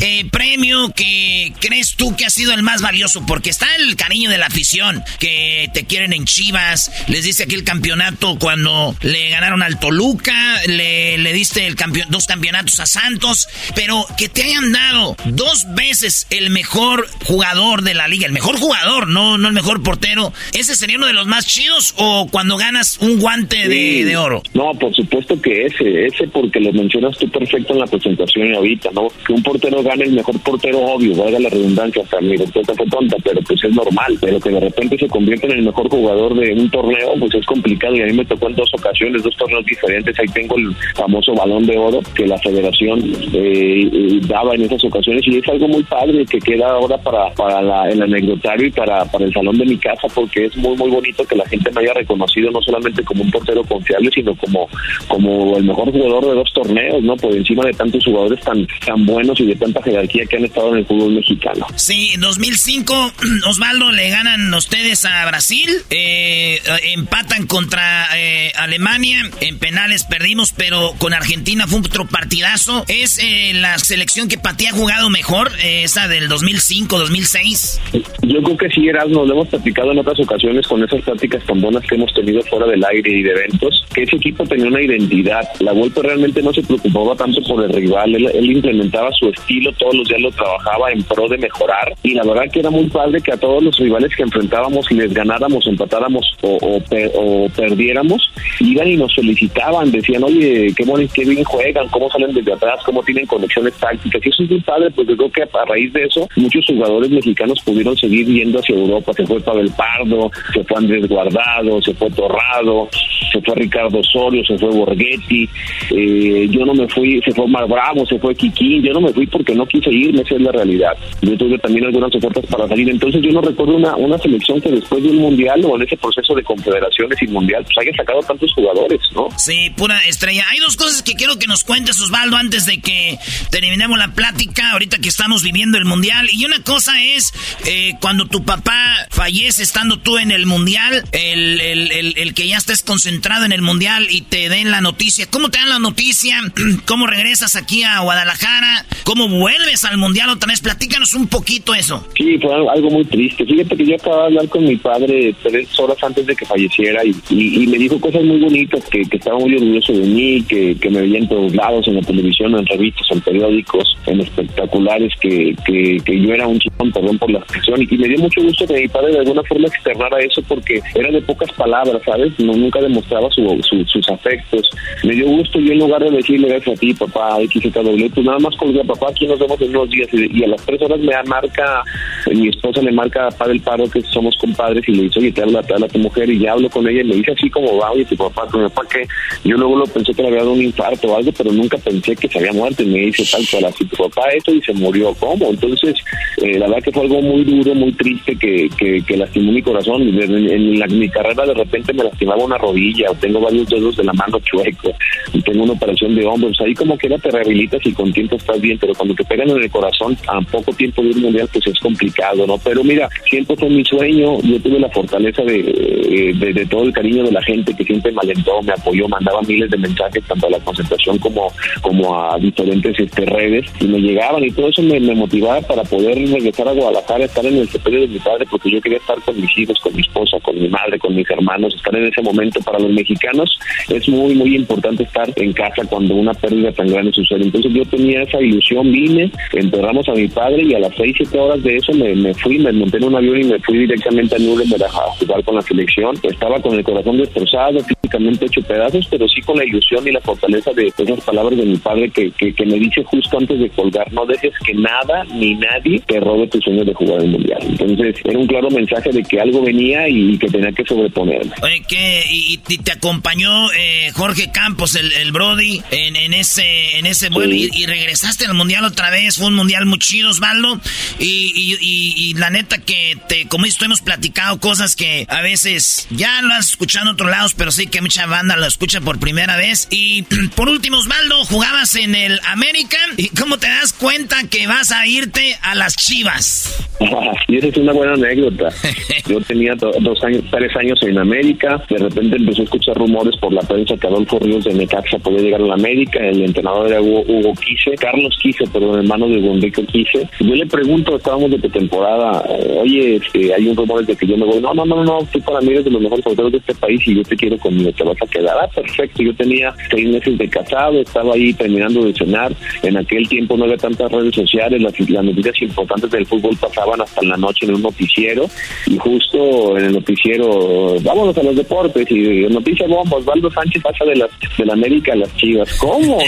[0.00, 3.24] eh, premio que crees tú que ha sido el más valioso?
[3.26, 7.54] Porque está el cariño de la afición, que te quieren en Chivas, les diste aquí
[7.54, 12.86] el campeonato cuando le ganaron al Toluca, le, le diste el campeón, dos campeonatos a
[12.86, 18.32] Santos, pero que te hayan dado dos veces el mejor jugador de la liga, el
[18.32, 22.28] mejor jugador, no, no el mejor portero, ¿ese sería uno de los más chidos o
[22.30, 24.42] cuando ganas un guante de, de, oro?
[24.54, 28.54] No, por supuesto que ese, ese porque lo mencionas tú perfecto en la presentación y
[28.54, 29.08] ahorita, ¿no?
[29.26, 32.86] Que un portero gane el mejor portero, obvio, valga la redundancia, hasta mi respuesta fue
[32.86, 36.34] tonta, pero pues es normal, pero que de repente se convierta en el mejor jugador
[36.34, 39.36] de un torneo, pues es complicado y a mí me tocó en dos ocasiones, dos
[39.36, 43.00] torneos diferentes, ahí tengo el famoso balón de oro que la federación
[43.32, 47.30] eh, eh, daba en esas ocasiones y es algo muy padre que queda ahora para,
[47.34, 50.76] para la, el anecdotario y para, para el salón de mi casa porque es muy
[50.76, 54.34] muy bonito que la gente me haya reconocido no solamente como un portero confiable sino
[54.36, 54.68] como,
[55.08, 57.16] como el mejor jugador de dos torneos, ¿no?
[57.16, 60.72] Por encima de tantos jugadores tan, tan buenos y de tanta jerarquía que han estado
[60.72, 61.66] en el fútbol mexicano.
[61.76, 63.12] Sí, en 2005
[63.48, 66.60] Osvaldo le ganan ustedes a Brasil, eh,
[66.94, 72.84] empatan contra eh, Alemania, en penales perdimos, pero con Argentina fue otro partidazo.
[72.88, 77.80] Es eh, la selección que Pati ha jugado mejor, esa del 2005-2006.
[78.22, 81.60] Yo creo que sí, Erasmo, lo hemos platicado en otras ocasiones con esas prácticas tan
[81.60, 84.82] buenas que hemos tenido fuera del aire y de eventos, que ese equipo tenía una
[84.82, 85.42] identidad.
[85.60, 89.72] La vuelta realmente no se preocupaba tanto por el rival, él, él implementaba su estilo,
[89.72, 92.86] todos los días lo trabajaba en pro de mejorar y la verdad que era muy
[92.88, 96.82] padre que a todos los rivales que enfrentábamos les ganáramos, empatáramos o, o,
[97.14, 98.30] o perdiéramos,
[98.60, 100.84] iban y nos felicitaban, decían, oye, qué,
[101.14, 104.20] qué bien juegan, cómo salen desde atrás, cómo tienen conexiones tácticas.
[104.24, 107.10] Y eso es muy padre, porque yo creo que a raíz de eso muchos jugadores
[107.10, 109.12] mexicanos pudieron seguir yendo hacia Europa.
[109.14, 112.88] Se fue Pavel Pardo, se fue Andrés Guardado, se fue Torrado,
[113.32, 115.48] se fue Ricardo Osorio, se fue Borghetti.
[115.90, 118.82] Eh, yo no me fui, se fue Mar Bravo, se fue Kikín.
[118.82, 120.92] Yo no me fui porque no quise irme, esa es la realidad.
[121.22, 122.88] Yo tuve también algunas ofertas para salir.
[122.88, 125.96] Entonces yo no recuerdo una, una selección que después de un mundial o en ese
[125.96, 129.28] proceso de confederaciones y mundial, pues haya sacado tantos jugadores, ¿no?
[129.36, 130.44] Sí, pura estrella.
[130.50, 133.18] Hay dos cosas que quiero que nos cuentes, Osvaldo, antes de que
[133.50, 136.28] terminemos la plática, ahorita que estamos viviendo el mundial.
[136.32, 137.32] Y una cosa es,
[137.66, 143.44] eh, cuando tu papá fallece estando tú en el mundial, el, que ya estés concentrado
[143.44, 145.26] en el mundial y te den la noticia.
[145.30, 146.40] ¿Cómo te dan la noticia?
[146.86, 148.86] ¿Cómo regresas aquí a Guadalajara?
[149.04, 150.60] ¿Cómo vuelves al mundial otra vez?
[150.60, 152.06] Platícanos un poquito eso.
[152.16, 153.44] Sí, fue algo muy triste.
[153.44, 157.02] Fíjate que yo acababa de hablar con mi padre tres horas antes de que falleciera
[157.04, 160.90] y, me dijo cosas muy bonitas, que, que, estaba muy orgulloso de mí, que, que,
[160.90, 165.54] me veía en todos lados, en la televisión, en revistas, en periódicos, en espectaculares, que,
[165.66, 168.80] que, yo era un chingón, perdón por la expresión, y, me dio mucho gusto que
[168.80, 172.32] mi padre de alguna forma externara eso porque era de pocas palabras, ¿sabes?
[172.38, 174.68] No, nunca demostraba su, su, sus afectos.
[175.02, 178.38] Me dio gusto yo en lugar de decirle gracias a ti, papá, XZW, pues nada
[178.38, 181.14] más colgué, papá, aquí nos vemos en unos días, y, a las tres horas me
[181.24, 181.82] marca,
[182.30, 185.32] mi esposa le marca a Padre el Paro, que somos compadres, y le dice, oye,
[185.32, 187.50] te habla, te habla tu mujer, y ya hablo con ella, y me dice así
[187.50, 189.06] como va, oye, tu papá, tu papá, que
[189.48, 192.16] yo luego lo pensé que le había dado un infarto o algo, pero nunca pensé
[192.16, 194.72] que se había muerto, y me dice tal cual, así tu papá esto, y se
[194.72, 195.50] murió, ¿cómo?
[195.50, 195.94] Entonces,
[196.38, 199.62] eh, la verdad que fue algo muy duro, muy triste, que, que, que lastimó mi
[199.62, 203.96] corazón, en, en, la, mi carrera de repente me lastimaba una rodilla, tengo varios dedos
[203.96, 204.92] de la mano chuecos,
[205.32, 208.36] y tengo una operación de hombros, ahí como que era te rehabilitas y con tiempo
[208.36, 211.48] estás bien, pero cuando te pegan en el corazón, a poco tiempo de un mundial,
[211.52, 212.58] pues es complicado, ¿no?
[212.58, 216.92] Pero mira, siempre fue mi sueño, yo tuve la fortaleza de, de, de todo el
[216.92, 220.46] cariño de la gente que siempre me alentó, me apoyó, mandaba miles de mensajes tanto
[220.46, 221.52] a la concentración como,
[221.82, 225.82] como a diferentes este, redes y me llegaban y todo eso me, me, motivaba para
[225.84, 229.20] poder regresar a Guadalajara, estar en el sepelio de mi padre porque yo quería estar
[229.22, 232.22] con mis hijos, con mi esposa, con mi madre, con mis hermanos, estar en ese
[232.22, 236.88] momento para los mexicanos es muy muy importante estar en casa cuando una pérdida tan
[236.88, 237.44] grande sucede.
[237.44, 241.38] Entonces yo tenía esa ilusión, vine, enterramos a mi padre y a las seis, siete
[241.38, 244.36] horas de eso me, me fui, me monté en un avión y me fui directamente
[244.36, 246.16] a Nuremberg a jugar con la selección.
[246.22, 250.20] Estaba con el corazón destrozado, físicamente hecho pedazos, pero sí con la ilusión y la
[250.20, 254.12] fortaleza de esas palabras de mi padre que, que, me dice justo antes de colgar,
[254.12, 257.58] no dejes que nada ni nadie te robe tu sueño de jugar el Mundial.
[257.62, 261.52] Entonces era un claro mensaje de que algo venía y que tenía que sobreponerme.
[261.62, 267.06] Oye, que y, te acompañó eh, Jorge Campos, el, el Brody, en, en, ese en
[267.06, 269.36] ese vuelo y, regresaste al Mundial otra vez.
[269.36, 270.80] Fue un Mundial muy chido, Osvaldo.
[271.18, 276.42] Y, y, la neta que, te, como esto hemos platicado cosas que a veces ya
[276.42, 279.56] lo has escuchado en otros lados, pero sí que mucha banda lo escucha por primera
[279.56, 279.88] vez.
[279.90, 280.22] Y
[280.56, 282.73] por último, Osvaldo, jugabas en el América.
[283.16, 286.84] ¿Y cómo te das cuenta que vas a irte a las Chivas?
[287.48, 288.68] y esa es una buena anécdota.
[289.28, 291.80] Yo tenía dos años, tres años en América.
[291.88, 295.42] De repente empecé a escuchar rumores por la prensa que Adolfo Ríos de Necaxa podía
[295.42, 296.18] llegar a la América.
[296.18, 300.28] El entrenador era Hugo, Hugo Quise, Carlos Quise, perdón, hermano de Enrique Quise.
[300.40, 302.44] Yo le pregunto, estábamos de temporada,
[302.80, 304.60] oye, este, hay un rumor de que yo me voy.
[304.60, 307.00] No, no, no, no, tú para mí eres de los mejores jugadores de este país
[307.06, 308.56] y yo te quiero conmigo, te vas a quedar.
[308.60, 309.22] Ah, perfecto.
[309.22, 312.52] Yo tenía seis meses de casado, estaba ahí terminando de cenar.
[312.82, 317.00] En aquel tiempo no había tantas redes sociales, las, las noticias importantes del fútbol pasaban
[317.00, 318.46] hasta la noche en un noticiero
[318.86, 324.04] y justo en el noticiero, vámonos a los deportes y noticia bomba, Osvaldo Sánchez pasa
[324.04, 325.72] de, las, de la América a las Chivas.
[325.78, 326.18] ¿Cómo?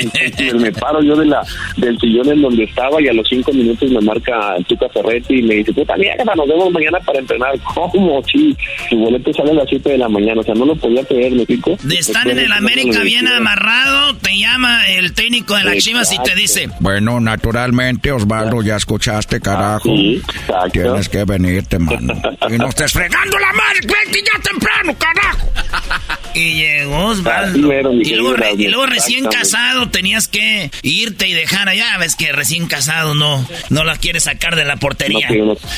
[0.59, 1.43] me paro yo de la
[1.77, 5.43] del sillón en donde estaba y a los cinco minutos me marca Tuca Ferretti y
[5.43, 7.59] me dice, puta mierda, nos vemos mañana para entrenar.
[7.75, 8.23] ¿Cómo?
[8.25, 8.57] Sí,
[8.89, 11.33] su boleto sale a las 7 de la mañana, o sea, no lo podía creer,
[11.33, 11.77] ¿me explico?
[11.83, 16.19] De estar en el América bien amarrado, te llama el técnico de las Chivas y
[16.27, 19.95] te dice, bueno, naturalmente, Osvaldo, ya escuchaste, carajo.
[20.73, 22.15] Tienes que venirte, mano.
[22.51, 25.47] y no estés fregando la madre, vete ya temprano, carajo.
[26.37, 27.59] Y llegó Osvaldo.
[27.59, 31.87] y, luego, recién casado tenías que irte y dejar allá.
[31.99, 35.29] Ves que recién casado no, no la quieres sacar de la portería.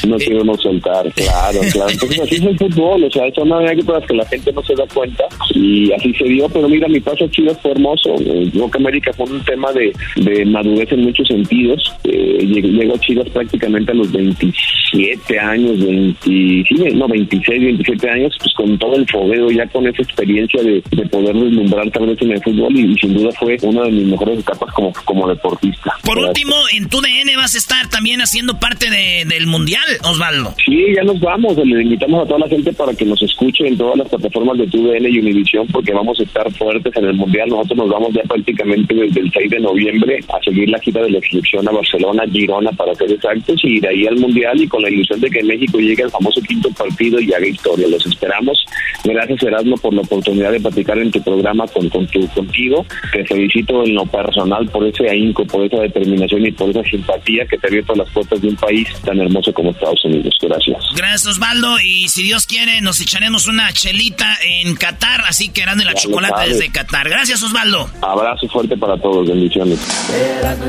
[0.07, 1.91] No queremos, soltar, claro, claro.
[1.91, 4.63] Entonces así es el fútbol, o sea, es una manera que, que la gente no
[4.65, 5.25] se da cuenta.
[5.55, 8.17] Y así se dio, pero mira, mi paso a Chivas fue hermoso.
[8.53, 11.93] Yo que América fue un tema de, de madurez en muchos sentidos.
[12.05, 18.55] Eh, llegó a Chivas prácticamente a los 27 años, 20, no, 26, 27 años, pues
[18.55, 22.43] con todo el fogueo, ya con esa experiencia de, poder deslumbrar tal vez en el
[22.43, 25.95] fútbol y, sin duda fue una de mis mejores etapas como, como deportista.
[26.05, 30.55] Por último, en tu DN vas a estar también haciendo parte del Mundial, Osvaldo.
[30.65, 33.77] Sí, ya nos vamos, le invitamos a toda la gente para que nos escuche en
[33.77, 37.49] todas las plataformas de TUDN y Univisión porque vamos a estar fuertes en el Mundial.
[37.49, 41.11] Nosotros nos vamos ya prácticamente desde el 6 de noviembre a seguir la gira de
[41.11, 44.83] la selección a Barcelona, Girona para ser exactos y de ahí al Mundial y con
[44.83, 47.89] la ilusión de que México llegue al famoso quinto partido y haga historia.
[47.89, 48.65] Los esperamos.
[49.05, 52.87] Gracias Erasmo por la oportunidad de platicar en tu programa con, con tu, contigo.
[53.13, 57.45] Te felicito en lo personal por ese ahínco, por esa determinación y por esa simpatía
[57.47, 60.35] que te ha abierto las puertas de un país tan hermoso como Estados Unidos.
[60.41, 60.79] Gracias.
[60.97, 65.79] Gracias Osvaldo y si Dios quiere nos echaremos una chelita en Qatar, así que eran
[65.79, 67.09] de la chocolate desde Qatar.
[67.09, 67.89] Gracias Osvaldo.
[68.03, 69.79] Abrazo fuerte para todos, bendiciones.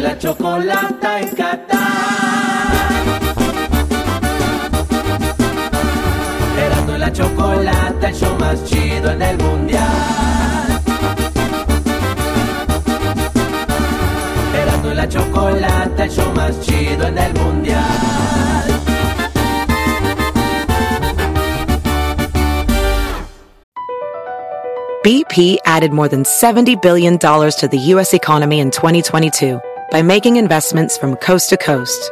[0.01, 1.89] la chocolata en Qatar.
[7.17, 10.81] La el show más chido en el mundial.
[14.55, 17.83] Erasmo la chocolata, el show más chido en el mundial.
[25.03, 28.13] BP added more than $70 billion to the U.S.
[28.13, 29.59] economy in 2022
[29.91, 32.11] by making investments from coast to coast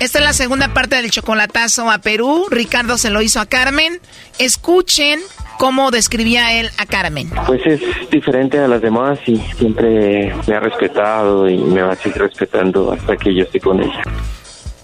[0.00, 2.46] Esta es la segunda parte del chocolatazo a Perú.
[2.50, 3.98] Ricardo se lo hizo a Carmen.
[4.38, 5.18] Escuchen
[5.58, 7.30] cómo describía él a Carmen.
[7.46, 11.96] Pues es diferente a las demás y siempre me ha respetado y me va a
[11.96, 14.02] seguir respetando hasta que yo esté con ella.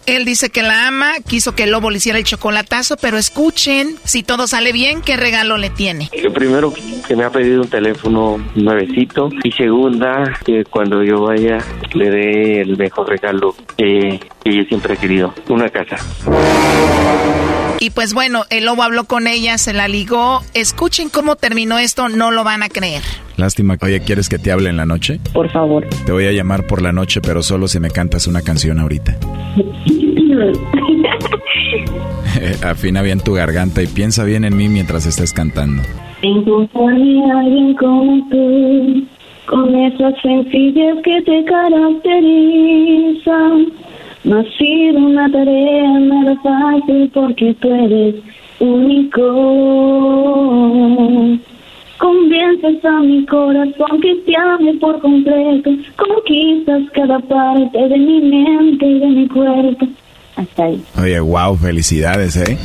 [0.07, 3.97] Él dice que la ama, quiso que el lobo le hiciera el chocolatazo, pero escuchen,
[4.05, 6.11] si todo sale bien, ¿qué regalo le tiene?
[6.35, 6.75] Primero,
[7.07, 9.31] que me ha pedido un teléfono nuevecito.
[9.43, 11.59] Y segunda, que cuando yo vaya
[11.95, 15.97] le dé el mejor regalo que, que yo siempre he querido, una casa.
[17.81, 20.43] Y pues bueno, el lobo habló con ella, se la ligó.
[20.55, 23.03] Escuchen cómo terminó esto, no lo van a creer.
[23.37, 23.77] Lástima.
[23.83, 25.19] Oye, ¿quieres que te hable en la noche?
[25.33, 25.87] Por favor.
[26.07, 29.17] Te voy a llamar por la noche, pero solo si me cantas una canción ahorita.
[32.63, 35.83] Afina bien tu garganta y piensa bien en mí mientras estés cantando.
[36.23, 39.05] Encontrarme a alguien como tú,
[39.47, 43.67] con esas sencillas que te caracterizan.
[44.25, 48.15] No ha sido una tarea nada fácil porque tú eres
[48.59, 49.21] único.
[51.99, 55.71] Convences a mi corazón que te ame por completo.
[55.97, 59.87] Conquistas cada parte de mi mente y de mi cuerpo.
[60.37, 60.85] Hasta ahí.
[61.01, 62.59] Oye, wow, felicidades, ¿eh?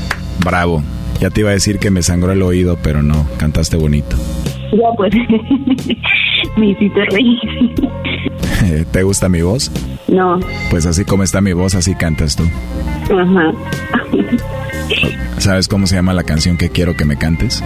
[0.43, 0.83] Bravo.
[1.19, 4.15] Ya te iba a decir que me sangró el oído, pero no, cantaste bonito.
[4.71, 5.13] Ya pues,
[6.57, 8.87] me hiciste reír.
[8.91, 9.71] ¿Te gusta mi voz?
[10.07, 10.39] No.
[10.69, 12.43] Pues así como está mi voz, así cantas tú.
[13.13, 13.51] Ajá.
[15.37, 17.63] ¿Sabes cómo se llama la canción que quiero que me cantes?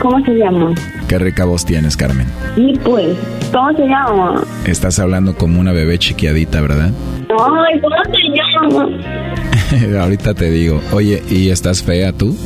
[0.00, 0.74] ¿Cómo se llama?
[1.08, 2.26] Qué rica voz tienes, Carmen.
[2.56, 3.16] Y pues,
[3.52, 4.42] ¿cómo se llama?
[4.66, 6.92] Estás hablando como una bebé chiquiadita, ¿verdad?
[7.28, 8.28] Ay, ¿cómo se
[9.88, 10.00] llama?
[10.02, 10.80] Ahorita te digo.
[10.92, 12.36] Oye, ¿y estás fea tú?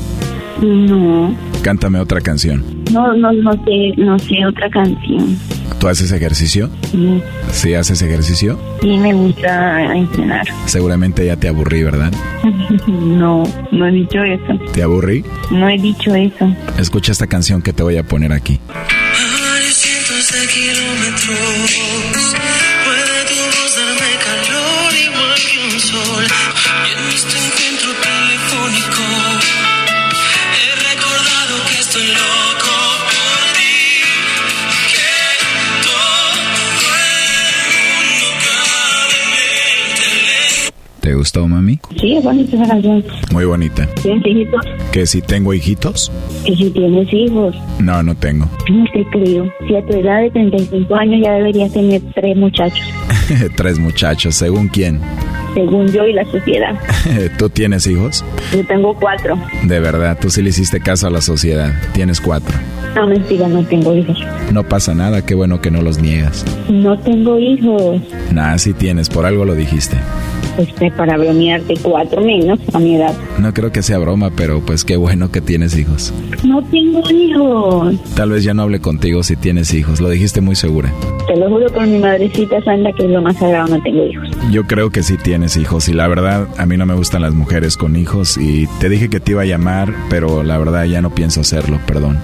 [0.63, 1.35] No.
[1.63, 2.65] Cántame otra canción.
[2.93, 5.37] No, no, no sé, no sé otra canción.
[5.79, 6.71] ¿Tú haces ejercicio?
[6.91, 7.23] Sí.
[7.53, 8.59] ¿Sí haces ejercicio?
[8.81, 10.47] Sí, me gusta entrenar.
[10.67, 12.13] Seguramente ya te aburrí, ¿verdad?
[12.89, 14.59] no, no he dicho eso.
[14.73, 15.25] ¿Te aburrí?
[15.53, 16.53] No he dicho eso.
[16.79, 18.59] Escucha esta canción que te voy a poner aquí.
[19.71, 22.08] cientos de kilómetros.
[41.19, 41.79] Gustó, mami?
[42.01, 43.05] Sí, es bonita esa canción.
[43.33, 43.87] Muy bonita.
[44.03, 44.65] ¿Tienes hijitos?
[44.93, 46.11] ¿Que si tengo hijitos?
[46.45, 47.55] Que si tienes hijos.
[47.81, 48.49] No, no tengo.
[48.71, 49.53] No te creo.
[49.67, 52.87] Si a tu edad de 35 años ya deberías tener tres muchachos.
[53.57, 55.01] Tres muchachos, ¿según quién?
[55.53, 56.75] Según yo y la sociedad.
[57.39, 58.25] ¿Tú tienes hijos?
[58.55, 59.39] Yo tengo cuatro.
[59.65, 61.73] De verdad, tú sí le hiciste caso a la sociedad.
[61.93, 62.57] Tienes cuatro.
[62.95, 64.19] No, mentira, no tengo hijos.
[64.53, 66.45] No pasa nada, qué bueno que no los niegas.
[66.71, 68.01] No tengo hijos.
[68.33, 69.97] Nah, sí tienes, por algo lo dijiste.
[70.59, 73.15] Este, para bromearte, cuatro menos a mi edad.
[73.39, 76.13] No creo que sea broma, pero pues qué bueno que tienes hijos.
[76.43, 77.95] No tengo hijos.
[78.17, 80.93] Tal vez ya no hable contigo si tienes hijos, lo dijiste muy segura.
[81.29, 84.29] Te lo juro por mi madrecita santa que es lo más sagrado, no tengo hijos.
[84.51, 87.35] Yo creo que sí tienes hijos y la verdad a mí no me gustan las
[87.35, 91.01] mujeres con hijos y te dije que te iba a llamar, pero la verdad ya
[91.01, 92.19] no pienso hacerlo, perdón.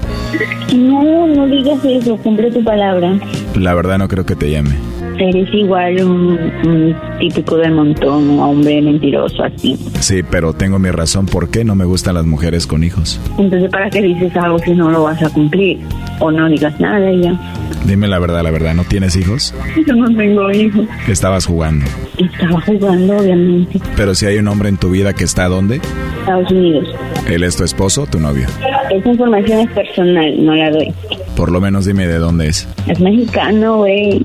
[0.75, 3.17] No, no digas eso, cumple tu palabra.
[3.55, 4.75] La verdad no creo que te llame.
[5.19, 9.77] Eres igual un, un típico del montón, un hombre mentiroso así.
[10.01, 13.21] Sí, pero tengo mi razón por qué no me gustan las mujeres con hijos.
[13.39, 15.79] Entonces, ¿para qué dices algo si no lo vas a cumplir?
[16.21, 17.39] O no digas nada y ya.
[17.87, 19.55] Dime la verdad, la verdad, ¿no tienes hijos?
[19.87, 20.87] Yo no tengo hijos.
[21.07, 21.85] Estabas jugando.
[22.19, 23.81] Estaba jugando, obviamente.
[23.97, 25.81] Pero si hay un hombre en tu vida que está ¿dónde?
[26.21, 26.89] Estados Unidos.
[27.29, 28.47] ¿Él es tu esposo o tu novio?
[28.91, 30.93] Esa información es personal, no la doy.
[31.37, 32.69] Por lo menos dime de dónde es.
[32.87, 34.25] Es mexicano, güey.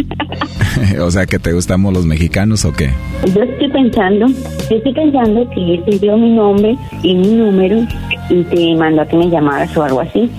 [1.00, 2.90] o sea, que te gustamos los mexicanos o qué?
[3.34, 7.86] Yo estoy pensando, yo estoy pensando que él te dio mi nombre y mi número
[8.28, 10.30] y te mandó a que me llamaras o algo así,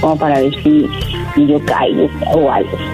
[0.00, 0.86] como para ver si,
[1.34, 2.93] si yo caigo o algo.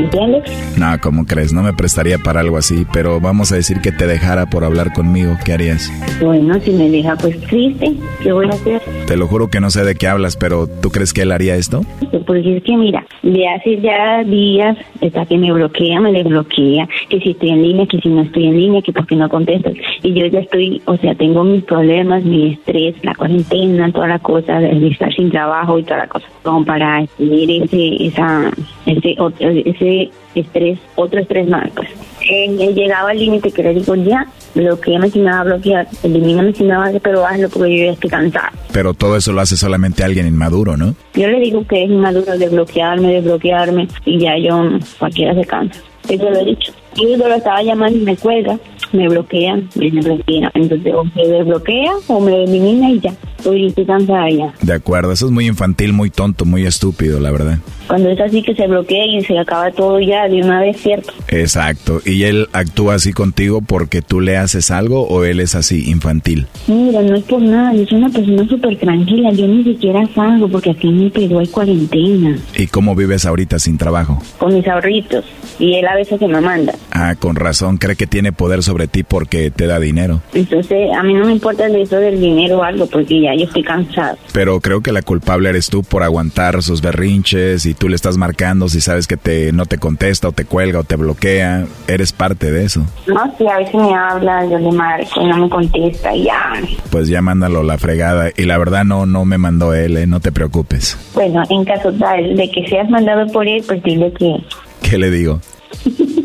[0.00, 0.78] ¿Entiendes?
[0.78, 1.52] No, ¿cómo crees?
[1.52, 4.94] No me prestaría para algo así, pero vamos a decir que te dejara por hablar
[4.94, 5.36] conmigo.
[5.44, 5.92] ¿Qué harías?
[6.22, 7.92] Bueno, si me deja, pues triste.
[8.22, 8.80] ¿Qué voy a hacer?
[9.06, 11.56] Te lo juro que no sé de qué hablas, pero ¿tú crees que él haría
[11.56, 11.82] esto?
[12.26, 17.20] Porque es que mira, de hace ya días está que me bloquea, me desbloquea, que
[17.20, 19.74] si estoy en línea, que si no estoy en línea, que porque no contestas.
[20.02, 24.18] Y yo ya estoy, o sea, tengo mis problemas, mi estrés, la cuarentena, toda la
[24.18, 28.50] cosa, de estar sin trabajo y toda la cosa, como para tener ese, esa,
[28.86, 29.48] ese, otro,
[29.90, 31.88] ese estrés, otro estrés más, pues.
[32.22, 35.88] Eh, he llegado al límite que le digo ya, bloqueame si me va a bloquear,
[36.02, 38.52] elimíname si me va a pero hazlo porque yo ya estoy cansada.
[38.72, 40.94] Pero todo eso lo hace solamente alguien inmaduro, ¿no?
[41.14, 45.44] Yo le digo que es inmaduro de bloquearme, de bloquearme, y ya yo, cualquiera se
[45.44, 45.80] cansa.
[46.08, 46.72] Eso lo he dicho.
[46.96, 48.58] Yo lo estaba llamando y me cuelga,
[48.92, 50.50] me bloquean, me bloquea.
[50.54, 53.14] Entonces, o me desbloquea o me elimina y ya.
[53.44, 54.54] Estoy cansada ya.
[54.62, 57.58] De acuerdo, eso es muy infantil, muy tonto, muy estúpido, la verdad.
[57.86, 61.12] Cuando es así que se bloquea y se acaba todo ya de una vez, ¿cierto?
[61.28, 62.00] Exacto.
[62.04, 66.46] ¿Y él actúa así contigo porque tú le haces algo o él es así, infantil?
[66.68, 70.48] Mira, no es por nada, yo soy una persona súper tranquila, yo ni siquiera salgo
[70.48, 72.38] porque aquí en mi Perú hay cuarentena.
[72.56, 74.22] ¿Y cómo vives ahorita sin trabajo?
[74.38, 75.24] Con mis ahorritos
[75.58, 76.72] y él a veces se me manda.
[76.92, 80.20] Ah, con razón, cree que tiene poder sobre ti porque te da dinero.
[80.32, 83.62] Entonces, a mí no me importa eso del dinero o algo porque ya yo estoy
[83.62, 84.16] cansado.
[84.32, 88.16] Pero creo que la culpable eres tú por aguantar sus berrinches y tú le estás
[88.16, 92.12] marcando si sabes que te no te contesta o te cuelga o te bloquea, eres
[92.12, 92.84] parte de eso.
[93.06, 96.52] No, si a veces me habla, yo le marco y no me contesta y ya.
[96.90, 100.06] Pues ya mándalo la fregada y la verdad no no me mandó él, ¿eh?
[100.06, 100.98] no te preocupes.
[101.14, 104.36] Bueno, en caso tal de que seas mandado por él, pues dile que...
[104.82, 105.40] ¿Qué le digo?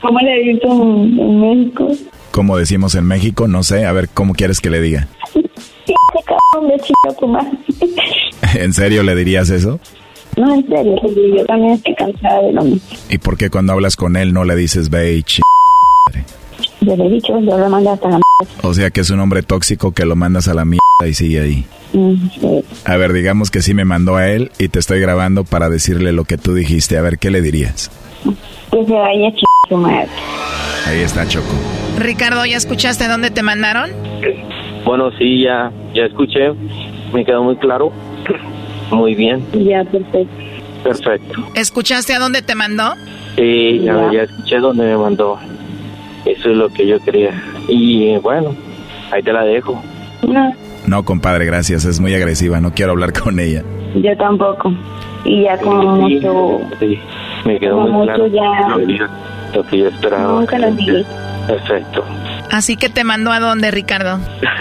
[0.00, 1.88] ¿Cómo le dices en, en México?
[2.38, 5.08] Como decimos en México, no sé, a ver, ¿cómo quieres que le diga?
[8.54, 9.80] ¿En serio le dirías eso?
[10.36, 10.94] No, en serio,
[11.36, 12.80] yo también estoy cansada de lo mismo.
[13.10, 15.40] ¿Y por qué cuando hablas con él no le dices ve y ch...
[16.80, 18.20] Yo le he dicho, yo lo mando hasta la
[18.62, 21.40] O sea que es un hombre tóxico que lo mandas a la mierda y sigue
[21.40, 21.66] ahí.
[21.92, 22.64] Mm, sí.
[22.84, 26.12] A ver, digamos que sí me mandó a él y te estoy grabando para decirle
[26.12, 26.98] lo que tú dijiste.
[26.98, 27.90] A ver, ¿qué le dirías?
[28.70, 29.42] Que se vaya ch...
[30.86, 31.87] Ahí está Choco.
[31.98, 33.90] Ricardo, ¿ya escuchaste dónde te mandaron?
[34.84, 36.52] Bueno, sí, ya, ya escuché.
[37.12, 37.92] Me quedó muy claro.
[38.90, 39.44] Muy bien.
[39.52, 40.28] Ya, perfecto.
[40.82, 41.44] Perfecto.
[41.54, 42.94] ¿Escuchaste a dónde te mandó?
[43.36, 45.38] Sí, ya, ya escuché dónde me mandó.
[46.24, 47.30] Eso es lo que yo quería.
[47.68, 48.54] Y bueno,
[49.10, 49.82] ahí te la dejo.
[50.26, 50.52] No,
[50.86, 51.84] No, compadre, gracias.
[51.84, 52.60] Es muy agresiva.
[52.60, 53.62] No quiero hablar con ella.
[53.94, 54.72] yo tampoco.
[55.24, 56.60] Y ya como mucho...
[56.78, 56.98] Sí,
[57.44, 59.08] me quedó muy mucho claro ya-
[59.54, 60.40] lo, que yo, esperaba.
[60.40, 61.04] Nunca lo dije.
[61.46, 62.04] Perfecto.
[62.50, 64.18] Así que te mandó a dónde, Ricardo?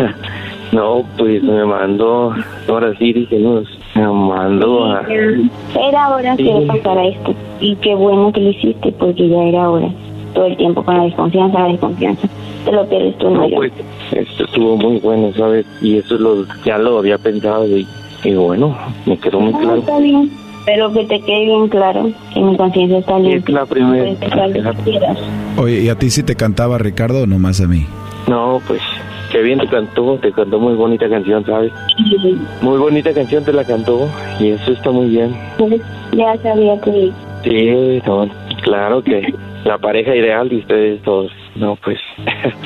[0.74, 2.34] No, pues me mandó,
[2.68, 3.62] ahora sí dije, no,
[3.96, 5.02] me mandó a...
[5.10, 6.44] Era hora Sí.
[6.44, 7.34] que pasara esto.
[7.62, 9.88] Y qué bueno que lo hiciste, porque ya era hora.
[10.34, 12.28] Todo el tiempo con la desconfianza, la desconfianza.
[12.66, 13.56] Te lo pierdes tú, no, No, yo.
[13.56, 13.72] pues,
[14.12, 15.66] esto estuvo muy bueno, ¿sabes?
[15.82, 17.88] Y eso lo, ya lo había pensado y,
[18.26, 19.78] y bueno, me quedó muy No, claro.
[19.78, 20.30] está bien.
[20.68, 23.55] Pero que te quede bien claro que mi conciencia está limpia.
[23.55, 24.15] la primera-
[24.84, 24.99] que.
[25.61, 27.86] Oye, ¿y a ti sí te cantaba Ricardo o nomás a mí?
[28.28, 28.82] No, pues,
[29.32, 31.72] qué bien te cantó, te cantó muy bonita canción, ¿sabes?
[32.61, 34.09] Muy bonita canción te la cantó
[34.41, 35.34] y eso está muy bien.
[35.57, 37.11] Pues, Ya sabía que...
[37.45, 38.28] Sí, no,
[38.63, 41.32] claro que la pareja ideal de ustedes dos.
[41.58, 41.97] No, pues,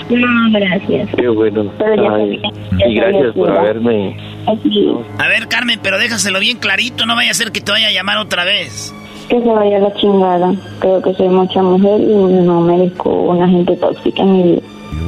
[0.10, 1.10] No, gracias.
[1.16, 1.72] qué bueno.
[1.80, 2.42] Ay,
[2.88, 4.18] y gracias por haberme...
[4.48, 7.88] Así, A ver, Carmen, pero déjaselo bien clarito, no vaya a ser que te vaya
[7.88, 8.94] a llamar otra vez.
[9.30, 10.54] que se vaya la chingada.
[10.80, 12.14] Creo que soy mucha mujer y
[12.44, 14.62] no merezco una gente tóxica en mi vida.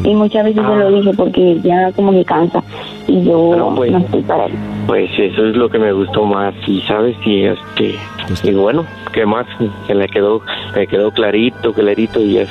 [0.06, 2.64] Y muchas veces se lo dije porque ya como que cansa
[3.08, 3.94] y yo no, pues.
[3.94, 4.54] estoy para él.
[4.88, 7.96] Pues eso es lo que me gustó más y sabes y este
[8.44, 9.46] y bueno qué más
[9.88, 10.42] que le quedó
[10.76, 12.50] me quedó clarito clarito y es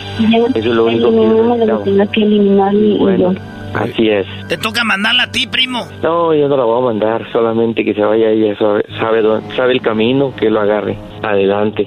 [0.55, 3.33] eso es lo único que lo que que eliminar y, y Bueno.
[3.35, 3.41] yo.
[3.75, 5.87] así es Te toca mandarla a ti, primo.
[6.03, 9.55] no yo no la voy a mandar solamente que se vaya ella sabe sabe, dónde-
[9.57, 11.87] sabe el camino que lo agarre adelante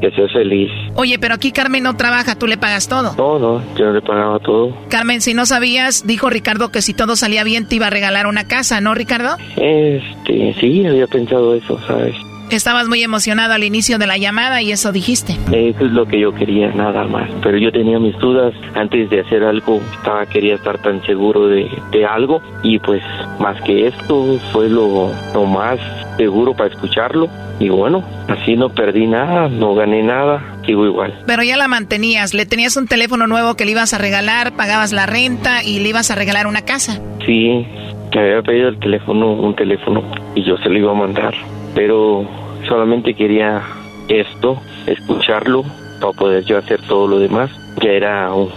[0.00, 3.14] que sea feliz Oye, pero aquí Carmen no trabaja, tú le pagas todo.
[3.16, 7.16] no no yo le pagaba todo Carmen, si no sabías, dijo Ricardo que si todo
[7.16, 9.36] salía bien te iba a regalar una casa, ¿no, Ricardo?
[9.56, 12.14] este sí había pensado eso sabes
[12.50, 15.36] Estabas muy emocionado al inicio de la llamada y eso dijiste.
[15.52, 17.28] Eso es lo que yo quería, nada más.
[17.42, 19.80] Pero yo tenía mis dudas antes de hacer algo.
[19.96, 22.42] Estaba, quería estar tan seguro de, de algo.
[22.62, 23.02] Y pues,
[23.40, 25.78] más que esto, fue lo, lo más
[26.16, 27.28] seguro para escucharlo.
[27.60, 31.14] Y bueno, así no perdí nada, no gané nada, sigo igual.
[31.26, 34.92] Pero ya la mantenías, le tenías un teléfono nuevo que le ibas a regalar, pagabas
[34.92, 37.00] la renta y le ibas a regalar una casa.
[37.24, 37.64] Sí,
[38.12, 40.02] me había pedido el teléfono, un teléfono,
[40.34, 41.34] y yo se lo iba a mandar.
[41.74, 42.26] Pero
[42.68, 43.62] solamente quería
[44.08, 45.64] esto, escucharlo,
[46.00, 47.50] para poder yo hacer todo lo demás.
[47.82, 48.50] Ya era un,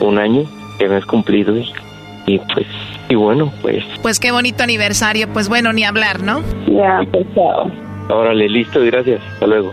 [0.00, 0.44] un año
[0.78, 1.70] que me has cumplido y,
[2.26, 2.66] y pues,
[3.08, 6.40] y bueno, pues, Pues qué bonito aniversario, pues bueno, ni hablar, ¿no?
[6.66, 7.70] Ya, pues chao.
[8.10, 9.72] órale, listo, gracias, hasta luego.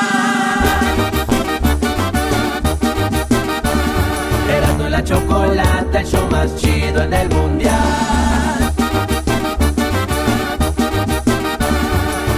[5.11, 8.73] Erasmo y la chocolata chido en el mundial.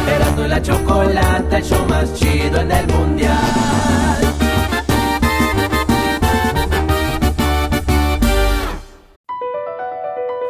[0.07, 3.37] Erasmo y la chocolata, el show más chido en el mundial.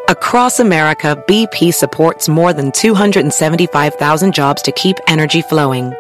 [0.10, 5.94] Across America, BP supports more than 275,000 jobs to keep energy flowing.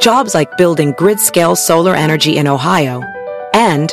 [0.00, 3.02] Jobs like building grid scale solar energy in Ohio
[3.52, 3.92] and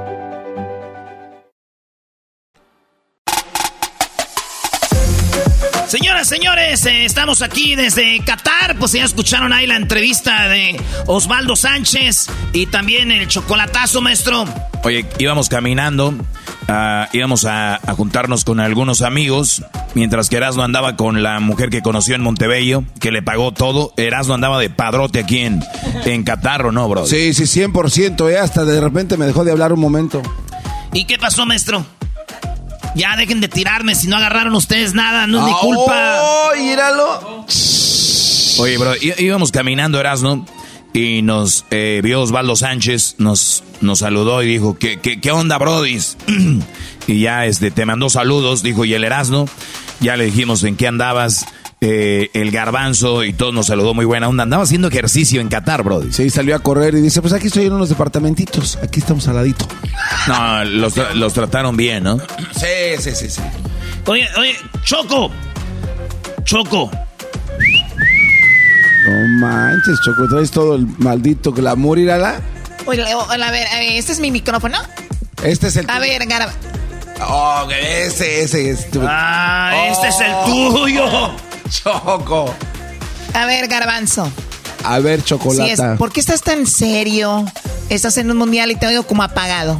[6.23, 8.75] Señoras, señores, eh, estamos aquí desde Qatar.
[8.77, 14.45] Pues ya escucharon ahí la entrevista de Osvaldo Sánchez y también el chocolatazo, maestro.
[14.83, 16.13] Oye, íbamos caminando,
[16.67, 19.63] ah, íbamos a, a juntarnos con algunos amigos,
[19.95, 23.91] mientras que Erasmo andaba con la mujer que conoció en Montebello, que le pagó todo.
[23.97, 25.63] Erasmo andaba de padrote aquí en,
[26.05, 27.07] en Qatar, ¿o no, bro?
[27.07, 30.21] Sí, sí, 100%, eh, hasta de repente me dejó de hablar un momento.
[30.93, 31.83] ¿Y qué pasó, maestro?
[32.95, 36.19] Ya dejen de tirarme, si no agarraron ustedes nada, no es mi culpa.
[36.21, 37.45] ¡Oh, míralo!
[38.59, 40.45] Oye, bro, íbamos caminando, Erasmo,
[40.93, 45.57] y nos eh, vio Osvaldo Sánchez, nos, nos saludó y dijo, ¿qué, qué, qué onda,
[45.57, 46.17] brodis?
[47.07, 49.47] y ya este, te mandó saludos, dijo, y el Erasmo,
[50.01, 51.45] ya le dijimos en qué andabas,
[51.83, 54.43] eh, el garbanzo, y todo nos saludó muy buena onda.
[54.43, 56.11] Andaba haciendo ejercicio en Qatar, brody.
[56.13, 59.35] Sí, salió a correr y dice, pues aquí estoy en unos departamentitos, aquí estamos al
[59.35, 59.65] ladito.
[60.27, 62.19] No, los, tra- los trataron bien, ¿no?
[62.55, 62.67] Sí,
[62.99, 63.41] sí, sí, sí.
[64.05, 65.31] Oye, oye, Choco.
[66.43, 66.91] Choco.
[69.07, 72.39] No manches, Choco, traes todo el maldito glamour, írala.
[72.85, 74.77] Oye, o- a ver, eh, este es mi micrófono.
[75.43, 75.89] Este es el...
[75.89, 76.53] A ver, Garba.
[77.27, 79.01] Oh, ese, ese es tu...
[79.03, 81.31] Ah, este es el Oh, tuyo.
[81.71, 82.53] Choco.
[83.33, 84.29] A ver, Garbanzo.
[84.83, 85.95] A ver, Sí, es- chocolata.
[85.97, 87.45] ¿Por qué estás tan serio?
[87.89, 89.79] Estás en un mundial y te oigo como apagado.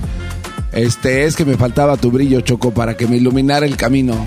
[0.71, 4.25] Este es que me faltaba tu brillo, Choco, para que me iluminara el camino.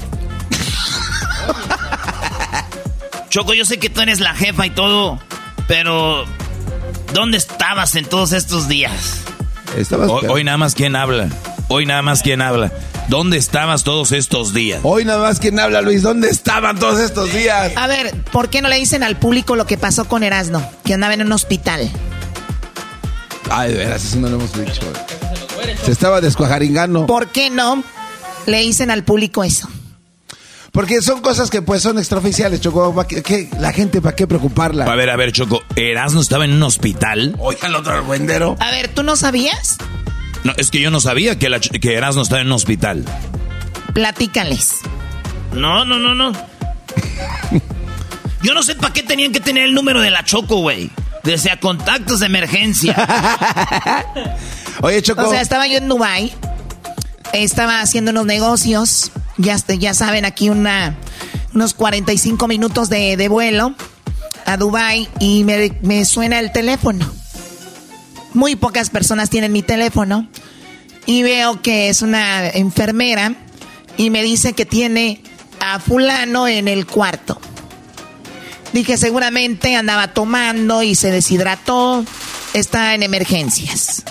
[3.31, 5.19] Choco, yo sé que tú eres la jefa y todo,
[5.67, 6.25] pero
[7.13, 9.21] ¿dónde estabas en todos estos días?
[9.77, 10.09] Estabas...
[10.09, 11.29] Hoy, hoy nada más quién habla.
[11.69, 12.71] Hoy nada más quién habla.
[13.09, 14.81] ¿Dónde estabas todos estos días?
[14.83, 16.03] Hoy nada más quien habla, Luis.
[16.03, 17.73] ¿Dónde estaban todos estos días?
[17.77, 20.67] A ver, ¿por qué no le dicen al público lo que pasó con Erasno?
[20.85, 21.91] Que andaba en un hospital.
[23.51, 24.81] Ay, de veras, eso no lo hemos dicho.
[25.85, 27.07] Se estaba descuajaringando.
[27.07, 27.83] ¿Por qué no
[28.47, 29.69] le dicen al público eso?
[30.73, 32.95] Porque son cosas que pues son extraoficiales, Choco.
[32.95, 34.87] ¿Pa' qué- qué- la gente, ¿para qué preocuparla?
[34.87, 35.63] A ver, a ver, Choco.
[35.77, 37.37] ¿Erasmo estaba en un hospital?
[37.39, 38.57] Oiga, el otro argüendero.
[38.61, 39.77] A ver, ¿tú no sabías?
[40.45, 43.05] No, es que yo no sabía que, la, que Erasmo estaba en un hospital.
[43.95, 44.77] Platícales.
[45.53, 46.33] No, no, no, no.
[48.43, 50.91] Yo no sé para qué tenían que tener el número de la Choco, güey.
[51.23, 52.95] Desde a contactos de emergencia.
[54.83, 55.27] Oye, Choco.
[55.27, 56.31] O sea, estaba yo en Dubai,
[57.33, 60.95] estaba haciendo unos negocios, ya, ya saben, aquí una,
[61.55, 63.75] unos 45 minutos de, de vuelo
[64.45, 67.11] a Dubai y me, me suena el teléfono.
[68.35, 70.29] Muy pocas personas tienen mi teléfono
[71.07, 73.35] y veo que es una enfermera
[73.97, 75.23] y me dice que tiene
[75.61, 77.41] a fulano en el cuarto.
[78.73, 82.05] Dije, seguramente andaba tomando y se deshidrató,
[82.53, 84.03] está en emergencias.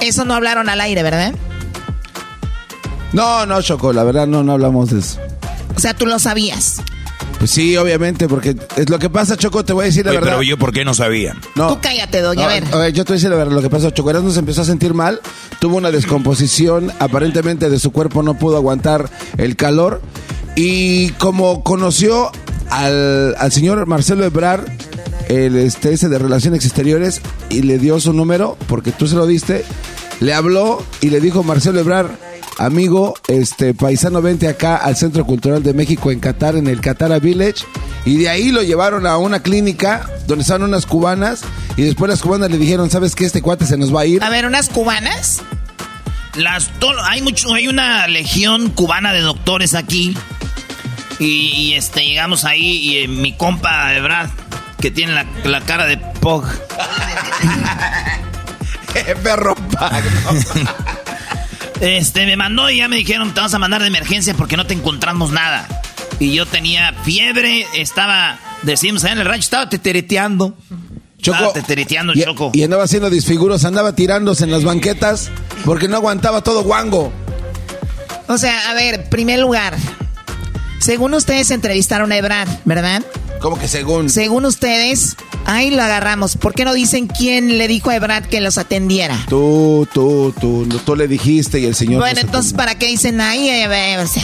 [0.00, 1.34] Eso no hablaron al aire, ¿verdad?
[3.12, 5.18] No, no, Choco, la verdad no, no hablamos de eso.
[5.76, 6.82] O sea, tú lo sabías.
[7.40, 10.20] Pues sí, obviamente, porque es lo que pasa, Choco, te voy a decir la Oye,
[10.20, 10.32] verdad.
[10.32, 11.34] pero yo, ¿por qué no sabía?
[11.56, 11.68] No.
[11.68, 12.64] Tú cállate, doña, a ver.
[12.92, 14.66] Yo te voy a decir la verdad, lo que pasó, Choco Erasmo se empezó a
[14.66, 15.22] sentir mal,
[15.58, 20.02] tuvo una descomposición, aparentemente de su cuerpo no pudo aguantar el calor
[20.54, 22.30] y como conoció
[22.68, 24.66] al, al señor Marcelo Ebrard,
[25.30, 29.26] el este ese de Relaciones Exteriores y le dio su número porque tú se lo
[29.26, 29.64] diste,
[30.20, 32.10] le habló y le dijo Marcelo Ebrard,
[32.60, 37.18] amigo, este paisano, vente acá al Centro Cultural de México en Qatar, en el Qatar
[37.20, 37.64] Village.
[38.04, 41.40] Y de ahí lo llevaron a una clínica donde estaban unas cubanas.
[41.76, 43.24] Y después las cubanas le dijeron, ¿sabes qué?
[43.24, 44.22] Este cuate se nos va a ir.
[44.22, 45.40] A ver, unas cubanas.
[46.36, 46.70] Las
[47.04, 50.16] hay mucho, hay una legión cubana de doctores aquí.
[51.18, 54.30] Y, y, este llegamos ahí y eh, mi compa de verdad
[54.80, 56.46] que tiene la, la cara de Pog.
[59.22, 59.54] Perro
[61.80, 64.66] Este me mandó y ya me dijeron, te vamos a mandar de emergencia porque no
[64.66, 65.66] te encontramos nada.
[66.18, 70.54] Y yo tenía fiebre, estaba, decimos allá en el rancho, estaba tetereteando.
[71.18, 72.50] Choco, Estaba tetereteando, y, Choco.
[72.54, 75.30] y andaba haciendo disfiguros, andaba tirándose en las banquetas.
[75.64, 77.12] Porque no aguantaba todo guango.
[78.28, 79.76] O sea, a ver, primer lugar.
[80.78, 83.02] Según ustedes entrevistaron a Ebrard, ¿verdad?
[83.40, 84.10] ¿Cómo que según?
[84.10, 86.36] Según ustedes, ahí lo agarramos.
[86.36, 89.16] ¿Por qué no dicen quién le dijo a Ebrard que los atendiera?
[89.28, 92.00] Tú, tú, tú, tú le dijiste y el señor...
[92.00, 93.48] Bueno, entonces, ¿para qué dicen ahí?
[93.48, 94.22] Eh, o sea...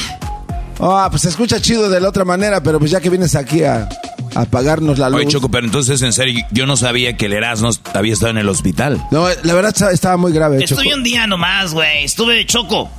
[0.78, 3.62] Ah, pues se escucha chido de la otra manera, pero pues ya que vienes aquí
[3.64, 3.88] a,
[4.34, 5.20] a pagarnos la luz.
[5.20, 8.38] Oye, Choco, pero entonces, en serio, yo no sabía que el Erasmo había estado en
[8.38, 9.02] el hospital.
[9.10, 12.05] No, la verdad estaba muy grave, Estuve un día nomás, güey.
[12.05, 12.90] Estuve Choco.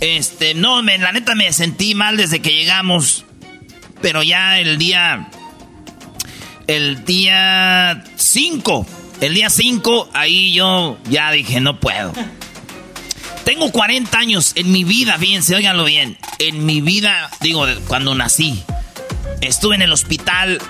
[0.00, 3.24] Este, no, me, la neta me sentí mal desde que llegamos.
[4.02, 5.30] Pero ya el día.
[6.66, 8.86] El día 5.
[9.20, 12.12] El día 5, ahí yo ya dije, no puedo.
[13.44, 16.16] Tengo 40 años en mi vida, fíjense, óiganlo bien.
[16.38, 18.62] En mi vida, digo, cuando nací,
[19.40, 20.60] estuve en el hospital,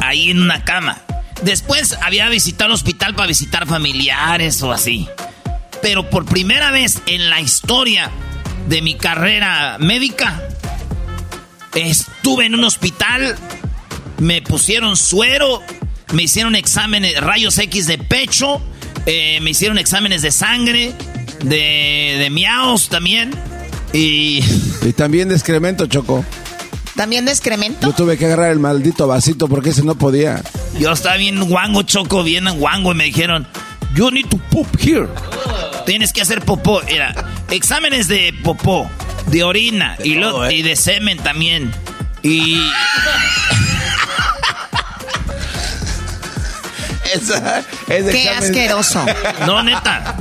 [0.00, 0.98] ahí en una cama.
[1.42, 5.08] Después había visitado el hospital para visitar familiares o así.
[5.82, 8.10] Pero por primera vez en la historia
[8.68, 10.42] de mi carrera médica,
[11.74, 13.36] estuve en un hospital,
[14.18, 15.62] me pusieron suero,
[16.12, 18.60] me hicieron exámenes, rayos X de pecho,
[19.06, 20.92] eh, me hicieron exámenes de sangre,
[21.44, 23.30] de, de miaos también.
[23.92, 24.40] Y...
[24.82, 26.24] y también de excremento, Choco.
[26.96, 27.86] ¿También de excremento?
[27.86, 30.42] Yo tuve que agarrar el maldito vasito porque ese no podía.
[30.78, 33.46] Yo estaba bien guango, Choco, bien guango, y me dijeron,
[33.94, 35.08] you need to poop here.
[35.84, 36.82] Tienes que hacer popó.
[36.82, 37.14] Era
[37.50, 38.90] exámenes de popó,
[39.26, 41.70] de orina y, lo, y de semen también.
[42.22, 42.60] Y...
[47.86, 49.04] Qué asqueroso.
[49.46, 50.16] No, neta.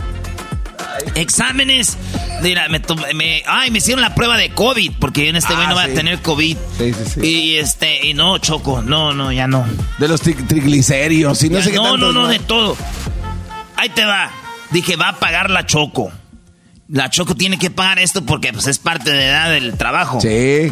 [1.15, 1.97] Exámenes.
[2.41, 2.81] Mira, me,
[3.13, 5.83] me, ay, me hicieron la prueba de COVID, porque en este güey no ah, va
[5.83, 6.57] a tener COVID.
[6.77, 7.19] Sí, sí, sí.
[7.21, 9.65] Y este, y no, Choco, no, no, ya no.
[9.97, 12.75] De los triglicéridos y no sé qué No, no, no, de todo.
[13.77, 14.31] Ahí te va.
[14.71, 16.11] Dije, va a pagar la Choco.
[16.89, 20.21] La Choco tiene que pagar esto porque pues, es parte de edad del trabajo.
[20.21, 20.71] Sí.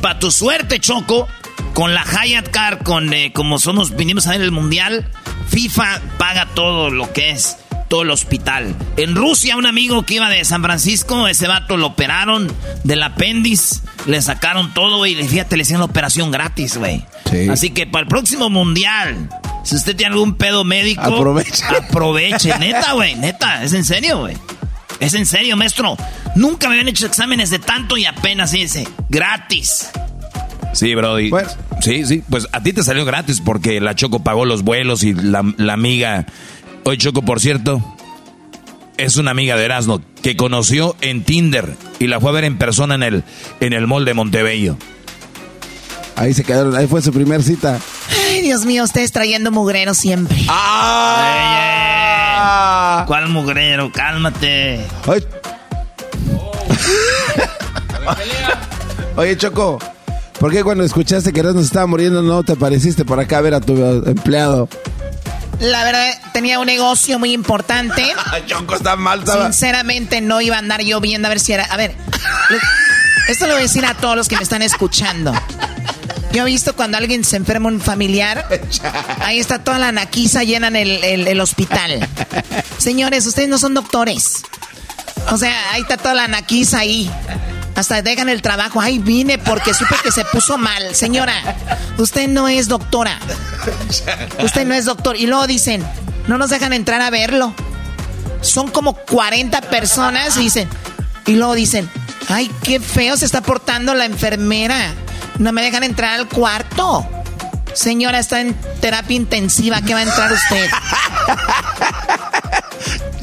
[0.00, 1.28] Para tu suerte, Choco,
[1.74, 5.10] con la Hyatt Car, con eh, como somos, vinimos a ver el mundial,
[5.48, 7.58] FIFA paga todo lo que es
[7.88, 8.74] todo el hospital.
[8.96, 12.52] En Rusia, un amigo que iba de San Francisco, ese vato lo operaron
[12.84, 17.04] del apéndice, le sacaron todo y fíjate, le hicieron la operación gratis, güey.
[17.50, 19.28] Así que para el próximo mundial,
[19.64, 21.64] si usted tiene algún pedo médico, aproveche.
[21.88, 24.36] Aproveche, neta, güey, neta, es en serio, güey.
[25.00, 25.96] Es en serio, maestro.
[26.36, 29.90] Nunca me habían hecho exámenes de tanto y apenas dice, gratis.
[30.76, 31.30] Sí, Brody.
[31.30, 35.02] Pues, sí, sí, pues a ti te salió gratis porque la Choco pagó los vuelos
[35.02, 36.26] y la, la amiga
[36.88, 37.82] Hoy Choco, por cierto,
[38.96, 42.58] es una amiga de Erasmo que conoció en Tinder y la fue a ver en
[42.58, 43.24] persona en el,
[43.58, 44.76] en el mall de Montebello.
[46.14, 47.80] Ahí se quedaron, ahí fue su primer cita.
[48.28, 50.38] Ay, Dios mío, ustedes trayendo mugrero siempre.
[50.48, 51.42] ¡Ah!
[53.08, 53.90] ¿Cuál mugrero?
[53.90, 54.86] Cálmate.
[59.16, 59.80] Oye, Choco,
[60.38, 63.54] ¿por qué cuando escuchaste que Erasmo estaba muriendo no te apareciste por acá a ver
[63.54, 63.76] a tu
[64.06, 64.68] empleado?
[65.60, 68.12] La verdad, tenía un negocio muy importante.
[68.46, 71.64] Choco está mal, Sinceramente, no iba a andar yo viendo a ver si era.
[71.64, 71.94] A ver,
[73.28, 75.32] esto lo voy a decir a todos los que me están escuchando.
[76.32, 78.46] Yo he visto cuando alguien se enferma un familiar,
[79.20, 82.06] ahí está toda la naquiza llena en el, el hospital.
[82.76, 84.42] Señores, ustedes no son doctores.
[85.30, 87.10] O sea, ahí está toda la naquiza ahí.
[87.76, 88.80] Hasta dejan el trabajo.
[88.80, 90.94] Ay, vine porque supe que se puso mal.
[90.94, 91.34] Señora,
[91.98, 93.18] usted no es doctora.
[94.42, 95.16] Usted no es doctor.
[95.16, 95.86] Y luego dicen,
[96.26, 97.54] no nos dejan entrar a verlo.
[98.40, 100.68] Son como 40 personas y dicen,
[101.26, 101.90] y luego dicen,
[102.28, 104.94] ay, qué feo se está portando la enfermera.
[105.38, 107.06] No me dejan entrar al cuarto.
[107.74, 109.82] Señora, está en terapia intensiva.
[109.82, 110.70] ¿Qué va a entrar usted?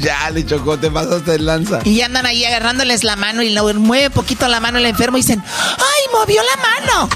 [0.03, 1.79] Ya, le chocó, te pasaste el lanza.
[1.85, 5.21] Y andan ahí agarrándoles la mano y le mueve poquito la mano el enfermo y
[5.21, 7.09] dicen, ¡ay, movió la mano!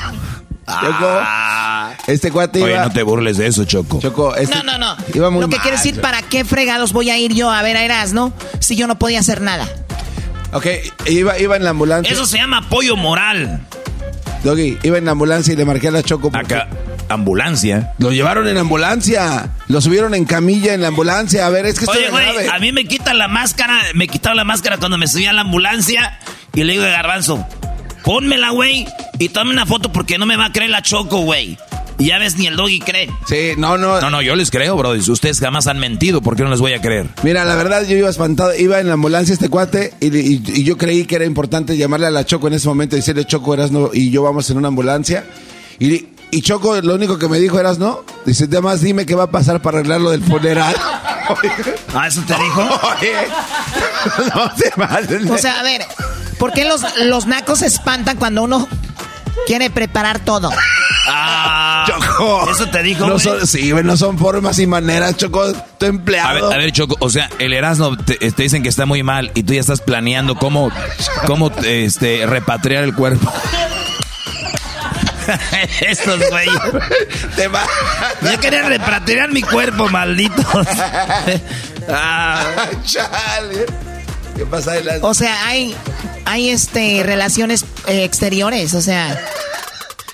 [0.68, 1.94] Choco, ah.
[2.08, 4.02] este cuate Oye, no te burles de eso, Choco.
[4.02, 4.98] Choco, este No, no, no.
[5.14, 7.78] Iba muy Lo que quiere decir, ¿para qué fregados voy a ir yo a ver
[7.78, 9.66] a Erasmo si yo no podía hacer nada?
[10.52, 10.66] Ok,
[11.06, 12.12] iba, iba en la ambulancia.
[12.14, 13.62] Eso se llama apoyo moral.
[14.44, 16.32] Doggy, iba en la ambulancia y le marqué a la Choco.
[16.34, 16.68] Acá,
[17.10, 17.94] ambulancia.
[17.98, 19.52] Lo llevaron en ambulancia.
[19.68, 21.46] Lo subieron en camilla en la ambulancia.
[21.46, 23.80] A ver, es que estoy Oye, güey, a mí me quitan la máscara.
[23.94, 26.20] Me quitaron la máscara cuando me subí a la ambulancia.
[26.54, 27.46] Y le digo a Garbanzo,
[28.04, 28.88] pónmela, güey.
[29.20, 31.58] Y tome una foto porque no me va a creer la Choco, güey.
[32.00, 33.10] Y ya ves, ni el doggy cree.
[33.28, 34.00] Sí, no, no.
[34.00, 34.92] No, no, yo les creo, bro.
[34.92, 36.22] Ustedes jamás han mentido.
[36.22, 37.08] ¿Por qué no les voy a creer?
[37.24, 38.56] Mira, la verdad, yo iba espantado.
[38.56, 42.26] Iba en la ambulancia este cuate y, yo creí que era importante llamarle a la
[42.26, 43.90] Choco en ese momento y decirle, Choco, eras no.
[43.94, 45.26] Y yo vamos en una ambulancia.
[45.80, 46.08] Y,
[46.42, 48.04] Choco, lo único que me dijo eras no.
[48.26, 50.76] Dice, además dime qué va a pasar para arreglar lo del funeral.
[51.94, 52.64] ah, ¿eso te dijo?
[54.36, 55.86] no te O sea, a ver,
[56.38, 58.68] ¿por qué los, los nacos se espantan cuando uno
[59.46, 60.52] quiere preparar todo?
[61.08, 62.52] Ah, Choco.
[62.52, 63.08] ¿Eso te dijo?
[63.08, 65.54] No son, sí, no son formas y maneras, Choco.
[65.78, 66.52] Tu empleado.
[66.52, 69.44] A ver, Choco, o sea, el Erasmo te, te, dicen que está muy mal y
[69.44, 70.72] tú ya estás planeando cómo,
[71.26, 73.32] cómo este, repatriar el cuerpo.
[75.82, 76.54] Estos güeyes.
[77.36, 77.66] Te va.
[78.22, 80.46] Yo quería repatriar mi cuerpo, malditos.
[81.90, 82.46] ah.
[82.84, 83.66] Chale.
[84.36, 85.76] ¿Qué pasa, O sea, hay,
[86.26, 89.20] hay este, relaciones eh, exteriores, o sea.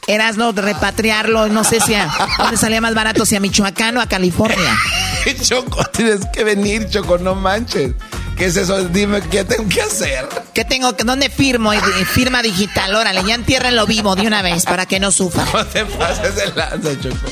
[0.05, 4.01] Eras no repatriarlo, no sé si a dónde salía más barato, si a Michoacán o
[4.01, 4.77] a California.
[5.41, 7.93] Choco, tienes que venir, Choco, no manches.
[8.37, 8.83] ¿Qué es eso?
[8.89, 10.27] Dime qué tengo que hacer.
[10.53, 11.71] ¿Qué tengo que dónde firmo?
[12.13, 13.37] Firma digital, órale, ya
[13.71, 15.45] lo vivo de una vez para que no sufra.
[15.53, 17.31] No te pases de lanza, Choco.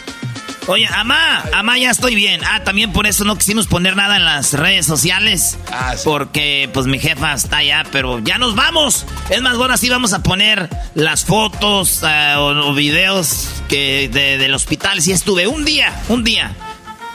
[0.67, 2.41] Oye, Amá, Amá, ya estoy bien.
[2.45, 5.57] Ah, también por eso no quisimos poner nada en las redes sociales.
[5.71, 6.03] Ah, sí.
[6.05, 9.05] Porque, pues, mi jefa está allá, pero ya nos vamos.
[9.29, 15.01] Es más, bueno, así vamos a poner las fotos eh, o, videos que del hospital.
[15.01, 16.55] Si estuve un día, un día.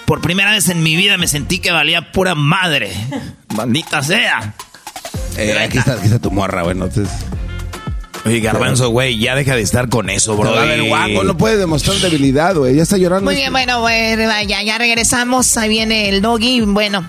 [0.06, 2.92] Por primera vez en mi vida me sentí que valía pura madre.
[3.54, 4.54] Maldita sea.
[5.36, 7.12] Eh, aquí, está, aquí está tu morra, bueno, entonces...
[8.24, 10.56] Oye, Garbanzo, güey, ya deja de estar con eso, bro.
[10.56, 12.74] A ver, guapo, no puede demostrar debilidad, güey.
[12.74, 13.26] Ya está llorando.
[13.26, 14.16] Muy bien, bueno, güey,
[14.48, 15.56] ya, ya regresamos.
[15.56, 16.62] Ahí viene el doggy.
[16.62, 17.08] Bueno,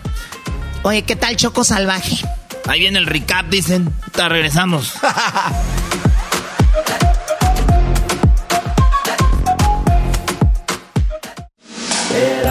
[0.84, 2.18] oye, ¿qué tal Choco Salvaje?
[2.68, 3.91] Ahí viene el recap, dicen.
[4.15, 4.94] Ya regresamos.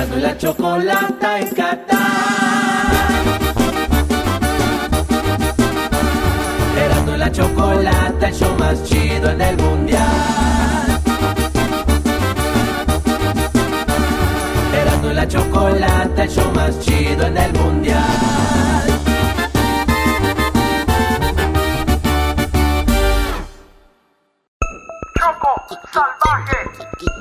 [0.06, 1.48] Erasmo la chocolata en
[7.16, 10.02] la chocolata, el show más chido en el mundial.
[14.80, 18.65] Erasmo la chocolata, el show más chido en el mundial.
[25.96, 26.58] Salvaje,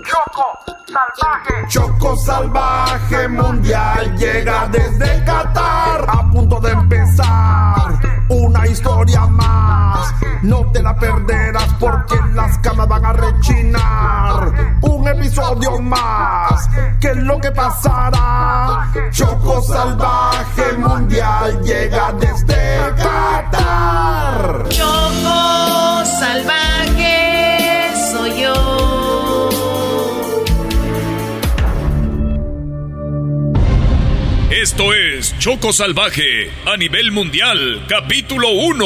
[0.04, 0.48] Choco
[0.86, 1.68] salvaje.
[1.70, 8.00] Choco salvaje mundial llega desde Qatar, a punto de empezar
[8.30, 10.14] una historia más.
[10.42, 14.80] No te la perderás porque las camas van a rechinar.
[14.82, 16.70] Un episodio más.
[17.00, 18.92] ¿Qué es lo que pasará?
[19.12, 24.66] Choco salvaje mundial llega desde Qatar.
[24.70, 27.25] Choco salvaje
[34.66, 38.86] Esto es Choco Salvaje a nivel mundial, capítulo 1.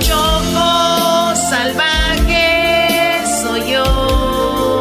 [0.00, 4.80] Choco Salvaje soy yo.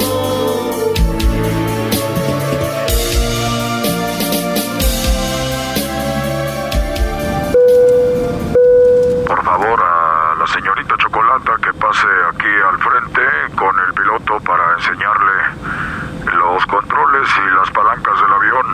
[9.26, 14.74] Por favor, a la señorita Chocolata que pase aquí al frente con el piloto para
[14.78, 18.66] enseñarle los controles y las palancas del avión.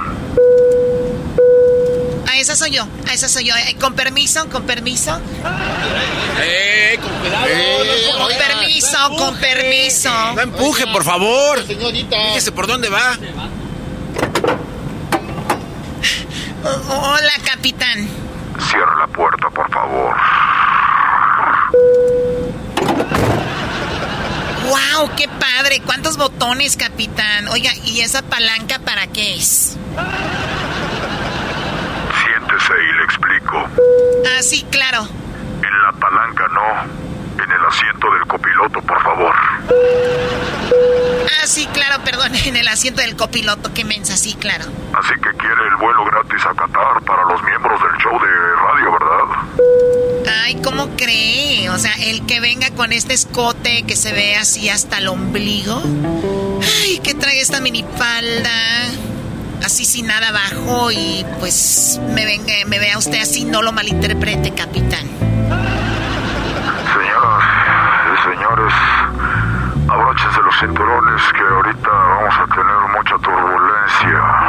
[2.28, 3.56] A esa soy yo, a esa soy yo.
[3.56, 5.20] Eh, con permiso, con permiso.
[6.42, 7.48] ¡Eh, con cuidado!
[7.48, 10.10] Eh, con permiso, con permiso.
[10.36, 11.66] No empuje, por favor.
[11.66, 12.18] Señorita.
[12.28, 13.18] Fíjese por dónde va.
[16.90, 18.08] hola, capitán.
[18.70, 20.16] Cierra la puerta, por favor.
[24.70, 25.10] ¡Wow!
[25.16, 25.82] ¡Qué padre!
[25.86, 27.48] ¿Cuántos botones, capitán?
[27.50, 29.78] Oiga, ¿y esa palanca para qué es?
[32.24, 33.70] Siéntese y le explico.
[34.26, 35.04] Ah, sí, claro.
[35.04, 37.44] En la palanca no.
[37.44, 39.34] En el asiento del copiloto, por favor.
[41.42, 42.36] Ah, sí, claro, perdón.
[42.46, 44.66] En el asiento del copiloto, qué mensa, sí, claro.
[44.94, 48.92] Así que quiere el vuelo gratis a Qatar para los miembros del show de radio,
[48.92, 50.09] ¿verdad?
[50.32, 51.70] Ay, ¿cómo cree?
[51.70, 55.82] O sea, el que venga con este escote que se ve así hasta el ombligo.
[56.84, 58.52] Ay, que trae esta minifalda.
[59.64, 64.54] Así sin nada abajo y pues me, venga, me vea usted así, no lo malinterprete,
[64.54, 65.06] capitán.
[66.94, 67.44] Señoras
[68.14, 68.74] y señores,
[69.90, 74.49] abróchense los cinturones que ahorita vamos a tener mucha turbulencia.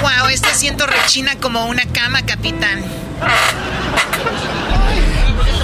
[0.00, 2.84] Wow, este asiento rechina como una cama, capitán.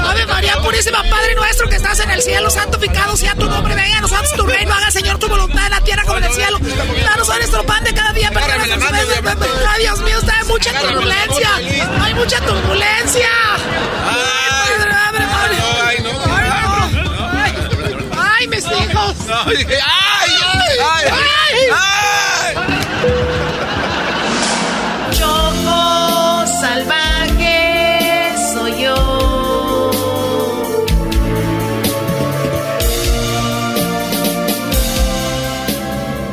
[0.05, 3.99] Ave María Purísima, Padre nuestro que estás en el cielo, santificado sea tu nombre, venga
[3.99, 6.59] a nosotros tu reino, haga Señor tu voluntad en la tierra como en el cielo.
[7.05, 8.93] Danos hoy nuestro pan de cada día, perdónanos
[9.69, 11.51] Ay, Dios mío, está hay mucha turbulencia,
[12.03, 13.29] hay mucha turbulencia.
[14.09, 14.55] Ay,
[15.31, 15.74] Padre,
[18.62, 20.32] abre ¡Ay!
[20.81, 21.06] ¡Ay!
[21.72, 22.55] ¡Ay!
[25.12, 29.90] Choco salvaje soy yo.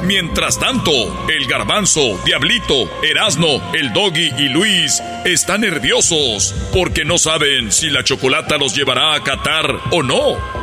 [0.04, 0.92] Mientras tanto,
[1.30, 8.04] el garbanzo, Diablito, Erasno, el Doggy y Luis están nerviosos porque no saben si la
[8.04, 10.61] chocolata los llevará a Qatar o no.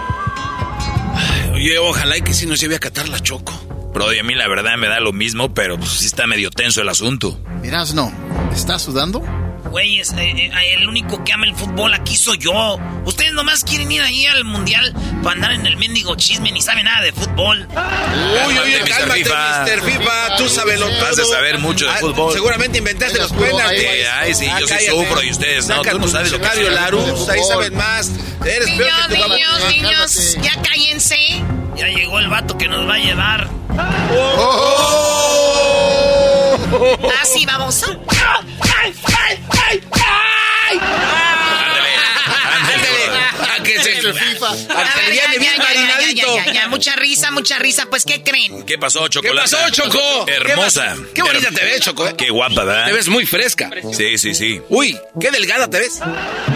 [1.59, 3.53] Oye, ojalá y que si nos lleve a catar la choco.
[3.93, 6.83] Brody, a mí la verdad me da lo mismo, pero pues sí está medio tenso
[6.83, 7.37] el asunto.
[7.65, 8.13] Erasno,
[8.53, 9.25] ¿estás sudando?
[9.71, 12.79] Güey, es, eh, eh, el único que ama el fútbol aquí soy yo.
[13.05, 16.85] Ustedes nomás quieren ir ahí al mundial para andar en el mendigo chisme, ni saben
[16.87, 17.69] nada de fútbol.
[18.47, 18.89] Uy, uy, Mr.
[18.89, 19.65] cálmate, FIFA.
[19.67, 19.83] Mr.
[19.83, 20.37] FIFA.
[20.39, 22.33] Tú sabes lo Vas de saber mucho de Ah, fútbol.
[22.33, 23.87] Seguramente inventaste los penaltis.
[23.89, 25.83] Ay, ay, sí, Ah, yo sí sufro y ustedes no.
[25.83, 26.49] Tú no sabes lo que.
[26.71, 28.11] Larus, ahí sabes más.
[28.45, 29.35] Eres peor Niños, que tu papá.
[29.35, 31.17] niños, niños, ya cállense.
[31.77, 33.49] Ya llegó el vato que nos va a llevar.
[37.23, 37.85] Así vamos.
[39.51, 39.88] A
[46.53, 47.87] ya, mucha risa, mucha risa.
[47.91, 48.65] Pues, ¿qué creen?
[48.65, 49.41] ¿Qué pasó, Chocolate?
[49.51, 50.27] pasó, Choco?
[50.29, 50.95] Hermosa.
[51.09, 52.15] ¿Qué, qué bonita te ves, Choco, eh?
[52.17, 52.87] Qué guapa, ¿verdad?
[52.87, 53.71] Te ves muy fresca.
[53.97, 54.61] Sí, sí, sí.
[54.69, 56.01] Uy, qué delgada te ves.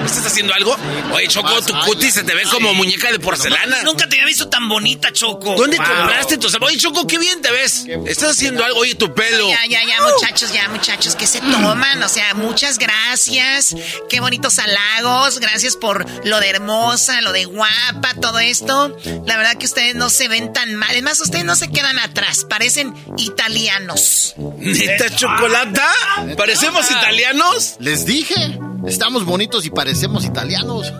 [0.04, 0.76] ¿Estás haciendo algo?
[1.12, 3.82] Oye, Choco, tu cutis se te ve como muñeca de porcelana.
[3.82, 5.54] Nunca te había visto tan bonita, Choco.
[5.56, 5.86] ¿Dónde Wow.
[5.86, 7.86] compraste tu Oye, Choco, qué bien te ves.
[8.06, 8.80] Estás haciendo algo.
[8.80, 9.48] Oye, tu pelo.
[9.48, 12.02] Ya, ya, ya, muchachos, ya, muchachos, que se toman.
[12.02, 13.74] O sea, muchas gracias.
[14.08, 15.38] Qué bonitos halagos.
[15.40, 18.96] Gracias por lo de hermosa, lo de guapa, todo esto.
[19.26, 20.94] La verdad que ustedes no se ven tan mal.
[20.94, 22.46] Es más, ustedes no se quedan atrás.
[22.48, 24.34] Parecen italianos.
[24.58, 25.90] ¿Neta chocolata?
[26.36, 27.76] ¿Parecemos italianos?
[27.80, 30.92] Les dije, estamos bonitos y parecemos italianos.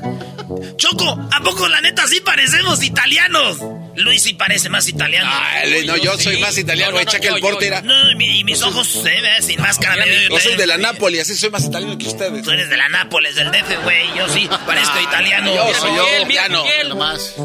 [0.76, 3.58] Choco, ¿a poco la neta sí parecemos italianos?
[3.96, 5.30] Luis sí parece más italiano.
[5.32, 6.98] Ay, no, yo soy más italiano.
[6.98, 7.82] Echa que el porte era.
[7.82, 10.04] No, y mi- y mis ojos se ven sin máscara.
[10.30, 12.42] Yo soy de la Nápoli, así soy más italiano que ustedes.
[12.42, 14.06] Tú eres de la Nápoles, del DF, güey.
[14.16, 15.54] Yo sí parezco italiano.
[15.54, 16.06] Yo soy yo.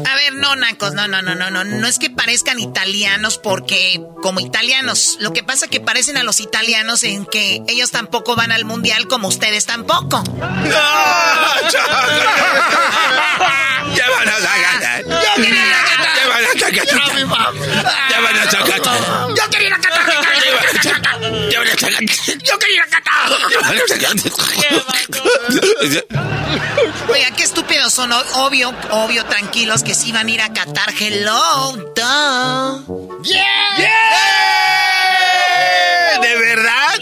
[0.06, 1.64] A ver, no, Nacos, no, no, no, no, no.
[1.64, 6.22] No es que parezcan italianos porque, como italianos, lo que pasa es que parecen a
[6.22, 10.22] los italianos en que ellos tampoco van al mundial como ustedes tampoco.
[11.72, 13.57] Ya
[17.54, 19.34] Ya van a gana.
[19.34, 20.06] Yo quería ir a Qatar.
[21.50, 21.98] Ya van a gana.
[22.44, 23.28] Yo quería ir a Qatar.
[23.50, 24.22] Ya van a gana.
[27.08, 28.12] Oiga, qué estúpidos son.
[28.12, 30.92] Obvio, obvio, tranquilos que sí van a ir a Qatar.
[30.98, 33.22] Hello, duh.
[36.22, 36.98] ¿De verdad?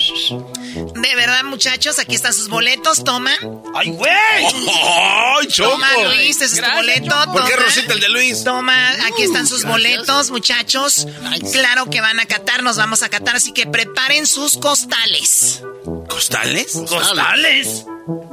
[1.08, 3.04] De verdad, muchachos, aquí están sus boletos.
[3.04, 3.30] Toma.
[3.76, 4.10] ¡Ay, güey!
[4.42, 5.70] ¡Ay, Choco!
[5.70, 7.14] Toma, Luis, ese es tu boleto.
[7.32, 7.64] ¿Por qué toma.
[7.64, 8.42] Rosita el de Luis?
[8.42, 9.72] Toma, aquí están sus gracias.
[9.72, 11.06] boletos, muchachos.
[11.52, 15.62] Claro que van a Qatar, nos vamos a Qatar, así que preparen sus costales.
[16.08, 16.72] ¿Costales?
[16.88, 17.84] ¿Costales?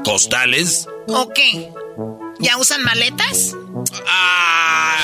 [0.03, 0.87] ¿Costales?
[1.07, 1.69] ¿O qué?
[2.39, 3.53] ¿Ya usan maletas?
[4.07, 4.97] Ah,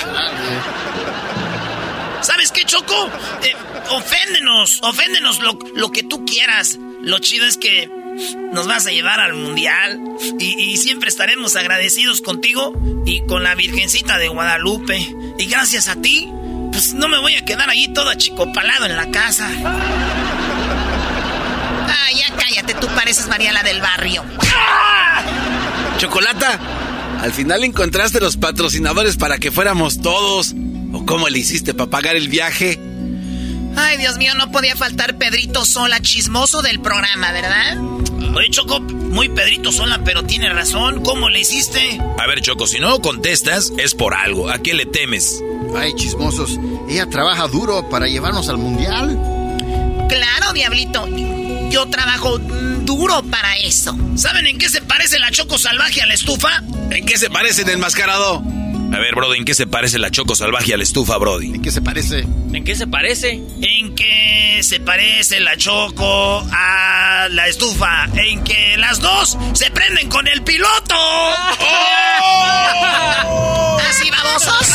[2.22, 3.12] ¿Sabes qué, Choco?
[3.44, 3.54] Eh,
[3.92, 6.80] oféndenos, oféndenos lo, lo que tú quieras.
[7.02, 7.90] Lo chido es que
[8.52, 10.00] nos vas a llevar al mundial
[10.40, 12.74] y, y siempre estaremos agradecidos contigo
[13.06, 15.16] y con la Virgencita de Guadalupe.
[15.38, 16.30] Y gracias a ti,
[16.72, 19.50] pues no me voy a quedar ahí todo achicopalado en la casa.
[21.88, 24.24] Ah, ya cállate, tú pareces Mariela del barrio.
[25.98, 26.60] Chocolata,
[27.22, 30.54] al final encontraste los patrocinadores para que fuéramos todos.
[30.92, 32.80] ¿O cómo le hiciste para pagar el viaje?
[33.76, 37.78] Ay, Dios mío, no podía faltar Pedrito Sola, chismoso del programa, ¿verdad?
[38.36, 41.04] Oye, Choco, muy Pedrito Sola, pero tiene razón.
[41.04, 42.00] ¿Cómo le hiciste?
[42.18, 44.50] A ver, Choco, si no contestas, es por algo.
[44.50, 45.42] ¿A qué le temes?
[45.76, 46.60] Ay, chismosos.
[46.90, 49.18] Ella trabaja duro para llevarnos al mundial.
[50.10, 51.08] Claro, Diablito.
[51.70, 53.96] Yo trabajo mm, duro para eso.
[54.16, 56.64] ¿Saben en qué se parece la Choco salvaje a la estufa?
[56.92, 58.44] ¿En qué se parece el enmascarado?
[58.92, 61.56] A ver, Brody, ¿en qué se parece la choco salvaje a la estufa, Brody?
[61.56, 62.26] ¿En qué se parece?
[62.54, 63.42] ¿En qué se parece?
[63.62, 68.06] En que se parece la Choco a la estufa.
[68.16, 70.96] En que las dos se prenden con el piloto.
[73.90, 74.74] ¿Así babosos?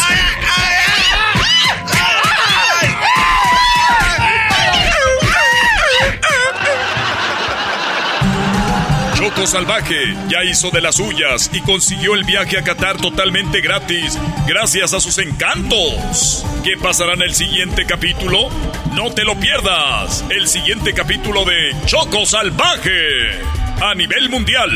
[9.34, 14.16] Choco Salvaje ya hizo de las suyas y consiguió el viaje a Qatar totalmente gratis
[14.46, 16.46] gracias a sus encantos.
[16.62, 18.48] ¿Qué pasará en el siguiente capítulo?
[18.92, 20.24] No te lo pierdas.
[20.30, 23.40] El siguiente capítulo de Choco Salvaje
[23.82, 24.70] a nivel mundial.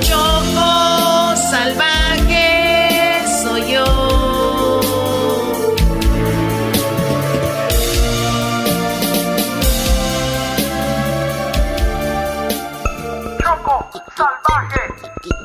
[0.00, 4.23] Choco salvaje soy yo.
[14.16, 14.80] salvaje,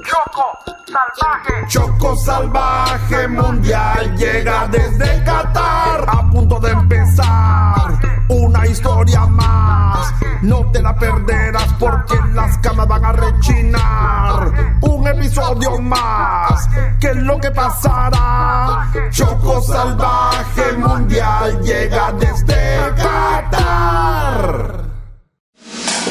[0.03, 0.57] Choco
[0.87, 1.67] salvaje.
[1.67, 7.99] Choco salvaje mundial llega desde Qatar a punto de empezar
[8.29, 10.13] una historia más.
[10.41, 14.51] No te la perderás porque las camas van a rechinar.
[14.81, 16.67] Un episodio más.
[16.99, 18.89] ¿Qué es lo que pasará?
[19.11, 24.88] Choco salvaje mundial llega desde Qatar.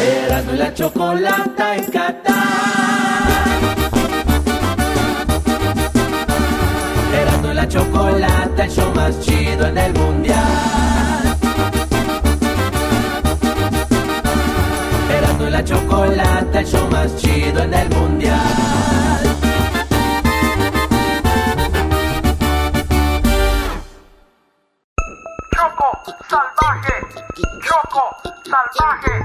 [0.00, 2.36] Erasmo y la chocolata en Qatar.
[7.20, 11.36] Erasmo y la chocolata, el show más chido en el mundial.
[15.18, 18.57] Erasmo y la chocolata, el show más chido en el mundial.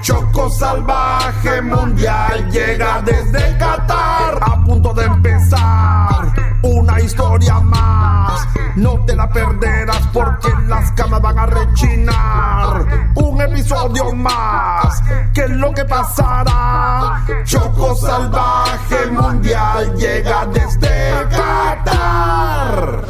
[0.00, 8.46] Choco salvaje mundial llega desde Qatar a punto de empezar una historia más.
[8.76, 13.12] No te la perderás porque las camas van a rechinar.
[13.14, 15.02] Un episodio más.
[15.32, 17.24] ¿Qué es lo que pasará?
[17.44, 23.04] Choco salvaje mundial llega desde Qatar.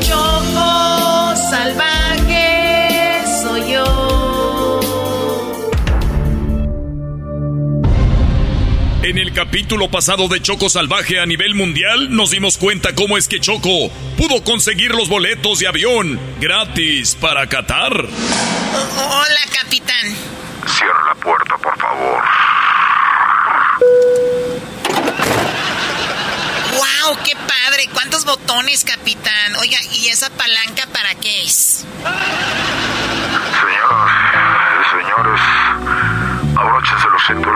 [0.00, 4.01] Choco salvaje soy yo.
[9.32, 13.40] El capítulo pasado de Choco Salvaje a nivel mundial nos dimos cuenta cómo es que
[13.40, 17.92] Choco pudo conseguir los boletos de avión gratis para Qatar.
[17.92, 20.06] Hola, capitán.
[20.66, 22.22] Cierra la puerta, por favor.
[26.76, 27.16] ¡Wow!
[27.24, 27.88] ¡Qué padre!
[27.94, 29.56] ¿Cuántos botones, capitán?
[29.60, 31.86] Oiga, ¿y esa palanca para qué es?
[33.60, 34.10] Señoras
[34.80, 35.40] y señores,
[36.54, 37.51] abróchense los cinturones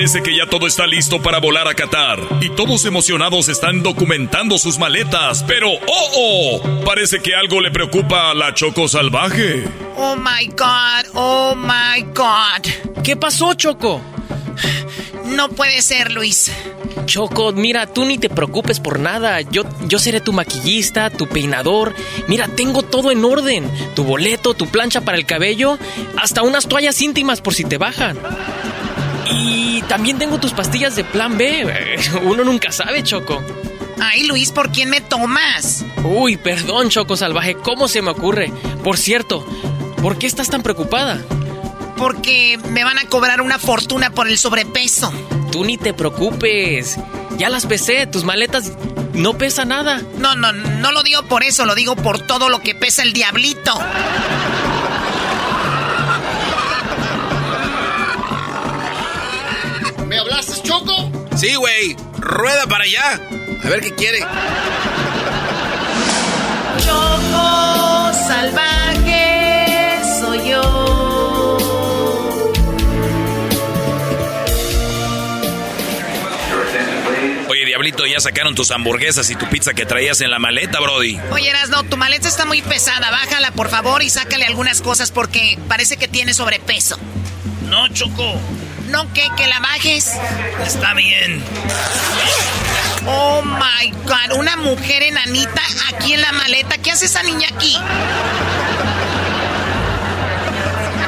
[0.00, 4.56] Parece que ya todo está listo para volar a Qatar y todos emocionados están documentando
[4.56, 6.84] sus maletas, pero ¡oh, oh!
[6.86, 9.62] Parece que algo le preocupa a la Choco Salvaje.
[9.98, 13.02] Oh my god, oh my god.
[13.04, 14.00] ¿Qué pasó, Choco?
[15.26, 16.50] No puede ser, Luis.
[17.04, 19.42] Choco, mira, tú ni te preocupes por nada.
[19.42, 21.94] Yo, yo seré tu maquillista, tu peinador.
[22.26, 23.70] Mira, tengo todo en orden.
[23.94, 25.78] Tu boleto, tu plancha para el cabello,
[26.16, 28.18] hasta unas toallas íntimas por si te bajan.
[29.32, 31.98] Y también tengo tus pastillas de plan B.
[32.22, 33.42] Uno nunca sabe, Choco.
[34.00, 35.84] Ay, Luis, ¿por quién me tomas?
[36.04, 38.50] Uy, perdón, Choco Salvaje, ¿cómo se me ocurre?
[38.82, 39.46] Por cierto,
[40.00, 41.22] ¿por qué estás tan preocupada?
[41.96, 45.12] Porque me van a cobrar una fortuna por el sobrepeso.
[45.52, 46.96] Tú ni te preocupes.
[47.36, 48.72] Ya las pesé, tus maletas
[49.12, 50.02] no pesa nada.
[50.16, 53.12] No, no, no lo digo por eso, lo digo por todo lo que pesa el
[53.12, 53.74] diablito.
[60.70, 61.10] Choco?
[61.36, 61.96] Sí, güey.
[62.18, 63.20] Rueda para allá.
[63.64, 64.20] A ver qué quiere.
[66.78, 71.58] Choco salvaje soy yo.
[77.48, 81.18] Oye, Diablito, ya sacaron tus hamburguesas y tu pizza que traías en la maleta, Brody.
[81.32, 83.10] Oye, no, tu maleta está muy pesada.
[83.10, 86.96] Bájala, por favor, y sácale algunas cosas porque parece que tiene sobrepeso.
[87.68, 88.38] No, Choco.
[88.90, 89.28] ¿No qué?
[89.36, 90.12] ¿Que la bajes?
[90.66, 91.42] Está bien.
[93.06, 95.62] Oh my god, una mujer enanita
[95.94, 96.76] aquí en la maleta.
[96.78, 97.76] ¿Qué hace esa niña aquí?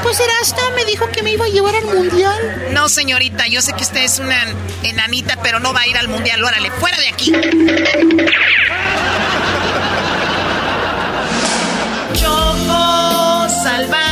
[0.02, 2.70] Pues Erasmo me dijo que me iba a llevar al mundial.
[2.72, 4.38] No, señorita, yo sé que usted es una
[4.84, 6.42] enanita, pero no va a ir al mundial.
[6.42, 7.32] Órale, fuera de aquí.
[12.14, 14.11] Choco salvaje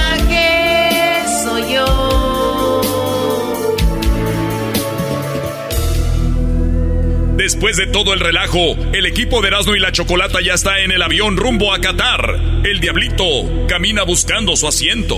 [7.41, 10.93] Después de todo el relajo, el equipo de Erasmo y la Chocolata ya está en
[10.93, 12.39] el avión rumbo a Qatar.
[12.65, 13.25] El Diablito
[13.67, 15.17] camina buscando su asiento.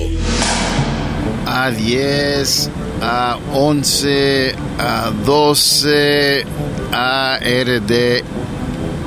[1.46, 2.70] A 10,
[3.00, 6.46] a 11, a 12,
[6.92, 8.24] a R, D,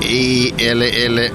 [0.01, 1.31] I, L, L.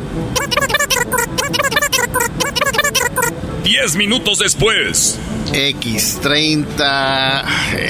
[3.64, 5.18] Diez minutos después.
[5.52, 7.44] X30,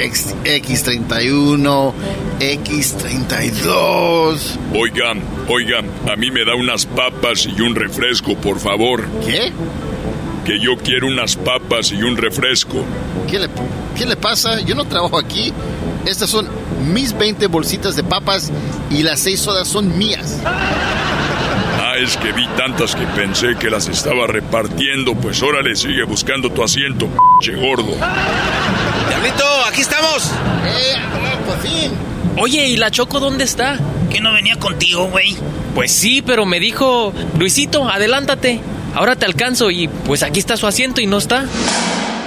[0.04, 1.92] X, X31,
[2.40, 4.58] X32.
[4.74, 9.06] Oigan, oigan, a mí me da unas papas y un refresco, por favor.
[9.26, 9.52] ¿Qué?
[10.44, 12.82] Que yo quiero unas papas y un refresco.
[13.28, 13.48] ¿Qué le,
[13.96, 14.60] ¿Qué le pasa?
[14.60, 15.52] Yo no trabajo aquí.
[16.06, 16.48] Estas son
[16.92, 18.50] mis 20 bolsitas de papas
[18.90, 20.38] y las 6 sodas son mías.
[21.96, 25.14] Es que vi tantas que pensé que las estaba repartiendo.
[25.14, 27.08] Pues órale, sigue buscando tu asiento,
[27.40, 27.94] che gordo.
[29.08, 30.30] Diablito, aquí estamos.
[30.64, 30.96] Eh,
[31.46, 31.92] por fin.
[32.36, 33.78] Oye, ¿y la Choco dónde está?
[34.10, 35.36] ¿Que no venía contigo, güey?
[35.74, 38.60] Pues sí, pero me dijo, Luisito, adelántate.
[38.94, 41.44] Ahora te alcanzo y pues aquí está su asiento y no está.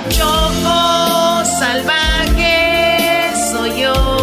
[0.10, 4.23] Choco salvaje soy yo.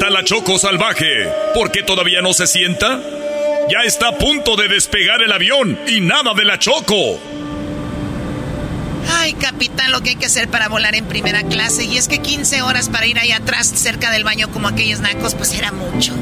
[0.00, 1.30] Está la Choco salvaje?
[1.52, 2.98] ¿Por qué todavía no se sienta?
[3.68, 7.20] Ya está a punto de despegar el avión y nada de la Choco.
[9.18, 11.84] Ay, capitán, lo que hay que hacer para volar en primera clase.
[11.84, 15.34] Y es que 15 horas para ir ahí atrás, cerca del baño, como aquellos nacos,
[15.34, 16.14] pues era mucho.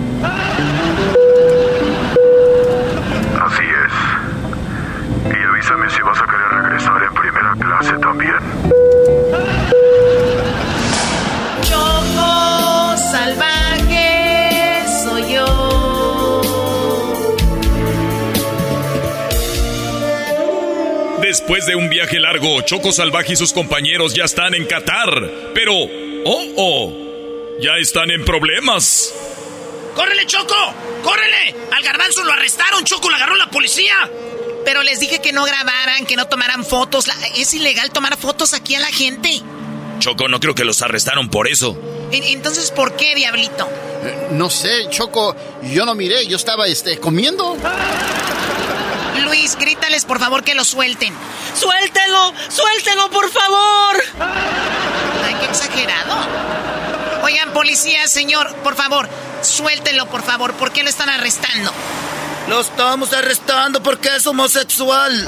[3.40, 5.36] Así es.
[5.36, 9.67] Y avísame si vas a querer regresar en primera clase también.
[21.48, 25.08] Después de un viaje largo, Choco Salvaje y sus compañeros ya están en Qatar.
[25.54, 25.72] Pero,
[26.26, 29.14] oh, oh, ya están en problemas.
[29.94, 30.54] ¡Córrele, Choco!
[31.02, 31.54] ¡Córrele!
[31.74, 33.94] Al garbanzo lo arrestaron, Choco, lo agarró la policía.
[34.66, 37.06] Pero les dije que no grabaran, que no tomaran fotos.
[37.34, 39.40] Es ilegal tomar fotos aquí a la gente.
[40.00, 41.80] Choco, no creo que los arrestaron por eso.
[42.12, 43.66] En- Entonces, ¿por qué, diablito?
[44.04, 45.34] Eh, No sé, Choco,
[45.72, 47.56] yo no miré, yo estaba este, comiendo.
[49.24, 51.14] Luis, grítales por favor que lo suelten.
[51.54, 52.32] ¡Suéltelo!
[52.48, 53.96] ¡Suéltelo, por favor!
[55.24, 56.16] Ay, qué exagerado.
[57.22, 59.08] Oigan, policía, señor, por favor,
[59.42, 60.54] suéltenlo, por favor.
[60.54, 61.72] ¿Por qué lo están arrestando?
[62.48, 65.26] Lo estamos arrestando porque es homosexual.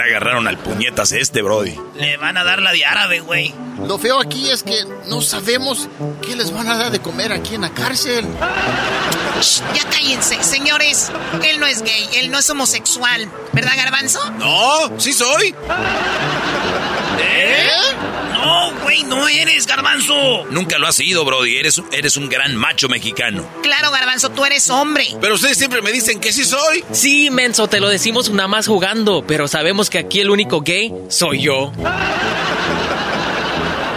[0.00, 1.78] Ya agarraron al puñetas este, Brody.
[1.96, 3.52] Le van a dar la de árabe, güey.
[3.86, 5.90] Lo feo aquí es que no sabemos
[6.22, 8.24] qué les van a dar de comer aquí en la cárcel.
[9.42, 11.12] Shh, ya cállense, señores.
[11.46, 13.30] Él no es gay, él no es homosexual.
[13.52, 14.30] ¿Verdad, Garbanzo?
[14.38, 15.54] No, sí soy.
[17.20, 17.68] ¿Eh?
[18.32, 20.44] No, güey, no eres, garbanzo.
[20.50, 21.58] Nunca lo has sido, Brody.
[21.58, 23.46] Eres, eres un gran macho mexicano.
[23.62, 25.06] Claro, Garbanzo, tú eres hombre.
[25.20, 26.84] Pero ustedes siempre me dicen que sí soy.
[26.92, 30.92] Sí, menso, te lo decimos nada más jugando, pero sabemos que aquí el único gay
[31.08, 31.72] soy yo.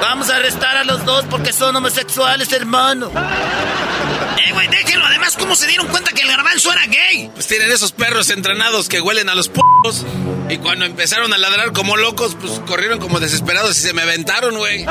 [0.01, 3.11] Vamos a arrestar a los dos porque son homosexuales, hermano.
[4.45, 5.05] Eh, güey, déjenlo.
[5.05, 7.29] Además, ¿cómo se dieron cuenta que el garbanzo era gay?
[7.33, 10.05] Pues tienen esos perros entrenados que huelen a los p***os.
[10.49, 14.57] Y cuando empezaron a ladrar como locos, pues corrieron como desesperados y se me aventaron,
[14.57, 14.85] güey.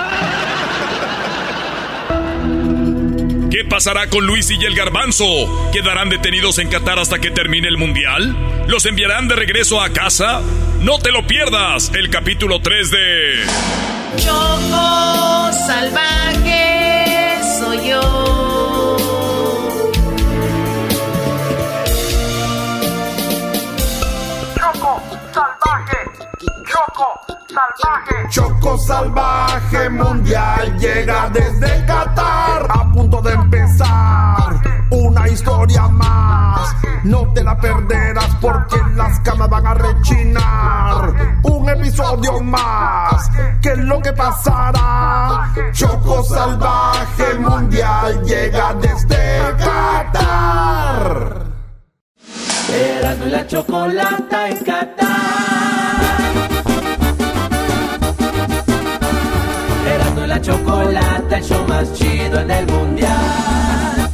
[3.51, 5.27] ¿Qué pasará con Luis y el garbanzo?
[5.73, 8.35] ¿Quedarán detenidos en Qatar hasta que termine el mundial?
[8.67, 10.41] ¿Los enviarán de regreso a casa?
[10.81, 13.45] No te lo pierdas, el capítulo 3 de...
[14.17, 16.72] Choco salvaje
[27.03, 28.29] Choco salvaje.
[28.31, 32.67] Choco salvaje mundial llega desde Qatar.
[32.71, 36.77] A punto de empezar una historia más.
[37.03, 41.41] No te la perderás porque las camas van a rechinar.
[41.43, 43.29] Un episodio más.
[43.61, 45.53] ¿Qué es lo que pasará?
[45.73, 51.43] Choco salvaje mundial llega desde Qatar.
[52.71, 55.82] Erasmo la chocolata en Qatar.
[60.43, 64.11] Chocolata, el show más chido en el mundial.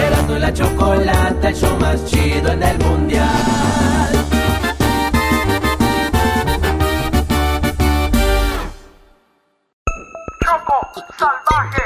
[0.00, 3.28] Erasmo y la chocolata, el show más chido en el mundial.
[10.44, 11.82] Choco salvaje,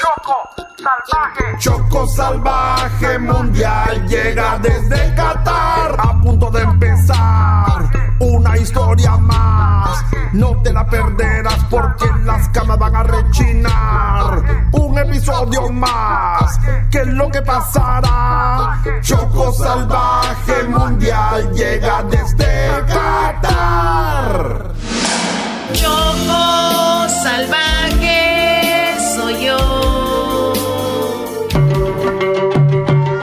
[0.00, 0.36] Choco
[0.82, 1.58] salvaje.
[1.60, 5.94] Choco salvaje mundial llega desde Qatar.
[5.96, 10.04] A punto de empezar una historia más.
[10.32, 14.68] No te la perderás porque las camas van a rechinar.
[14.72, 16.58] Un episodio más.
[16.90, 18.80] ¿Qué es lo que pasará?
[19.02, 24.72] Choco salvaje mundial llega desde Qatar.
[25.72, 28.31] Choco salvaje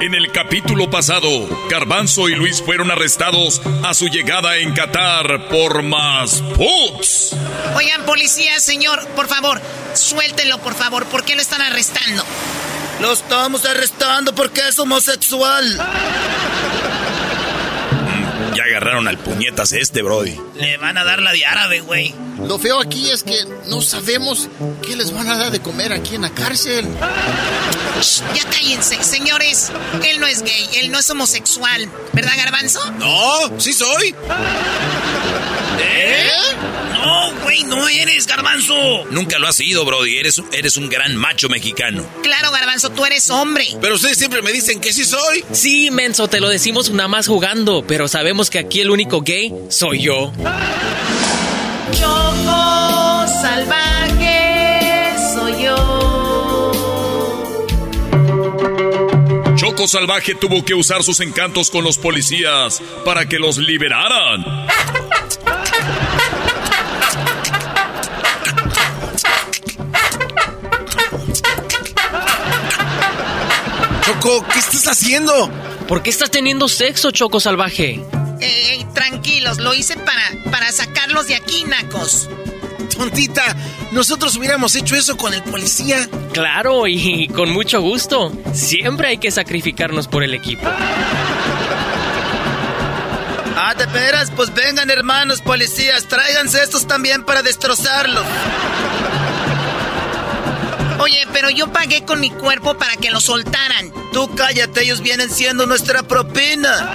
[0.01, 1.29] En el capítulo pasado,
[1.69, 7.35] Garbanzo y Luis fueron arrestados a su llegada en Qatar por más puts.
[7.75, 9.59] Oigan, policía, señor, por favor,
[9.93, 11.05] suéltenlo, por favor.
[11.07, 12.23] ¿Por qué lo están arrestando?
[13.01, 15.65] Lo estamos arrestando porque es homosexual.
[18.59, 20.37] Ya agarraron al puñetas este, Brody.
[20.55, 22.13] Le van a dar la de árabe, güey.
[22.45, 24.49] Lo feo aquí es que no sabemos
[24.85, 26.85] qué les van a dar de comer aquí en la cárcel.
[28.35, 29.71] ya cállense, señores.
[30.05, 31.89] Él no es gay, él no es homosexual.
[32.11, 32.81] ¿Verdad, Garbanzo?
[32.99, 34.13] No, sí soy.
[35.79, 36.29] ¿Eh?
[36.93, 39.05] No, güey, no eres, Garbanzo.
[39.09, 40.17] Nunca lo has sido, Brody.
[40.17, 42.05] Eres, eres un gran macho mexicano.
[42.21, 43.67] Claro, Garbanzo, tú eres hombre.
[43.81, 45.43] Pero ustedes siempre me dicen que sí soy.
[45.51, 49.53] Sí, menso, te lo decimos nada más jugando, pero sabemos que aquí el único gay
[49.69, 50.31] soy yo.
[51.91, 56.09] Choco salvaje soy yo.
[59.55, 64.45] Choco Salvaje tuvo que usar sus encantos con los policías para que los liberaran.
[74.05, 75.51] Choco, ¿qué estás haciendo?
[75.87, 78.03] ¿Por qué estás teniendo sexo, Choco Salvaje?
[78.41, 82.29] Eh, tranquilos, lo hice para, para sacarlos de aquí, nacos.
[82.95, 83.55] Tontita,
[83.91, 86.09] nosotros hubiéramos hecho eso con el policía.
[86.33, 88.31] Claro, y con mucho gusto.
[88.53, 90.67] Siempre hay que sacrificarnos por el equipo.
[93.55, 98.25] Ah, de veras, pues vengan hermanos policías, tráiganse estos también para destrozarlos.
[100.99, 103.91] Oye, pero yo pagué con mi cuerpo para que lo soltaran.
[104.11, 106.91] Tú cállate, ellos vienen siendo nuestra propina.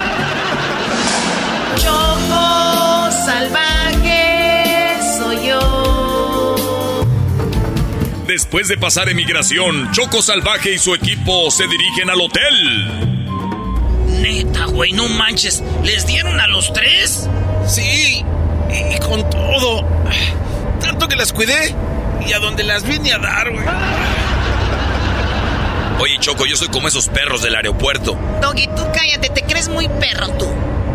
[1.77, 6.55] Choco salvaje soy yo.
[8.27, 13.14] Después de pasar emigración, Choco Salvaje y su equipo se dirigen al hotel.
[14.25, 15.63] Neta, güey, no manches.
[15.83, 17.29] ¿Les dieron a los tres?
[17.67, 18.25] Sí,
[18.71, 19.85] y, y con todo.
[20.81, 21.75] Tanto que las cuidé
[22.27, 23.65] y a donde las vine a dar, güey.
[25.99, 28.17] Oye, Choco, yo soy como esos perros del aeropuerto.
[28.41, 30.47] Doggy, tú cállate, te crees muy perro tú.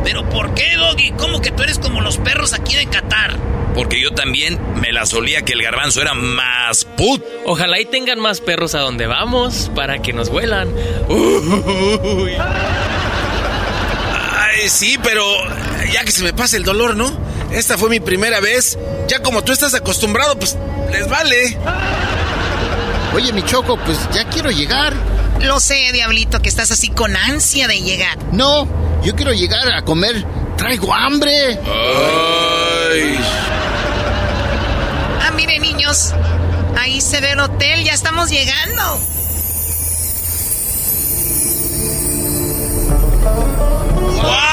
[0.02, 1.12] ¿Pero por qué, Doggy?
[1.12, 3.36] ¿Cómo que tú eres como los perros aquí de Qatar?
[3.74, 7.22] Porque yo también me la solía que el garbanzo era más put.
[7.46, 10.68] Ojalá y tengan más perros a donde vamos para que nos vuelan.
[11.08, 12.32] Uy.
[14.70, 15.24] Ay, sí, pero
[15.92, 17.10] ya que se me pase el dolor, ¿no?
[17.50, 18.78] Esta fue mi primera vez.
[19.08, 20.56] Ya como tú estás acostumbrado, pues
[20.92, 21.58] les vale.
[23.12, 24.92] Oye, mi Choco, pues ya quiero llegar.
[25.40, 28.16] Lo sé, diablito, que estás así con ansia de llegar.
[28.30, 28.68] No,
[29.02, 30.24] yo quiero llegar a comer.
[30.56, 31.58] Traigo hambre.
[31.66, 33.18] Ay.
[35.20, 36.14] Ah, miren, niños.
[36.78, 39.00] Ahí se ve el hotel, ya estamos llegando.
[44.22, 44.49] ¡Wow!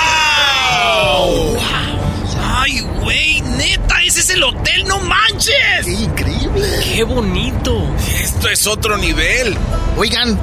[2.78, 3.41] ¡Ay, güey!
[3.41, 4.04] ¡Neta!
[4.04, 4.86] ¡Ese es el hotel!
[4.88, 5.56] ¡No manches!
[5.84, 6.68] ¡Qué increíble!
[6.84, 7.90] ¡Qué bonito!
[8.22, 9.58] Esto es otro nivel.
[9.98, 10.40] Oigan,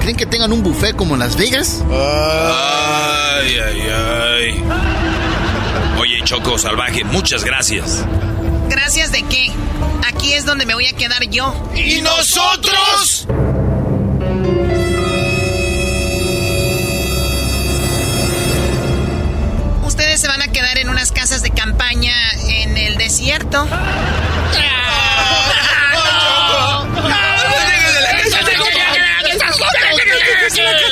[0.00, 1.82] ¿creen que tengan un buffet como en Las Vegas?
[1.90, 4.64] Ay, ay, ay.
[5.98, 8.04] Oye, Choco Salvaje, muchas gracias.
[8.68, 9.50] ¿Gracias de qué?
[10.06, 11.54] Aquí es donde me voy a quedar yo.
[11.74, 13.26] ¿Y nosotros?
[21.58, 22.14] Campaña
[22.46, 23.66] en el desierto.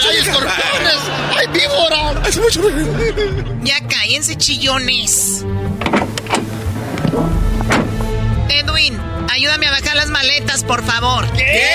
[0.08, 0.98] ¡Hay escorpiones!
[1.36, 2.16] ¡Hay víboras!
[3.62, 5.44] Ya cállense, chillones.
[8.48, 9.00] Edwin,
[9.32, 11.30] ayúdame a bajar las maletas, por favor.
[11.32, 11.70] ¿Qué?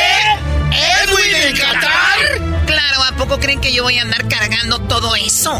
[1.03, 2.65] ¿Edwin en Qatar?
[2.65, 5.57] Claro, ¿a poco creen que yo voy a andar cargando todo eso?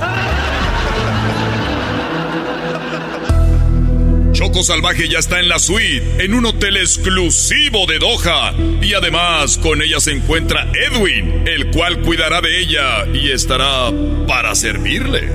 [4.42, 8.56] Choco Salvaje ya está en la suite, en un hotel exclusivo de Doha.
[8.82, 13.92] Y además, con ella se encuentra Edwin, el cual cuidará de ella y estará
[14.28, 15.32] para servirle.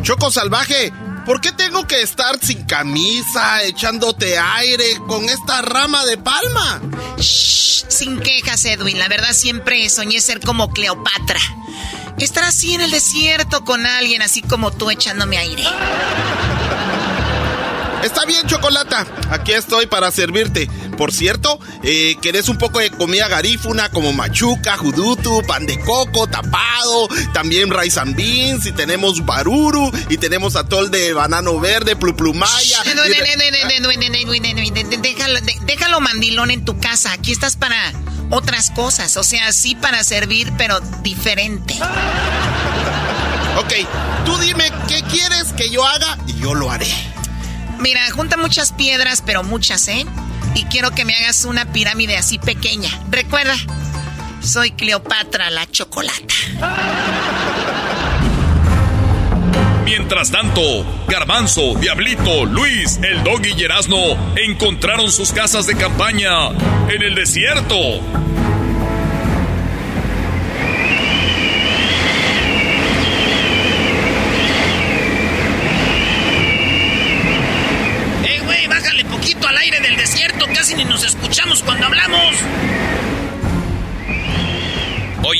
[0.00, 0.90] Choco Salvaje,
[1.26, 6.80] ¿por qué tengo que estar sin camisa, echándote aire con esta rama de palma?
[7.18, 8.98] Shh, sin quejas, Edwin.
[8.98, 11.40] La verdad siempre soñé ser como Cleopatra.
[12.18, 15.64] Estar así en el desierto con alguien así como tú echándome aire.
[18.02, 19.06] Está bien, Chocolata.
[19.30, 20.68] Aquí estoy para servirte.
[20.96, 26.26] Por cierto, eh, ¿querés un poco de comida garífuna como machuca, judutu, pan de coco,
[26.26, 32.82] tapado, también rice and beans, y tenemos baruru, y tenemos atol de banano verde, pluplumaya.
[35.00, 37.12] Déjalo, déjalo mandilón en tu casa.
[37.12, 37.92] Aquí estás para
[38.30, 39.16] otras cosas.
[39.16, 41.74] O sea, sí para servir, pero diferente.
[43.58, 43.72] Ok,
[44.24, 46.88] tú dime qué quieres que yo haga y yo lo haré.
[47.80, 50.04] Mira, junta muchas piedras, pero muchas, ¿eh?
[50.54, 52.90] Y quiero que me hagas una pirámide así pequeña.
[53.10, 53.54] Recuerda,
[54.42, 56.34] soy Cleopatra la chocolata.
[59.84, 60.60] Mientras tanto,
[61.08, 66.50] Garbanzo, Diablito, Luis, el Doggy y encontraron sus casas de campaña
[66.88, 67.74] en el desierto.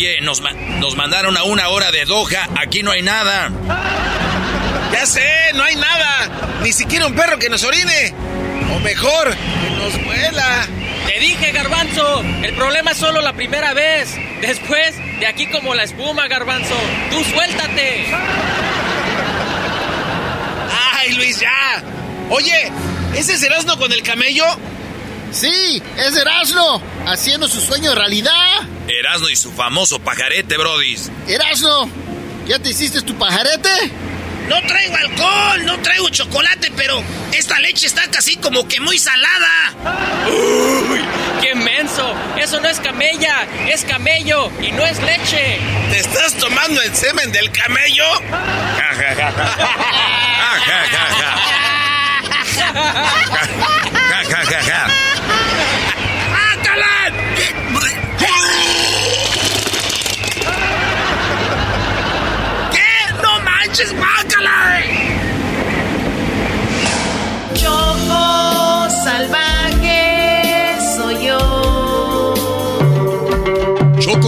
[0.00, 0.40] Oye, nos,
[0.78, 3.50] nos mandaron a una hora de Doha, aquí no hay nada.
[4.90, 6.56] Ya sé, no hay nada.
[6.62, 8.14] Ni siquiera un perro que nos orine.
[8.74, 10.66] O mejor, que nos vuela.
[11.06, 14.16] Te dije, garbanzo, el problema es solo la primera vez.
[14.40, 16.80] Después, de aquí como la espuma, garbanzo.
[17.10, 18.06] Tú suéltate.
[20.94, 21.82] Ay, Luis, ya.
[22.30, 22.72] Oye,
[23.14, 24.46] ¿ese es Erasmo con el camello?
[25.32, 28.32] Sí, es Erasmo, haciendo su sueño realidad.
[28.88, 31.10] Erasmo y su famoso pajarete, brodis.
[31.28, 31.88] Erasmo,
[32.46, 33.70] ¿ya te hiciste tu pajarete?
[34.48, 37.00] No traigo alcohol, no traigo chocolate, pero
[37.32, 39.72] esta leche está casi como que muy salada.
[40.26, 41.00] ¡Uy!
[41.40, 42.12] ¡Qué menso!
[42.36, 45.60] Eso no es camella, es camello y no es leche.
[45.92, 48.04] ¿Te estás tomando el semen del camello?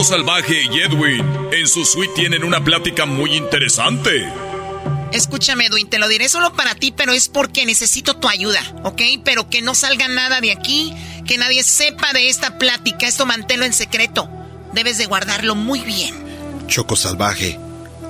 [0.02, 4.28] Choco Salvaje y Edwin en su suite tienen una plática muy interesante.
[5.12, 9.00] Escúchame, Edwin, te lo diré solo para ti, pero es porque necesito tu ayuda, ¿ok?
[9.24, 10.92] Pero que no salga nada de aquí,
[11.24, 13.06] que nadie sepa de esta plática.
[13.06, 14.28] Esto manténlo en secreto.
[14.72, 16.12] Debes de guardarlo muy bien.
[16.66, 17.60] Choco Salvaje,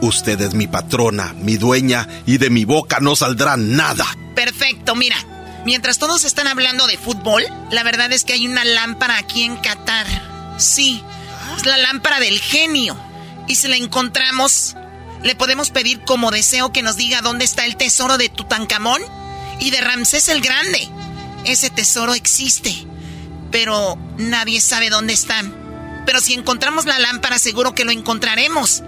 [0.00, 4.06] usted es mi patrona, mi dueña, y de mi boca no saldrá nada.
[4.34, 5.16] Perfecto, mira.
[5.66, 9.56] Mientras todos están hablando de fútbol, la verdad es que hay una lámpara aquí en
[9.56, 10.06] Qatar.
[10.56, 11.02] Sí,
[11.56, 12.96] es la lámpara del genio.
[13.48, 14.76] Y si la encontramos,
[15.22, 19.02] le podemos pedir como deseo que nos diga dónde está el tesoro de Tutankamón
[19.60, 20.88] y de Ramsés el Grande.
[21.44, 22.74] Ese tesoro existe,
[23.50, 25.54] pero nadie sabe dónde están.
[26.06, 28.82] Pero si encontramos la lámpara, seguro que lo encontraremos.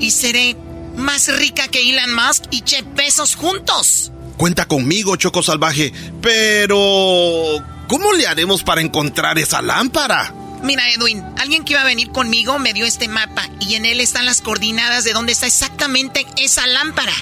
[0.00, 0.56] Y seré
[0.96, 4.12] más rica que Elon Musk y Jeff Bezos juntos.
[4.36, 7.64] Cuenta conmigo, Choco Salvaje, pero...
[7.88, 10.34] ¿Cómo le haremos para encontrar esa lámpara?
[10.62, 14.00] Mira, Edwin, alguien que iba a venir conmigo me dio este mapa y en él
[14.00, 17.12] están las coordenadas de dónde está exactamente esa lámpara.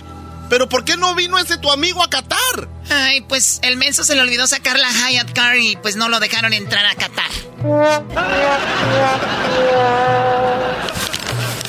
[0.50, 2.68] ¿Pero por qué no vino ese tu amigo a Qatar?
[2.90, 6.18] Ay, pues el menso se le olvidó sacar la Hyatt Car y pues no lo
[6.18, 7.30] dejaron entrar a Qatar.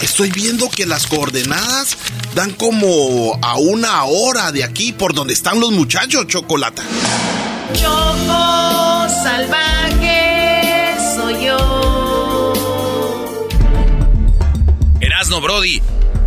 [0.02, 1.96] Estoy viendo que las coordenadas
[2.34, 6.84] dan como a una hora de aquí por donde están los muchachos, Chocolata.
[7.74, 10.01] Choco salvaje
[15.32, 15.82] Erasno, Brody.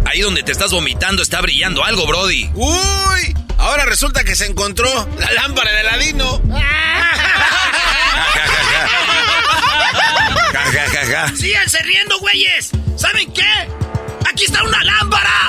[0.07, 2.51] Ahí donde te estás vomitando está brillando algo, Brody.
[2.55, 3.35] ¡Uy!
[3.59, 6.41] Ahora resulta que se encontró la lámpara de Aladino.
[10.55, 11.37] Ja, ja, ja.
[11.37, 12.71] ¡Síganse riendo, güeyes!
[12.97, 13.43] ¿Saben qué?
[14.29, 14.83] ¡Aquí está una!
[14.83, 15.44] ¡Lámpara!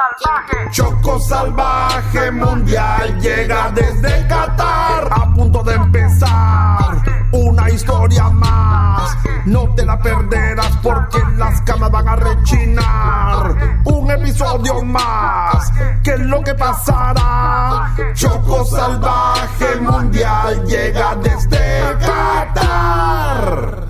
[0.00, 0.70] Salvaje.
[0.70, 5.08] Choco salvaje mundial llega desde Qatar.
[5.10, 7.02] A punto de empezar
[7.32, 9.16] una historia más.
[9.46, 13.80] No te la perderás porque las camas van a rechinar.
[13.84, 15.72] Un episodio más.
[16.02, 17.94] ¿Qué es lo que pasará?
[18.14, 21.58] Choco salvaje mundial llega desde
[22.00, 23.80] Qatar.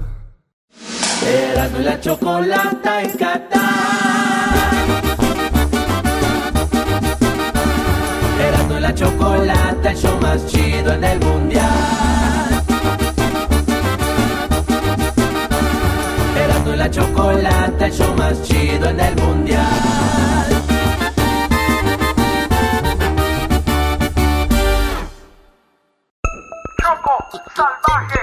[1.22, 4.79] Erasmo y la chocolata en Qatar.
[8.90, 12.64] La chocolata, el show más chido en el mundial.
[16.36, 19.64] Erasmo y la chocolata, el show más chido en el mundial.
[26.82, 27.14] Choco
[27.54, 28.20] salvaje,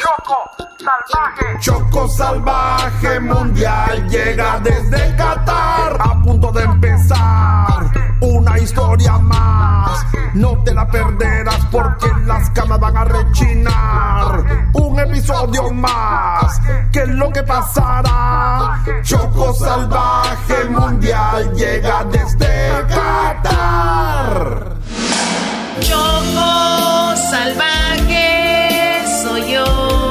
[0.00, 0.38] Choco
[0.78, 1.58] salvaje.
[1.60, 5.96] Choco salvaje mundial llega desde Qatar.
[5.98, 10.04] A punto de empezar una historia más.
[10.34, 14.68] No te la perderás porque las camas van a rechinar.
[14.72, 16.60] Un episodio más.
[16.92, 18.82] ¿Qué es lo que pasará?
[19.02, 24.76] Choco salvaje mundial llega desde Qatar.
[25.80, 30.07] Choco salvaje soy yo.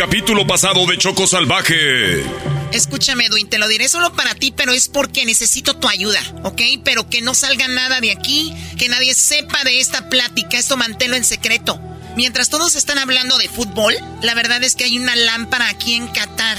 [0.00, 2.24] Capítulo pasado de Choco Salvaje.
[2.72, 6.62] Escúchame, Edwin, te lo diré solo para ti, pero es porque necesito tu ayuda, ¿ok?
[6.82, 11.16] Pero que no salga nada de aquí, que nadie sepa de esta plática, esto manténlo
[11.16, 11.78] en secreto.
[12.16, 16.08] Mientras todos están hablando de fútbol, la verdad es que hay una lámpara aquí en
[16.08, 16.56] Qatar.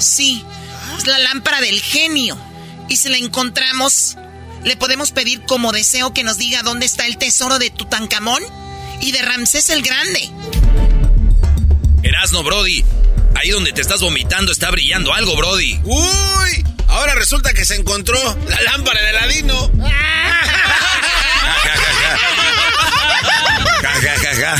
[0.00, 0.42] Sí,
[0.98, 2.36] es la lámpara del genio.
[2.88, 4.16] Y si la encontramos,
[4.64, 8.42] le podemos pedir como deseo que nos diga dónde está el tesoro de Tutankamón
[9.00, 10.28] y de Ramsés el Grande.
[12.20, 12.84] Erasno, Brody.
[13.34, 15.80] Ahí donde te estás vomitando está brillando algo, Brody.
[15.84, 19.70] Uy, ahora resulta que se encontró la lámpara de Aladino.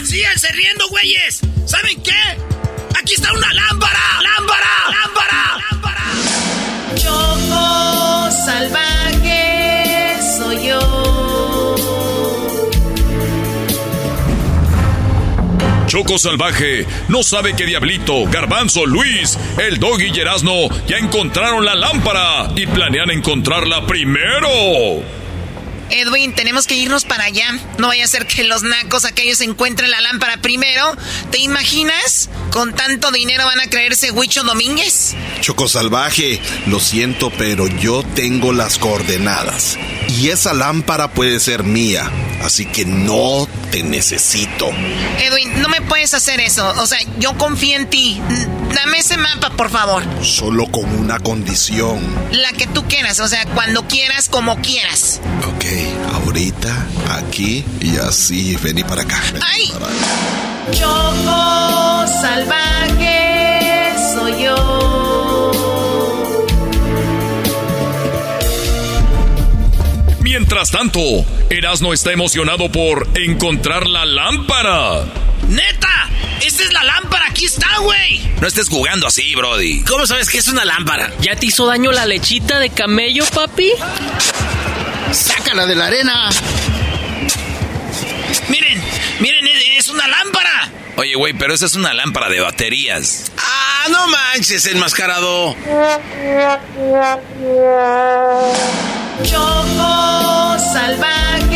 [0.07, 1.41] ¡Síganse riendo, güeyes!
[1.67, 2.39] ¿Saben qué?
[2.99, 4.23] ¡Aquí está una lámpara!
[4.23, 4.71] ¡Lámpara!
[4.89, 5.59] ¡Lámpara!
[5.71, 6.05] ¡Lámpara!
[6.95, 9.00] Choco salvaje
[15.91, 21.75] Choco Salvaje no sabe que Diablito, Garbanzo, Luis, el Doggy y Erasno ya encontraron la
[21.75, 25.20] lámpara y planean encontrarla primero.
[25.91, 27.59] Edwin, tenemos que irnos para allá.
[27.79, 30.97] No vaya a ser que los nacos aquellos encuentren la lámpara primero.
[31.31, 32.29] ¿Te imaginas?
[32.53, 35.15] Con tanto dinero van a creerse Huicho Domínguez.
[35.41, 39.79] Choco Salvaje, lo siento, pero yo tengo las coordenadas.
[40.09, 42.11] Y esa lámpara puede ser mía.
[42.43, 44.71] Así que no te necesito.
[45.19, 46.67] Edwin, no me puedes hacer eso.
[46.79, 48.21] O sea, yo confío en ti.
[48.75, 50.03] Dame ese mapa, por favor.
[50.25, 52.01] Solo con una condición.
[52.33, 53.21] La que tú quieras.
[53.21, 55.21] O sea, cuando quieras, como quieras.
[55.55, 55.65] Ok,
[56.41, 56.87] ahorita,
[57.19, 58.57] aquí y así.
[58.57, 59.21] Vení para acá.
[59.33, 59.71] Vení ¡Ay!
[59.73, 60.73] para acá.
[60.73, 65.51] Choco salvaje soy yo.
[70.21, 71.01] Mientras tanto,
[71.51, 75.05] Erasno está emocionado por encontrar la lámpara.
[75.49, 76.09] ¡Neta!
[76.41, 77.27] ¡Esta es la lámpara!
[77.29, 78.21] ¡Aquí está, güey!
[78.41, 79.83] No estés jugando así, Brody.
[79.83, 81.13] ¿Cómo sabes que es una lámpara?
[81.21, 83.73] ¿Ya te hizo daño la lechita de camello, papi?
[85.13, 86.31] Sácala de la arena.
[88.49, 88.83] Miren,
[89.21, 89.47] miren,
[89.77, 90.71] es una lámpara.
[90.97, 93.33] Oye, güey, pero esa es una lámpara de baterías.
[93.39, 95.57] Ah, no manches, enmascarado.
[99.23, 101.50] Choco salvaje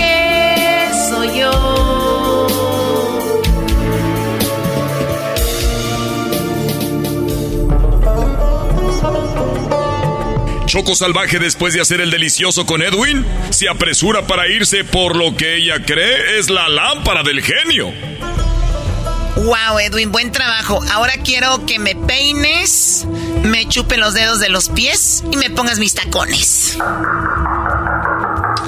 [10.75, 15.37] Choco Salvaje, después de hacer el delicioso con Edwin, se apresura para irse por lo
[15.37, 17.93] que ella cree es la lámpara del genio.
[19.37, 20.81] Wow, Edwin, buen trabajo.
[20.93, 23.07] Ahora quiero que me peines,
[23.45, 26.77] me chupen los dedos de los pies y me pongas mis tacones.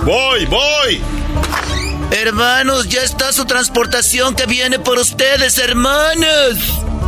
[0.05, 1.01] Voy, voy.
[2.13, 6.57] Hermanos, ya está su transportación que viene por ustedes, hermanos.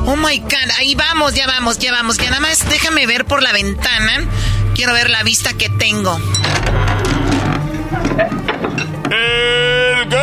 [0.06, 2.16] Oh my god, ahí vamos, ya vamos, ya vamos.
[2.16, 4.26] Ya nada más déjame ver por la ventana.
[4.78, 6.16] Quiero ver la vista que tengo.
[9.10, 10.20] ¡El gas!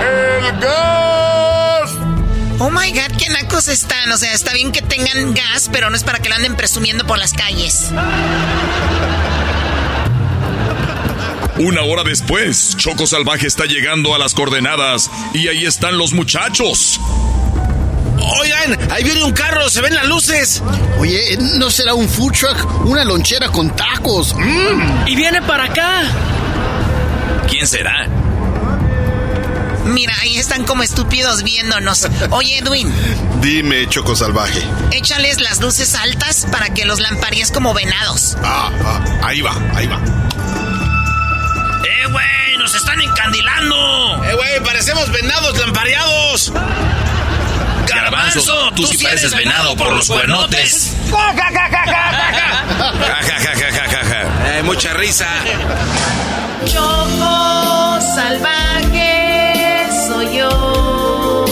[0.00, 1.90] ¡El gas!
[2.58, 4.10] Oh my god, qué nacos están.
[4.10, 7.06] O sea, está bien que tengan gas, pero no es para que lo anden presumiendo
[7.06, 7.90] por las calles.
[11.58, 16.98] Una hora después, Choco Salvaje está llegando a las coordenadas y ahí están los muchachos.
[18.40, 20.62] Oigan, ahí viene un carro, se ven las luces.
[20.98, 22.84] Oye, ¿no será un food truck?
[22.86, 24.34] Una lonchera con tacos.
[24.34, 25.06] Mm.
[25.08, 26.02] Y viene para acá.
[27.48, 28.06] ¿Quién será?
[29.86, 32.06] Mira, ahí están como estúpidos viéndonos.
[32.30, 32.92] Oye, Edwin,
[33.40, 34.62] Dime, Choco Salvaje.
[34.90, 38.36] échales las luces altas para que los lamparíes como venados.
[38.42, 39.96] Ah, ah, ahí va, ahí va.
[41.84, 42.58] ¡Eh, güey!
[42.58, 44.24] ¡Nos están encandilando!
[44.24, 46.52] Eh, güey, parecemos venados lampareados.
[47.98, 50.94] Garbanzo, tú sí pareces venado por los cuernotes.
[51.10, 51.84] Ja, ja, ja, ja,
[53.88, 54.62] ja, ja.
[54.62, 55.26] Mucha risa.
[56.64, 61.44] Choco salvaje soy yo.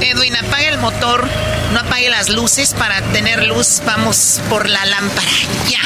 [0.00, 1.28] Edwin, apaga el motor,
[1.72, 3.82] no apague las luces para tener luz.
[3.84, 5.28] Vamos por la lámpara.
[5.68, 5.80] Ya.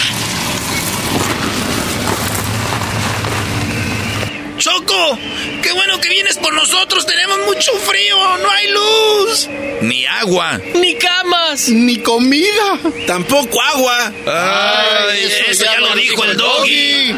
[4.61, 5.19] ¡Choco!
[5.63, 7.07] ¡Qué bueno que vienes por nosotros!
[7.07, 8.17] ¡Tenemos mucho frío!
[8.37, 9.49] ¡No hay luz!
[9.81, 10.61] Ni agua.
[10.75, 11.71] Ni camas.
[11.71, 12.79] Ni comida.
[13.07, 14.13] Tampoco agua.
[14.27, 17.15] Ay, eso, ya, lo dijo el doggy.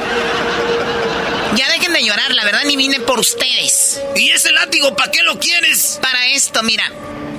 [1.57, 4.01] Ya dejen de llorar, la verdad ni vine por ustedes.
[4.15, 5.99] ¿Y ese látigo para qué lo quieres?
[6.01, 6.93] Para esto, mira.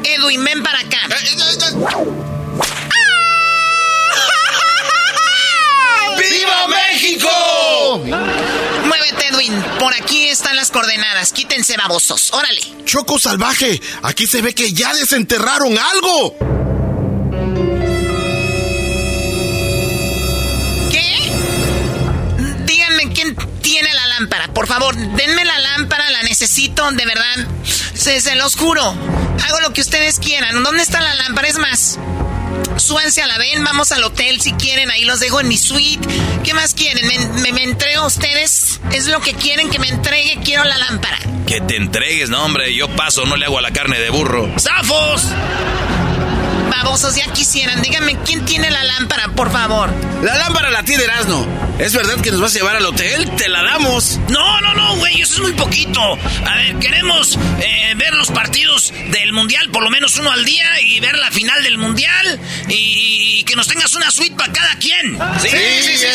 [0.04, 1.00] Edwin, ven para acá.
[6.54, 8.00] ¡Viva México!
[8.86, 9.54] Muévete, Edwin.
[9.80, 11.32] Por aquí están las coordenadas.
[11.32, 12.32] Quítense, babosos.
[12.34, 12.62] Órale.
[12.86, 13.82] Choco salvaje.
[14.04, 16.36] Aquí se ve que ya desenterraron algo.
[20.92, 21.32] ¿Qué?
[22.66, 24.48] Díganme quién tiene la lámpara.
[24.54, 26.10] Por favor, denme la lámpara.
[26.12, 27.48] La necesito, de verdad.
[28.04, 28.84] Se, se los juro.
[28.84, 30.62] Hago lo que ustedes quieran.
[30.62, 31.48] ¿Dónde está la lámpara?
[31.48, 31.98] Es más,
[32.76, 36.06] súbanse a la ven, vamos al hotel si quieren, ahí los dejo en mi suite.
[36.44, 37.08] ¿Qué más quieren?
[37.08, 38.82] ¿Me, me, entrego a ustedes?
[38.92, 40.38] ¿Es lo que quieren que me entregue?
[40.44, 41.18] Quiero la lámpara.
[41.48, 44.52] Que te entregues, no hombre, yo paso, no le hago a la carne de burro.
[44.60, 45.24] ¡Zafos!
[46.84, 47.82] Babosos, ya quisieran.
[47.82, 49.90] Díganme, ¿quién tiene la lámpara, por favor?
[50.22, 51.48] La lámpara la tiene Erasno.
[51.80, 53.32] ¿Es verdad que nos vas a llevar al hotel?
[53.38, 54.20] Te la damos.
[54.28, 56.02] No, no, no, güey, eso es muy poquito.
[56.02, 60.82] A ver, queremos eh, ver los partidos del Mundial, por lo menos uno al día,
[60.82, 65.18] y ver la final del Mundial, y, que nos tengas una suite para cada quien.
[65.42, 66.06] Sí, sí, sí,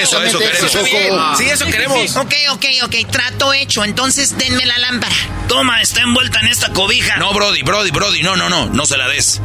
[0.00, 1.38] eso, eso, eso, queremos.
[1.38, 2.16] Sí, eso queremos.
[2.16, 3.84] Ok, ok, ok, trato hecho.
[3.84, 5.14] Entonces, denme la lámpara.
[5.48, 7.18] Toma, está envuelta en esta cobija.
[7.18, 9.40] No, Brody, Brody, Brody, no, no, no, no se la des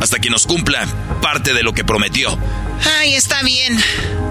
[0.00, 0.86] hasta que nos cumpla
[1.22, 2.38] parte de lo que prometió.
[2.98, 3.78] Ay, está bien.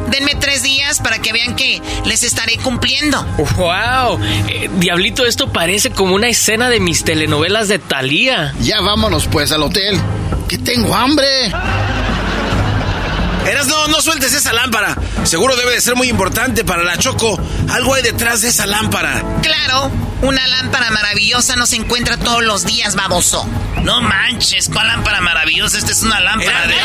[0.10, 3.22] Denme tres días para que vean que les estaré cumpliendo.
[3.58, 4.20] ¡Wow!
[4.48, 8.54] Eh, Diablito, esto parece como una escena de mis telenovelas de Thalía.
[8.62, 10.00] Ya vámonos pues al hotel.
[10.48, 11.28] Que tengo hambre.
[13.48, 14.96] Eras, no, no sueltes esa lámpara.
[15.24, 17.40] Seguro debe de ser muy importante para la Choco.
[17.70, 19.24] Algo hay detrás de esa lámpara.
[19.42, 19.92] Claro,
[20.22, 23.48] una lámpara maravillosa no se encuentra todos los días, baboso.
[23.84, 25.78] No manches, ¿cuál lámpara maravillosa?
[25.78, 26.76] Esta es una lámpara de...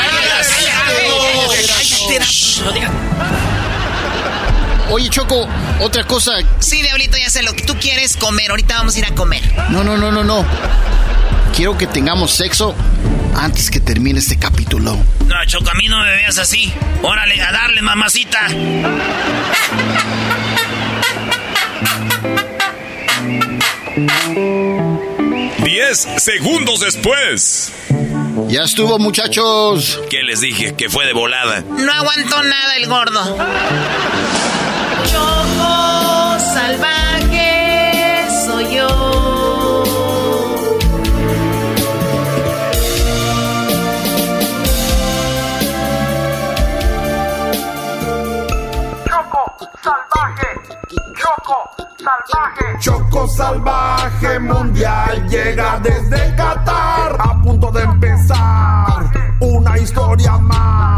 [4.91, 5.49] Oye, Choco,
[5.81, 6.33] otra cosa.
[6.61, 8.51] Sí, Diablito, ya sé lo que tú quieres comer.
[8.51, 9.43] Ahorita vamos a ir a comer.
[9.71, 10.45] No, no, no, no, no.
[11.57, 12.75] Quiero que tengamos sexo
[13.37, 14.97] antes que termine este capítulo.
[15.27, 16.73] No, Choco, a mí no me veas así.
[17.03, 18.49] Órale, a darle, mamacita.
[25.65, 27.73] Diez segundos después.
[28.49, 30.01] Ya estuvo, muchachos.
[30.11, 30.75] ¿Qué les dije?
[30.75, 31.63] Que fue de volada.
[31.63, 33.39] No aguantó nada el gordo.
[35.11, 38.89] Choco salvaje soy yo.
[49.07, 49.43] Choco
[49.83, 50.49] salvaje.
[51.15, 51.59] Choco
[51.99, 52.79] salvaje.
[52.81, 57.17] Choco salvaje mundial llega desde Qatar.
[57.19, 59.11] A punto de empezar
[59.41, 60.94] una historia más.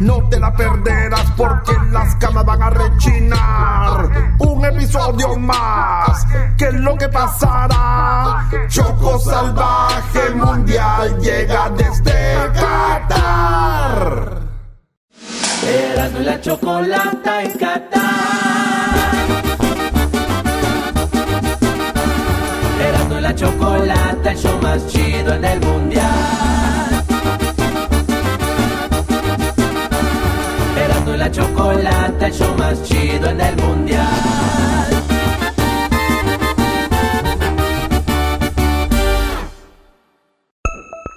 [0.00, 4.36] No te la perderás porque las camas van a rechinar.
[4.38, 6.26] Un episodio más.
[6.56, 8.48] ¿Qué es lo que pasará?
[8.68, 14.40] Choco salvaje mundial llega desde Qatar.
[15.68, 18.00] Erasmo y la chocolata en Qatar.
[22.80, 26.49] Erasmo y la chocolata, el show más chido en el mundial.
[31.30, 34.06] La chocolata, el show más chido en el mundial.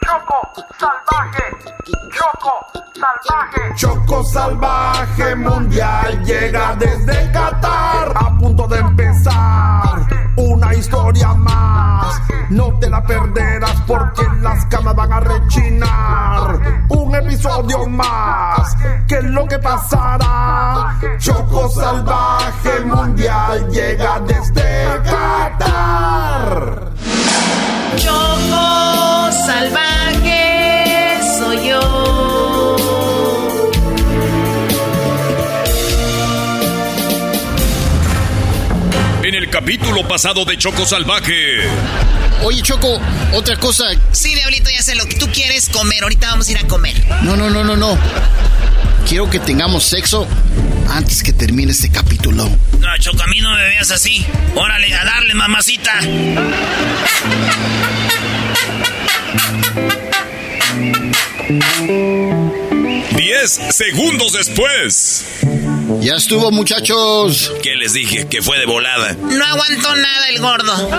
[0.05, 0.37] Choco
[0.79, 1.43] salvaje.
[2.11, 2.53] Choco
[2.95, 3.75] salvaje.
[3.75, 8.13] Choco salvaje mundial llega desde Qatar.
[8.15, 10.02] A punto de empezar
[10.35, 12.21] una historia más.
[12.49, 16.85] No te la perderás porque las camas van a rechinar.
[16.89, 18.75] Un episodio más.
[19.07, 20.99] ¿Qué es lo que pasará?
[21.17, 26.91] Choco salvaje mundial llega desde Qatar.
[27.95, 30.32] Choco salvaje
[39.53, 41.59] capítulo pasado de Choco Salvaje.
[42.41, 42.99] Oye, Choco,
[43.33, 43.85] otra cosa.
[44.11, 46.01] Sí, Diablito, ya sé lo que tú quieres comer.
[46.01, 46.95] Ahorita vamos a ir a comer.
[47.21, 47.95] No, no, no, no, no.
[49.07, 50.27] Quiero que tengamos sexo
[50.89, 52.49] antes que termine este capítulo.
[52.79, 54.25] No, Choco, a mí no me veas así.
[54.55, 55.99] Órale, a darle, mamacita.
[63.15, 65.25] Diez segundos después.
[65.99, 67.51] Ya estuvo, muchachos.
[67.61, 68.27] ¿Qué les dije?
[68.27, 69.13] Que fue de volada.
[69.13, 70.89] No aguantó nada el gordo.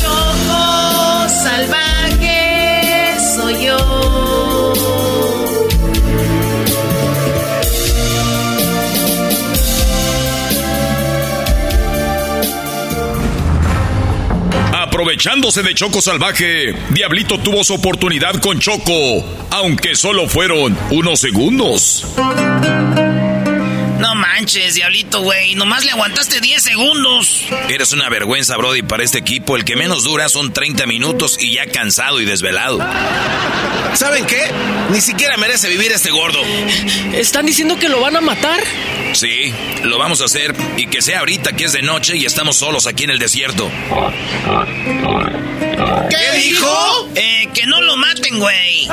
[0.00, 5.00] Choco salvaje soy yo.
[14.72, 22.06] Aprovechándose de Choco Salvaje, Diablito tuvo su oportunidad con Choco, aunque solo fueron unos segundos.
[24.00, 25.54] No manches, diablito, güey.
[25.54, 27.44] Nomás le aguantaste 10 segundos.
[27.68, 29.56] Eres una vergüenza, Brody, para este equipo.
[29.56, 32.78] El que menos dura son 30 minutos y ya cansado y desvelado.
[33.94, 34.40] ¿Saben qué?
[34.90, 36.40] Ni siquiera merece vivir este gordo.
[37.12, 38.60] ¿Están diciendo que lo van a matar?
[39.12, 39.52] Sí,
[39.84, 40.54] lo vamos a hacer.
[40.78, 43.70] Y que sea ahorita que es de noche y estamos solos aquí en el desierto.
[46.08, 47.08] ¿Qué dijo?
[47.14, 48.88] Eh, que no lo maten, güey.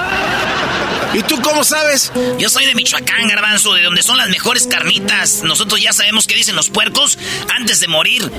[1.14, 2.12] ¿Y tú cómo sabes?
[2.38, 5.42] Yo soy de Michoacán, garbanzo, de donde son las mejores carnitas.
[5.44, 7.18] Nosotros ya sabemos qué dicen los puercos
[7.56, 8.30] antes de morir.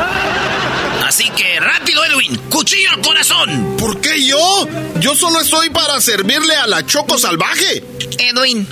[1.06, 3.76] Así que rápido, Edwin, cuchillo al corazón.
[3.78, 4.68] ¿Por qué yo?
[5.00, 7.82] Yo solo estoy para servirle a la Choco Salvaje.
[8.18, 8.68] Edwin,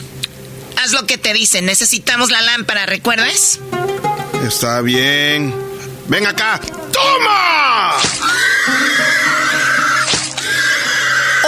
[0.77, 1.65] haz lo que te dicen.
[1.67, 3.59] Necesitamos la lámpara, ¿recuerdas?
[4.47, 5.55] Está bien.
[6.09, 6.61] Ven acá.
[6.93, 7.97] ¡Toma!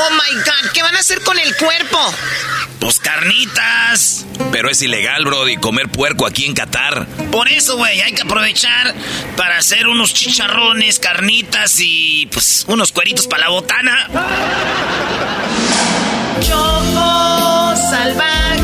[0.01, 1.99] Oh my god, ¿qué van a hacer con el cuerpo?
[2.79, 4.25] Pues carnitas.
[4.53, 7.07] Pero es ilegal, Brody, comer puerco aquí en Qatar.
[7.33, 8.95] Por eso, güey, hay que aprovechar
[9.37, 14.09] para hacer unos chicharrones, carnitas y pues unos cueritos para la botana.
[16.41, 18.58] Choco salvaje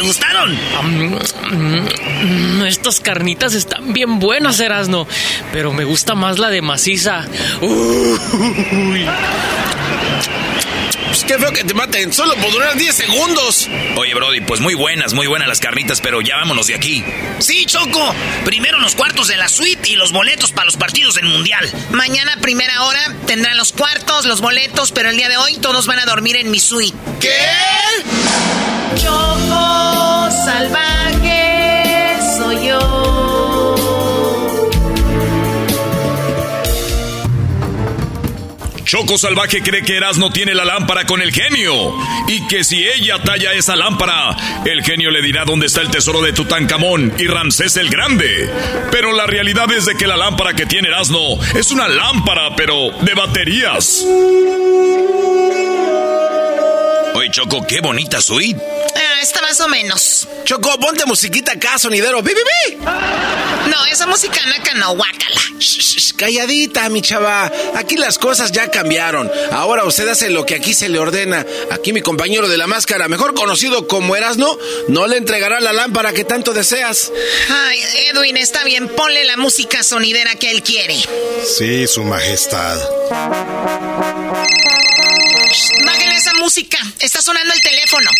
[0.00, 0.58] ¿Te gustaron?
[1.52, 5.06] Mm, Estas carnitas están bien buenas, Erasno.
[5.52, 7.26] Pero me gusta más la de maciza.
[7.60, 9.06] Uy.
[11.10, 12.12] Pues qué feo que te maten.
[12.12, 13.68] Solo por durar 10 segundos.
[13.96, 17.04] Oye, Brody, pues muy buenas, muy buenas las carnitas, pero ya vámonos de aquí.
[17.40, 18.14] Sí, Choco.
[18.44, 21.68] Primero los cuartos de la suite y los boletos para los partidos del Mundial.
[21.90, 25.86] Mañana, a primera hora, tendrán los cuartos, los boletos, pero el día de hoy todos
[25.86, 26.96] van a dormir en mi suite.
[27.18, 27.40] ¿Qué?
[28.94, 30.99] Choco salvaje
[38.90, 41.96] Choco Salvaje cree que Erasmo tiene la lámpara con el genio
[42.26, 46.20] y que si ella talla esa lámpara, el genio le dirá dónde está el tesoro
[46.20, 48.50] de Tutankamón y Ramsés el Grande.
[48.90, 52.90] Pero la realidad es de que la lámpara que tiene Erasmo es una lámpara, pero
[53.02, 54.04] de baterías.
[57.30, 58.60] Oye, Choco, qué bonita suite.
[58.96, 60.26] Ah, está más o menos.
[60.44, 62.22] Choco, ponte musiquita acá, sonidero.
[62.22, 62.76] ¡Bi, bi, bi!
[63.70, 65.40] No, esa música naca no, guácala.
[65.58, 67.50] Shh, shh, calladita, mi chava.
[67.76, 69.30] Aquí las cosas ya cambiaron.
[69.52, 71.46] Ahora usted hace lo que aquí se le ordena.
[71.70, 74.58] Aquí mi compañero de la máscara, mejor conocido como Erasno,
[74.88, 77.12] no le entregará la lámpara que tanto deseas.
[77.48, 77.80] Ay,
[78.12, 80.96] Edwin, está bien, ponle la música sonidera que él quiere.
[81.44, 82.76] Sí, su majestad.
[86.40, 88.10] Música, está sonando el teléfono.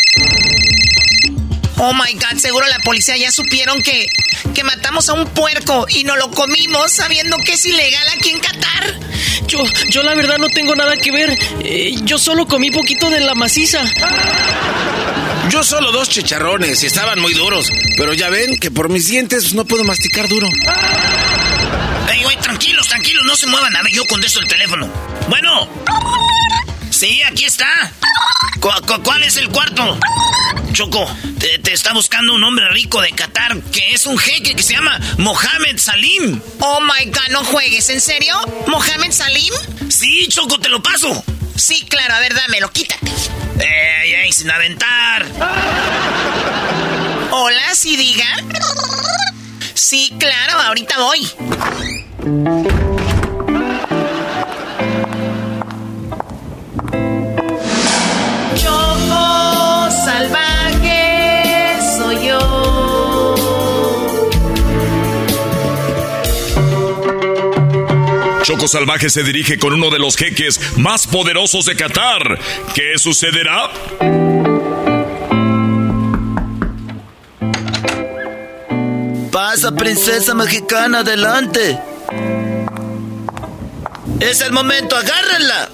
[1.79, 4.07] Oh my god, seguro la policía ya supieron que,
[4.55, 8.41] que matamos a un puerco y no lo comimos sabiendo que es ilegal aquí en
[8.41, 8.95] Qatar.
[9.47, 11.35] Yo, yo la verdad no tengo nada que ver.
[11.65, 13.83] Eh, yo solo comí poquito de la maciza.
[15.49, 17.73] Yo solo dos chicharrones y estaban muy duros.
[17.97, 20.47] Pero ya ven que por mis dientes no puedo masticar duro.
[22.13, 23.75] Ey, güey, tranquilos, tranquilos, no se muevan.
[23.75, 24.93] A ver, yo contesto el teléfono.
[25.31, 25.69] Bueno.
[27.01, 27.91] Sí, aquí está.
[28.61, 29.99] ¿Cu cu cuál es el cuarto?
[30.75, 34.63] Choco, te, te, está buscando un hombre rico de Qatar que es un jeque que
[34.63, 36.43] se llama Mohamed Salim.
[36.59, 38.39] Oh my god, no juegues, ¿en serio?
[38.67, 39.55] ¿Mohamed Salim?
[39.89, 41.25] Sí, Choco, te lo paso.
[41.57, 43.11] Sí, claro, a ver, dámelo, quítate.
[43.59, 45.25] Ey, ey, sin aventar.
[47.31, 48.27] Hola, sí, diga.
[49.73, 51.31] Sí, claro, ahorita voy.
[68.71, 72.39] Salvaje se dirige con uno de los jeques más poderosos de Qatar.
[72.73, 73.69] ¿Qué sucederá?
[79.33, 81.81] Pasa, princesa mexicana, adelante.
[84.21, 85.69] Es el momento, agárrenla.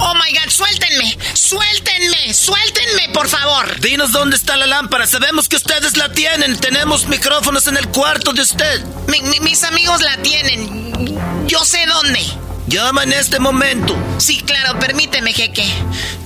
[0.00, 3.78] Oh my god, suéltenme, suéltenme, suéltenme, por favor.
[3.78, 5.06] Dinos dónde está la lámpara.
[5.06, 6.58] Sabemos que ustedes la tienen.
[6.58, 8.84] Tenemos micrófonos en el cuarto de usted.
[9.06, 11.33] Mi, mi, mis amigos la tienen.
[11.46, 12.20] Yo sé dónde.
[12.66, 13.96] Llama en este momento.
[14.18, 15.66] Sí, claro, permíteme, jeque.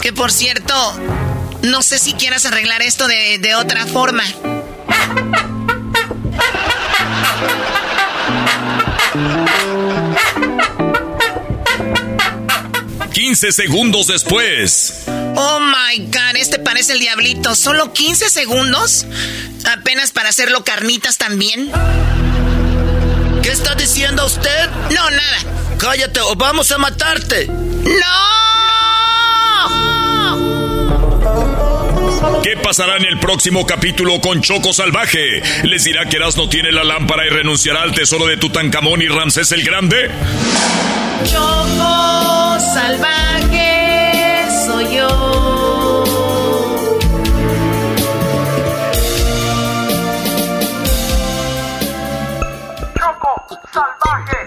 [0.01, 0.75] Que por cierto,
[1.63, 4.25] no sé si quieras arreglar esto de, de otra forma.
[13.13, 15.03] 15 segundos después.
[15.09, 17.55] Oh my god, este parece el diablito.
[17.57, 19.07] Solo 15 segundos.
[19.71, 21.71] Apenas para hacerlo carnitas también.
[23.49, 24.69] ¿Qué está diciendo usted?
[24.95, 25.39] No, nada.
[25.79, 27.47] Cállate o vamos a matarte.
[27.47, 27.89] ¡No!
[32.43, 35.43] ¿Qué pasará en el próximo capítulo con Choco Salvaje?
[35.63, 39.51] ¿Les dirá que no tiene la lámpara y renunciará al tesoro de Tutankamón y Ramsés
[39.53, 40.11] el Grande?
[41.25, 43.68] Choco Salvaje
[53.79, 54.39] salvaje,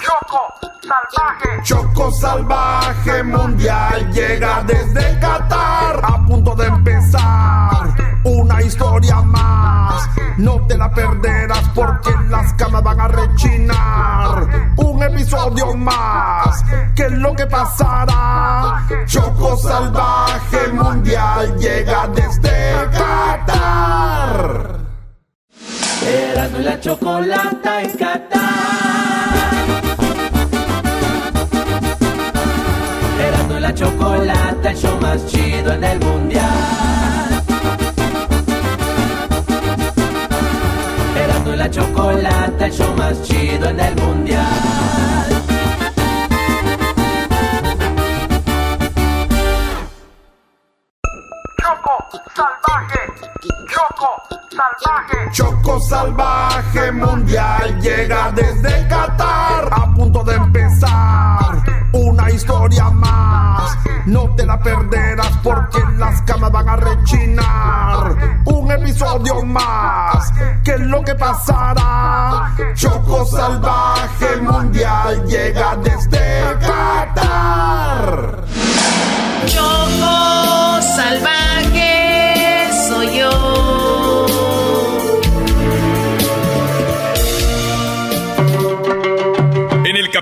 [0.00, 0.42] Choco
[0.80, 1.62] salvaje.
[1.62, 7.94] Choco salvaje mundial llega desde Qatar a punto de empezar.
[8.24, 10.08] Una historia más,
[10.38, 14.72] no te la perderás porque las camas van a rechinar.
[14.76, 18.86] Un episodio más, ¿qué es lo que pasará?
[19.06, 24.81] Choco salvaje mundial llega desde Qatar.
[26.06, 28.40] Erasmo y la chocolata en Qatar.
[33.20, 37.42] Erasmo y la chocolata, el show más chido en el mundial.
[41.24, 45.11] Erasmo y la chocolata, el show más chido en el mundial.
[52.34, 53.00] Salvaje,
[53.68, 55.30] Choco salvaje.
[55.32, 61.62] Choco salvaje mundial llega desde Qatar a punto de empezar.
[61.92, 68.16] Una historia más, no te la perderás porque las camas van a rechinar.
[68.44, 70.32] Un episodio más,
[70.64, 72.54] ¿qué es lo que pasará?
[72.74, 78.42] Choco salvaje mundial llega desde Qatar.
[79.46, 81.81] Choco salvaje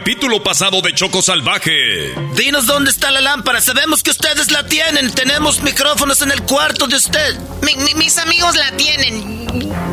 [0.00, 2.14] capítulo pasado de Choco Salvaje.
[2.34, 3.60] Dinos dónde está la lámpara.
[3.60, 5.12] Sabemos que ustedes la tienen.
[5.12, 7.38] Tenemos micrófonos en el cuarto de usted.
[7.60, 9.46] Mi- mi- mis amigos la tienen.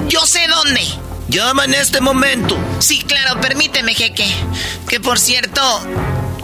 [0.08, 0.82] Yo sé dónde.
[1.28, 2.58] Llama en este momento.
[2.80, 4.26] Sí, claro, permíteme, jeque.
[4.88, 5.62] Que por cierto,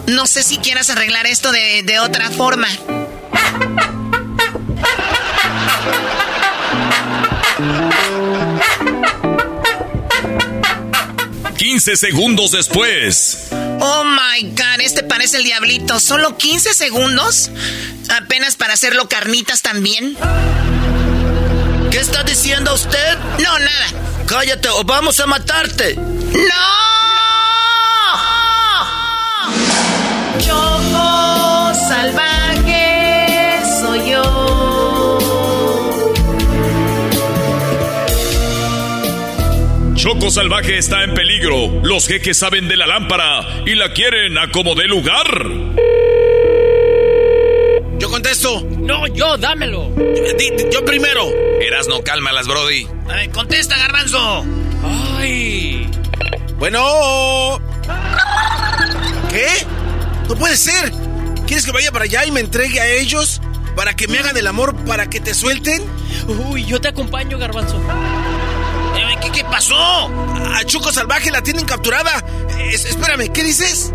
[0.08, 2.68] no sé si quieras arreglar esto de, de otra forma.
[11.84, 13.48] 15 segundos después.
[13.52, 16.00] Oh my god, este parece el diablito.
[16.00, 17.50] Solo 15 segundos.
[18.08, 20.16] Apenas para hacerlo carnitas también.
[21.90, 23.18] ¿Qué está diciendo usted?
[23.38, 23.86] No, nada.
[24.26, 25.94] Cállate o vamos a matarte.
[25.94, 27.03] ¡No!
[40.14, 41.80] Choco Salvaje está en peligro.
[41.82, 45.26] Los jeques saben de la lámpara y la quieren a como dé lugar.
[47.98, 48.64] Yo contesto.
[48.78, 49.90] No, yo, dámelo.
[49.96, 51.28] Yo, yo primero.
[51.60, 52.86] Erasno, cálmalas, Brody.
[53.08, 54.44] A ver, contesta, garbanzo.
[55.18, 55.88] Ay.
[56.58, 57.58] Bueno.
[59.30, 59.46] ¿Qué?
[60.28, 60.92] No puede ser.
[61.46, 63.40] ¿Quieres que vaya para allá y me entregue a ellos?
[63.74, 64.76] ¿Para que me hagan el amor?
[64.86, 65.82] ¿Para que te suelten?
[66.28, 67.82] Uy, yo te acompaño, Garbanzo.
[69.20, 69.76] ¿Qué, qué pasó?
[70.54, 72.24] A Choco Salvaje la tienen capturada.
[72.70, 73.92] Es- espérame, ¿qué dices?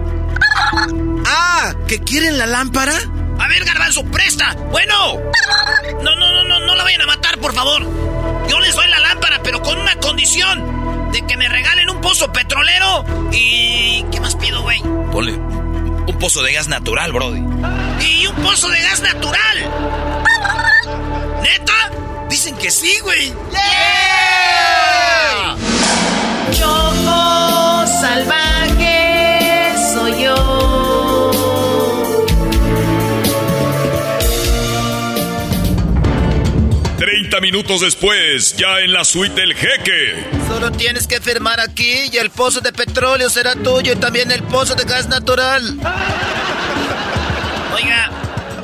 [1.26, 2.94] Ah, ¿que quieren la lámpara?
[3.40, 4.54] A ver, garbanzo, presta.
[4.72, 5.16] Bueno.
[6.04, 7.84] No, no, no, no, no la vayan a matar, por favor.
[8.50, 11.12] Yo les doy la lámpara, pero con una condición.
[11.12, 14.06] De que me regalen un pozo petrolero y...
[14.12, 14.80] ¿Qué más pido, güey?
[15.12, 17.40] Ponle un pozo de gas natural, Brody.
[18.06, 19.58] Y un pozo de gas natural.
[21.42, 21.74] ¿Neta?
[22.30, 23.34] Dicen que sí, güey.
[26.52, 30.70] Choco salvaje soy yo.
[36.98, 40.24] 30 minutos después, ya en la suite del jeque.
[40.48, 44.44] Solo tienes que firmar aquí y el pozo de petróleo será tuyo y también el
[44.44, 45.80] pozo de gas natural.
[47.74, 48.12] Oiga,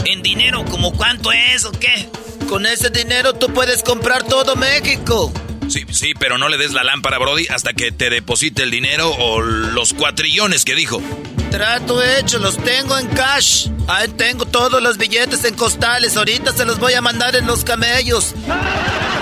[0.06, 2.10] ¿en dinero como cuánto es o qué?
[2.48, 5.32] Con ese dinero tú puedes comprar todo México.
[5.68, 9.10] Sí, sí, pero no le des la lámpara, Brody, hasta que te deposite el dinero
[9.10, 11.02] o los cuatrillones que dijo.
[11.50, 13.70] Trato hecho, los tengo en cash.
[13.88, 16.18] Ahí tengo todos los billetes en costales.
[16.18, 18.34] Ahorita se los voy a mandar en los camellos.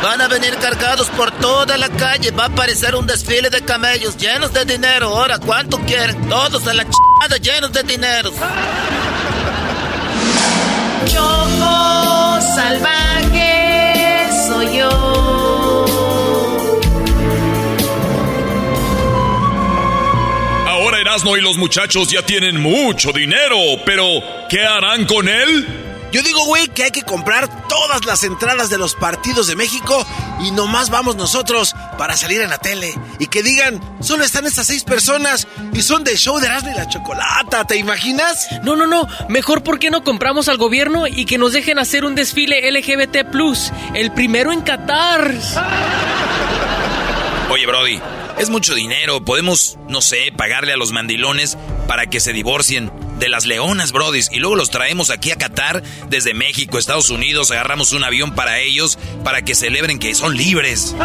[0.01, 2.31] Van a venir cargados por toda la calle.
[2.31, 5.07] Va a aparecer un desfile de camellos llenos de dinero.
[5.15, 6.27] Ahora, ¿cuánto quieren?
[6.27, 8.33] Todos a la chada llenos de dinero.
[11.05, 14.89] Choco salvaje soy yo.
[20.67, 24.05] Ahora Erasmo y los muchachos ya tienen mucho dinero, pero
[24.49, 25.83] ¿qué harán con él?
[26.11, 30.05] Yo digo, güey, que hay que comprar todas las entradas de los partidos de México
[30.41, 32.93] y nomás vamos nosotros para salir en la tele.
[33.19, 36.77] Y que digan, solo están estas seis personas y son del show de Erasmo y
[36.77, 38.47] la Chocolata, ¿te imaginas?
[38.63, 39.07] No, no, no.
[39.29, 43.17] Mejor, ¿por qué no compramos al gobierno y que nos dejen hacer un desfile LGBT,
[43.93, 45.33] el primero en Qatar?
[47.49, 48.01] Oye, Brody,
[48.37, 49.23] es mucho dinero.
[49.23, 51.57] Podemos, no sé, pagarle a los mandilones
[51.87, 55.83] para que se divorcien de las leonas, brodis, y luego los traemos aquí a Qatar
[56.09, 60.95] desde México, Estados Unidos, agarramos un avión para ellos para que celebren que son libres.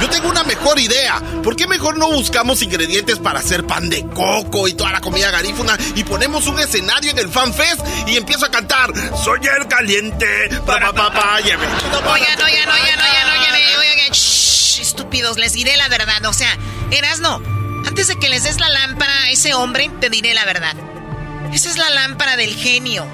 [0.00, 1.22] Yo tengo una mejor idea.
[1.42, 5.30] ¿Por qué mejor no buscamos ingredientes para hacer pan de coco y toda la comida
[5.30, 8.92] garífuna y ponemos un escenario en el Fan Fest y empiezo a cantar
[9.24, 10.26] Soy el caliente,
[10.66, 15.88] pa pa pa pa, Oigan, oigan, oigan, oigan, oigan, oigan, shh, estúpidos, les diré la
[15.88, 16.56] verdad, o sea,
[16.92, 17.42] Erasno,
[17.84, 20.76] antes de que les des la lámpara a ese hombre, te diré la verdad.
[21.52, 23.04] Esa es la lámpara del genio.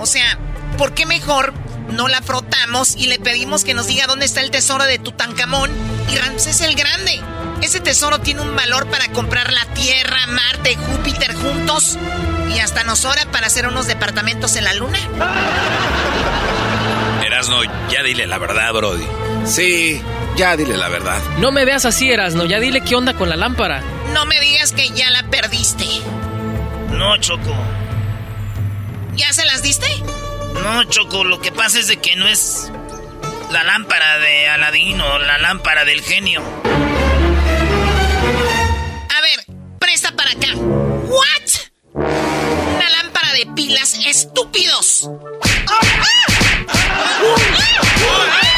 [0.00, 0.36] O sea,
[0.76, 1.54] ¿por qué mejor
[1.88, 5.70] no la frotamos y le pedimos que nos diga dónde está el tesoro de Tutankamón
[6.12, 7.20] y Ramsés el Grande?
[7.62, 11.96] Ese tesoro tiene un valor para comprar la Tierra, Marte, Júpiter juntos
[12.52, 14.98] y hasta nos hora para hacer unos departamentos en la Luna.
[17.24, 19.06] Erasno, ya dile la verdad, Brody.
[19.44, 20.00] Sí,
[20.36, 21.20] ya dile la verdad.
[21.38, 23.82] No me veas así, Erasno, ya dile qué onda con la lámpara.
[24.12, 25.84] No me digas que ya la perdiste.
[26.90, 27.54] No, Choco.
[29.14, 29.86] ¿Ya se las diste?
[30.62, 32.70] No, Choco, lo que pasa es de que no es
[33.50, 36.42] la lámpara de Aladín o la lámpara del genio.
[39.10, 39.44] A ver,
[39.78, 40.54] presta para acá.
[40.56, 41.50] ¿What?
[41.94, 45.08] Una lámpara de pilas, estúpidos.
[47.70, 48.49] Choco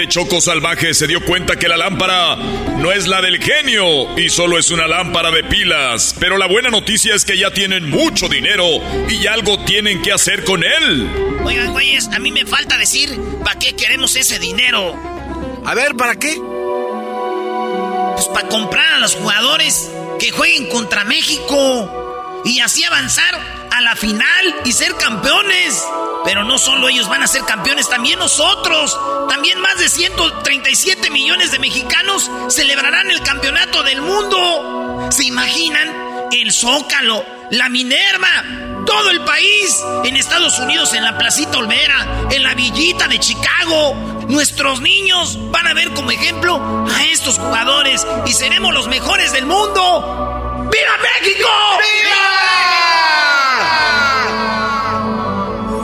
[0.00, 4.30] Finalmente Choco Salvaje se dio cuenta que la lámpara no es la del genio y
[4.30, 6.14] solo es una lámpara de pilas.
[6.18, 8.64] Pero la buena noticia es que ya tienen mucho dinero
[9.08, 11.10] y algo tienen que hacer con él.
[11.44, 13.10] Oigan, güeyes, a mí me falta decir
[13.44, 14.96] para qué queremos ese dinero.
[15.66, 16.34] A ver, ¿para qué?
[18.14, 22.09] Pues para comprar a los jugadores que jueguen contra México
[22.44, 25.84] y así avanzar a la final y ser campeones.
[26.24, 28.98] Pero no solo ellos van a ser campeones, también nosotros.
[29.28, 35.08] También más de 137 millones de mexicanos celebrarán el campeonato del mundo.
[35.10, 36.10] ¿Se imaginan?
[36.32, 38.28] El Zócalo, la Minerva,
[38.86, 39.82] todo el país.
[40.04, 43.94] En Estados Unidos, en la Placita Olvera, en la Villita de Chicago.
[44.28, 49.46] Nuestros niños van a ver como ejemplo a estos jugadores y seremos los mejores del
[49.46, 50.49] mundo.
[50.70, 51.48] ¡Viva México!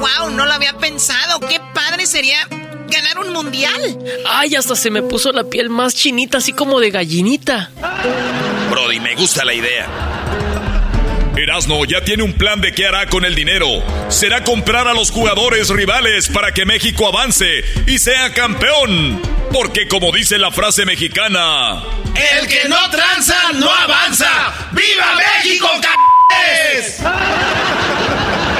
[0.00, 1.40] Wow, no lo había pensado.
[1.40, 2.46] Qué padre sería
[2.88, 3.98] ganar un mundial.
[4.28, 7.70] Ay, hasta se me puso la piel más chinita, así como de gallinita.
[8.70, 10.15] Brody, me gusta la idea.
[11.36, 13.82] Erasno ya tiene un plan de qué hará con el dinero.
[14.08, 17.46] Será comprar a los jugadores rivales para que México avance
[17.86, 19.20] y sea campeón.
[19.52, 21.82] Porque como dice la frase mexicana...
[22.40, 24.70] El que no tranza no avanza.
[24.72, 27.02] ¡Viva México, c*****es!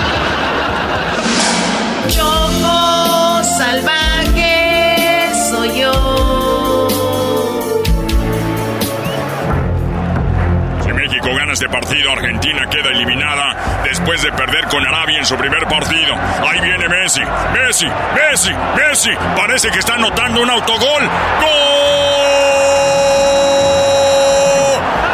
[11.56, 16.14] este partido, Argentina queda eliminada después de perder con Arabia en su primer partido.
[16.46, 17.22] Ahí viene Messi,
[17.54, 19.10] Messi, Messi, Messi.
[19.34, 21.02] Parece que está anotando un autogol.
[21.40, 21.48] ¡Gol!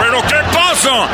[0.00, 1.06] ¿Pero qué pasa?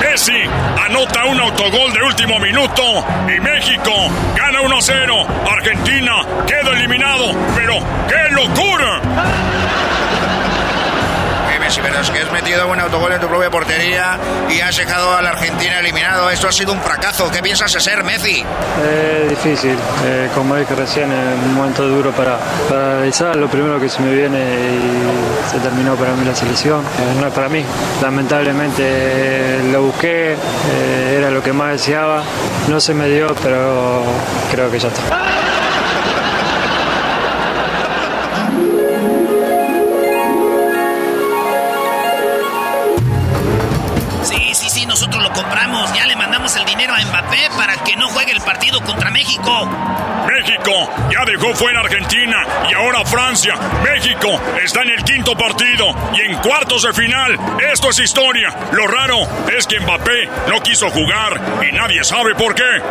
[0.00, 0.44] Messi
[0.86, 3.90] anota un autogol de último minuto y México
[4.36, 5.26] gana 1-0.
[5.50, 7.32] Argentina queda eliminado.
[7.56, 7.74] Pero
[8.06, 9.00] ¡qué locura!
[11.66, 14.18] Eh, Messi, pero es que has metido un autogol en tu propia portería
[14.48, 16.30] y has dejado a la Argentina eliminado.
[16.30, 17.28] Esto ha sido un fracaso.
[17.28, 18.44] ¿Qué piensas ser Messi?
[18.84, 22.38] Es difícil, eh, como dije recién, es un momento duro para,
[22.68, 23.34] para analizar.
[23.34, 26.82] Lo primero que se me viene y se terminó para mí la selección.
[26.82, 27.64] Eh, no es para mí.
[28.00, 32.22] Lamentablemente eh, lo busqué, eh, era lo que más deseaba.
[32.68, 34.04] No se me dio, pero
[34.52, 35.02] creo que ya está.
[47.36, 49.68] Mbappé para que no juegue el partido contra México.
[50.26, 52.36] México ya dejó fuera Argentina
[52.70, 53.54] y ahora Francia.
[53.82, 57.38] México está en el quinto partido y en cuartos de final.
[57.72, 58.54] Esto es historia.
[58.72, 59.18] Lo raro
[59.56, 62.82] es que Mbappé no quiso jugar y nadie sabe por qué.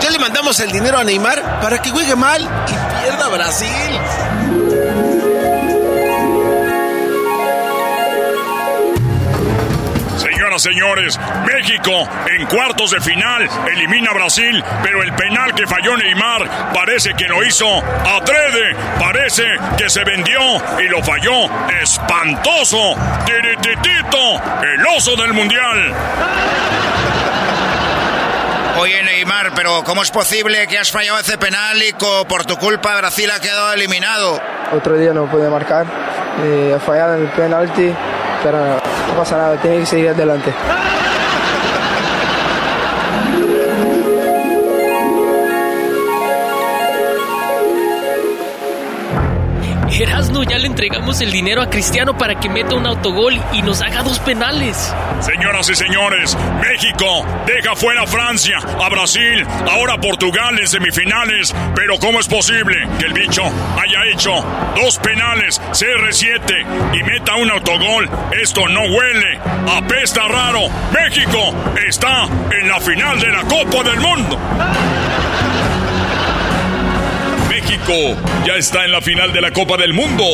[0.00, 4.27] Ya le mandamos el dinero a Neymar para que juegue mal y pierda Brasil.
[10.58, 16.72] Señores, México en cuartos de final elimina a Brasil, pero el penal que falló Neymar
[16.74, 19.44] parece que lo hizo adrede, parece
[19.76, 20.40] que se vendió
[20.80, 21.46] y lo falló
[21.80, 22.96] espantoso.
[23.24, 25.94] Tirititito, el oso del mundial.
[28.80, 31.92] Oye, Neymar, pero ¿cómo es posible que has fallado ese penal y
[32.28, 34.40] por tu culpa Brasil ha quedado eliminado?
[34.72, 35.84] Otro día no pude marcar,
[36.44, 37.92] eh, fallado en el penalti,
[38.42, 40.54] pero no pasa nada, tiene que seguir adelante.
[50.00, 53.82] Erasno, ya le entregamos el dinero a Cristiano para que meta un autogol y nos
[53.82, 54.94] haga dos penales.
[55.20, 61.54] Señoras y señores, México deja fuera a Francia, a Brasil, ahora Portugal en semifinales.
[61.74, 64.32] Pero ¿cómo es posible que el bicho haya hecho
[64.76, 68.08] dos penales, CR7 y meta un autogol?
[68.40, 69.40] Esto no huele,
[69.76, 70.68] apesta raro.
[70.92, 71.54] México
[71.88, 72.28] está
[72.60, 74.38] en la final de la Copa del Mundo.
[77.68, 78.16] México
[78.46, 80.24] ya está en la final de la Copa del Mundo.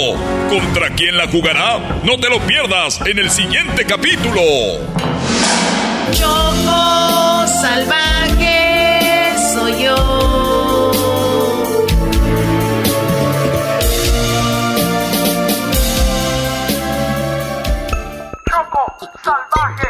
[0.48, 1.80] ¿Contra quién la jugará?
[2.04, 4.40] No te lo pierdas en el siguiente capítulo.
[7.60, 8.33] Salvaje
[19.22, 19.88] salvaje,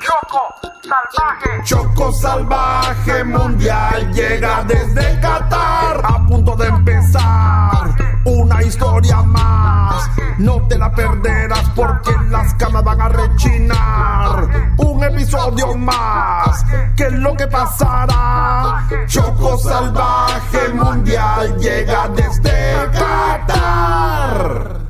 [0.00, 1.62] Choco salvaje.
[1.64, 6.00] Choco salvaje mundial llega desde Qatar.
[6.04, 7.94] A punto de empezar
[8.24, 10.08] una historia más.
[10.38, 14.74] No te la perderás porque las camas van a rechinar.
[14.76, 16.64] Un episodio más.
[16.96, 18.86] ¿Qué es lo que pasará?
[19.06, 24.87] Choco salvaje mundial llega desde Qatar.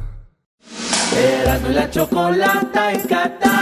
[1.17, 3.59] Erasmo y la chocolata en Qatar.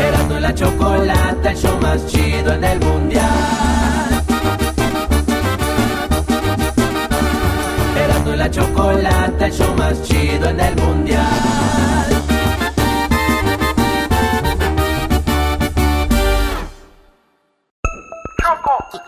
[0.00, 3.24] Erasmo la chocolata, el show más chido en el mundial.
[7.96, 11.87] Erasmo y la chocolata, el show más chido en el mundial.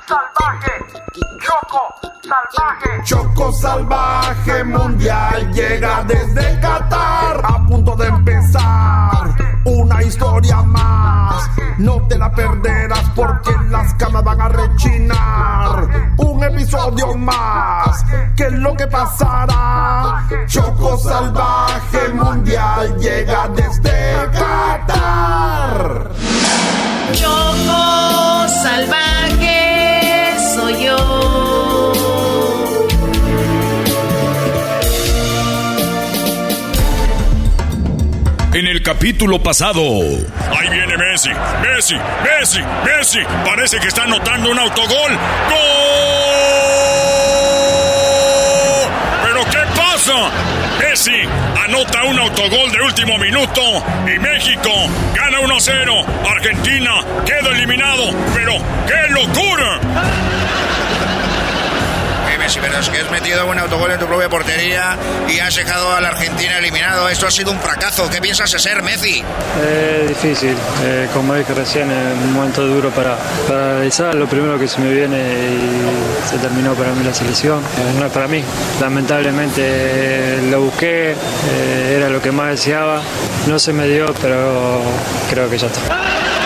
[0.06, 0.72] Salvaje,
[1.40, 3.02] Choco salvaje.
[3.04, 7.40] Choco salvaje mundial llega desde Qatar.
[7.44, 9.34] A punto de empezar
[9.64, 11.50] una historia más.
[11.78, 16.14] No te la perderás porque las camas van a rechinar.
[16.18, 18.04] Un episodio más.
[18.36, 20.26] ¿Qué es lo que pasará?
[20.46, 26.10] Choco salvaje mundial llega desde Qatar.
[27.12, 29.59] Choco salvaje
[38.70, 39.82] el capítulo pasado.
[39.82, 41.30] Ahí viene Messi.
[41.60, 43.18] Messi, Messi, Messi.
[43.44, 45.10] Parece que está anotando un autogol.
[45.10, 45.60] ¡Gol!
[49.24, 50.30] ¿Pero qué pasa?
[50.78, 51.22] Messi
[51.64, 53.60] anota un autogol de último minuto
[54.06, 54.70] y México
[55.16, 56.06] gana 1-0.
[56.30, 56.92] Argentina
[57.26, 58.04] queda eliminado.
[58.34, 58.52] Pero
[58.86, 59.80] ¡qué locura!
[62.50, 64.96] Eh, Messi, pero es que has metido un autogol en tu propia portería
[65.28, 67.08] y has dejado a la Argentina eliminado.
[67.08, 68.10] Esto ha sido un fracaso.
[68.10, 69.22] ¿Qué piensas ser Messi?
[69.62, 73.16] Es difícil, eh, como dije recién, un momento duro para,
[73.46, 74.14] para analizar.
[74.16, 77.60] Lo primero que se me viene y se terminó para mí la selección.
[77.60, 78.42] Eh, no es para mí.
[78.80, 83.00] Lamentablemente eh, lo busqué, eh, era lo que más deseaba.
[83.46, 84.80] No se me dio, pero
[85.30, 86.39] creo que ya está.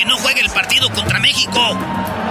[0.00, 1.76] Que no juegue el partido contra México.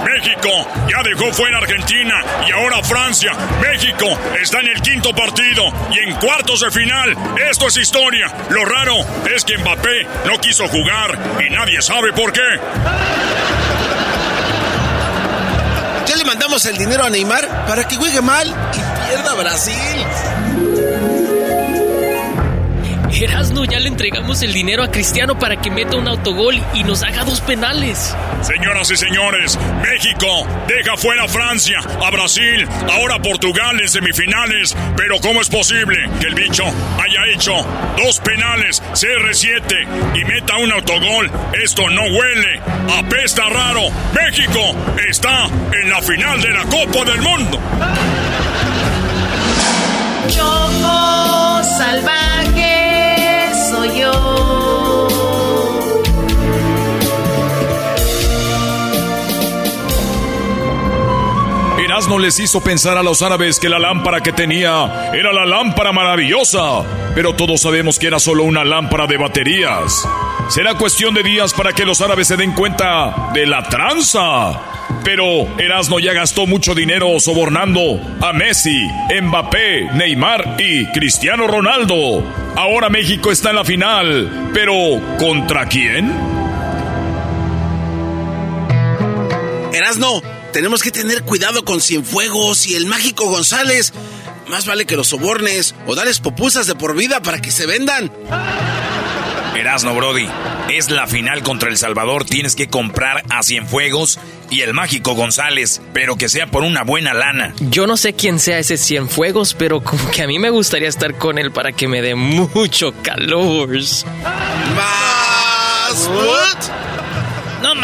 [0.03, 0.49] México
[0.89, 2.15] ya dejó fuera a Argentina
[2.47, 3.31] y ahora Francia.
[3.61, 4.07] México
[4.41, 7.15] está en el quinto partido y en cuartos de final.
[7.51, 8.25] Esto es historia.
[8.49, 8.95] Lo raro
[9.35, 12.41] es que Mbappé no quiso jugar y nadie sabe por qué.
[16.07, 20.48] Ya le mandamos el dinero a Neymar para que juegue mal y pierda Brasil.
[23.23, 27.03] Erasno, ya le entregamos el dinero a Cristiano para que meta un autogol y nos
[27.03, 28.15] haga dos penales.
[28.41, 34.75] Señoras y señores, México deja fuera a Francia, a Brasil, ahora a Portugal en semifinales.
[34.95, 37.53] Pero ¿cómo es posible que el bicho haya hecho
[37.97, 41.29] dos penales, CR7 y meta un autogol?
[41.63, 42.61] Esto no huele,
[42.97, 43.81] apesta raro.
[44.13, 44.75] México
[45.09, 45.47] está
[45.81, 47.59] en la final de la Copa del Mundo.
[50.29, 52.58] Choco salvaje
[61.99, 65.91] Erasmo les hizo pensar a los árabes que la lámpara que tenía era la lámpara
[65.91, 70.07] maravillosa, pero todos sabemos que era solo una lámpara de baterías.
[70.47, 74.61] Será cuestión de días para que los árabes se den cuenta de la tranza.
[75.03, 78.87] Pero Erasmo ya gastó mucho dinero sobornando a Messi,
[79.21, 82.23] Mbappé, Neymar y Cristiano Ronaldo.
[82.55, 84.73] Ahora México está en la final, pero
[85.19, 86.15] ¿contra quién?
[89.73, 90.21] Erasno,
[90.59, 93.93] tenemos que tener cuidado con Cienfuegos y el mágico González.
[94.49, 98.11] Más vale que los sobornes o darles popusas de por vida para que se vendan.
[99.55, 100.27] Erasno, Brody.
[100.69, 102.25] Es la final contra El Salvador.
[102.25, 104.19] Tienes que comprar a Cienfuegos
[104.49, 107.53] y el mágico González, pero que sea por una buena lana.
[107.61, 111.17] Yo no sé quién sea ese Cienfuegos, pero como que a mí me gustaría estar
[111.17, 113.69] con él para que me dé mucho calor.
[114.75, 116.09] ¿Más?
[116.09, 116.78] ¿What?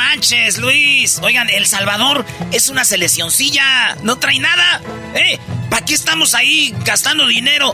[0.09, 1.19] Manches, Luis.
[1.23, 3.95] Oigan, El Salvador es una seleccioncilla.
[4.03, 4.81] No trae nada.
[5.15, 5.39] ¿Eh?
[5.69, 7.73] ¿Para qué estamos ahí gastando dinero?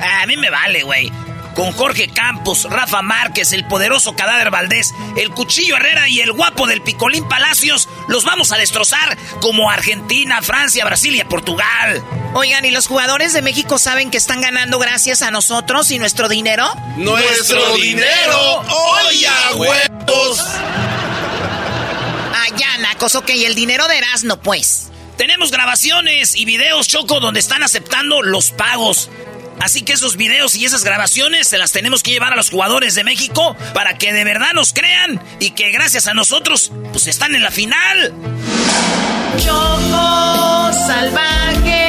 [0.00, 1.12] A mí me vale, güey.
[1.54, 6.66] Con Jorge Campos, Rafa Márquez, el poderoso Cadáver Valdés, el Cuchillo Herrera y el guapo
[6.66, 12.02] del Picolín Palacios, los vamos a destrozar como Argentina, Francia, Brasil y Portugal.
[12.32, 16.30] Oigan, ¿y los jugadores de México saben que están ganando gracias a nosotros y nuestro
[16.30, 16.72] dinero?
[16.96, 18.64] ¡Nuestro dinero!
[19.04, 20.40] ¡Oye, huevos!
[22.42, 24.90] Ah, ya, Nacos, ok, el dinero de Erasmo, pues.
[25.16, 29.10] Tenemos grabaciones y videos, Choco, donde están aceptando los pagos.
[29.60, 32.96] Así que esos videos y esas grabaciones se las tenemos que llevar a los jugadores
[32.96, 37.36] de México para que de verdad nos crean y que gracias a nosotros, pues están
[37.36, 38.12] en la final.
[39.38, 41.81] Choco salvaje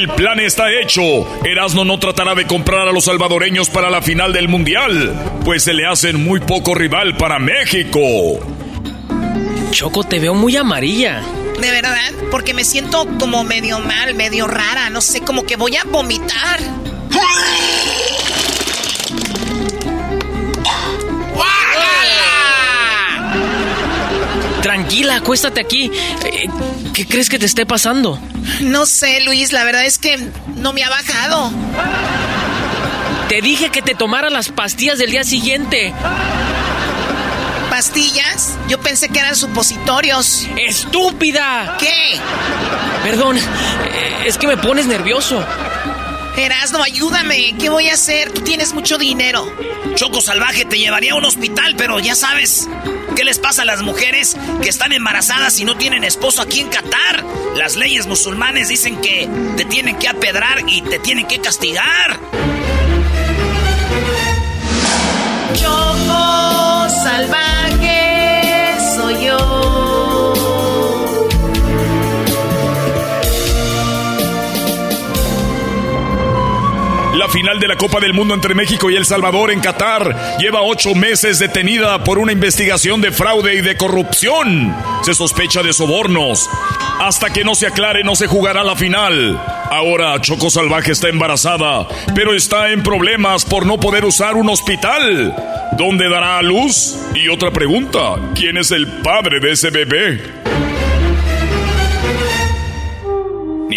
[0.00, 1.02] El plan está hecho.
[1.44, 5.14] Erasmo no tratará de comprar a los salvadoreños para la final del mundial,
[5.44, 8.00] pues se le hacen muy poco rival para México.
[9.72, 11.20] Choco, te veo muy amarilla.
[11.60, 15.76] De verdad, porque me siento como medio mal, medio rara, no sé, como que voy
[15.76, 16.60] a vomitar.
[24.90, 25.88] Tranquila, acuéstate aquí.
[26.24, 26.48] Eh,
[26.92, 28.18] ¿Qué crees que te esté pasando?
[28.62, 30.18] No sé, Luis, la verdad es que
[30.56, 31.52] no me ha bajado.
[33.28, 35.94] Te dije que te tomara las pastillas del día siguiente.
[37.70, 38.56] ¿Pastillas?
[38.68, 40.48] Yo pensé que eran supositorios.
[40.56, 41.76] ¡Estúpida!
[41.78, 42.18] ¿Qué?
[43.04, 45.40] Perdón, eh, es que me pones nervioso.
[46.40, 47.54] Erasno, ayúdame.
[47.58, 48.32] ¿Qué voy a hacer?
[48.32, 49.52] Tú tienes mucho dinero.
[49.94, 52.68] Choco Salvaje te llevaría a un hospital, pero ya sabes,
[53.14, 56.68] ¿qué les pasa a las mujeres que están embarazadas y no tienen esposo aquí en
[56.68, 57.24] Qatar?
[57.56, 62.18] Las leyes musulmanes dicen que te tienen que apedrar y te tienen que castigar.
[65.54, 67.39] Choco salvaje
[77.30, 80.94] final de la Copa del Mundo entre México y El Salvador en Qatar lleva ocho
[80.94, 84.74] meses detenida por una investigación de fraude y de corrupción.
[85.02, 86.48] Se sospecha de sobornos.
[86.98, 89.40] Hasta que no se aclare no se jugará la final.
[89.70, 95.34] Ahora Choco Salvaje está embarazada, pero está en problemas por no poder usar un hospital.
[95.78, 96.98] ¿Dónde dará a luz?
[97.14, 100.20] Y otra pregunta, ¿quién es el padre de ese bebé?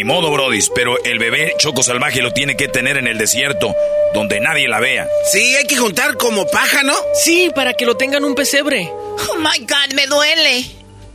[0.04, 3.74] Ni modo, Brodis, pero el bebé Choco Salvaje lo tiene que tener en el desierto,
[4.14, 5.08] donde nadie la vea.
[5.32, 6.94] Sí, hay que juntar como paja, ¿no?
[7.24, 8.92] Sí, para que lo tengan un pesebre.
[8.92, 10.66] Oh my god, me duele.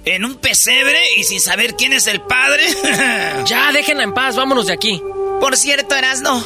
[0.06, 2.62] ¿En un pesebre y sin saber quién es el padre?
[3.44, 5.02] ya, déjenla en paz, vámonos de aquí.
[5.38, 6.42] Por cierto, Erasno,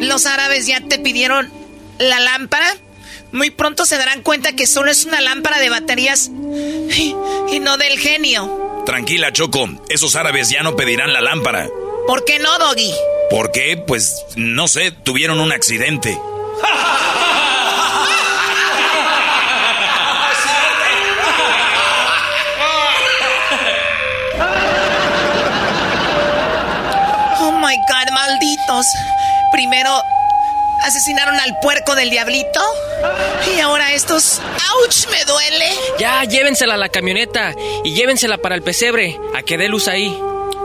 [0.00, 1.52] los árabes ya te pidieron
[1.98, 2.78] la lámpara.
[3.30, 6.30] Muy pronto se darán cuenta que solo es una lámpara de baterías
[6.96, 7.14] y,
[7.52, 8.63] y no del genio.
[8.86, 9.66] Tranquila, Choco.
[9.88, 11.68] Esos árabes ya no pedirán la lámpara.
[12.06, 12.92] ¿Por qué no, Doggy?
[13.30, 13.76] ¿Por qué?
[13.76, 16.18] Pues no sé, tuvieron un accidente.
[27.40, 28.86] Oh my god, malditos.
[29.50, 29.90] Primero
[30.84, 32.60] asesinaron al puerco del diablito.
[33.56, 34.40] Y ahora estos.
[34.40, 35.10] ¡Auch!
[35.10, 35.70] Me duele.
[35.98, 37.54] Ya, llévensela a la camioneta
[37.84, 40.16] y llévensela para el pesebre, a que dé luz ahí.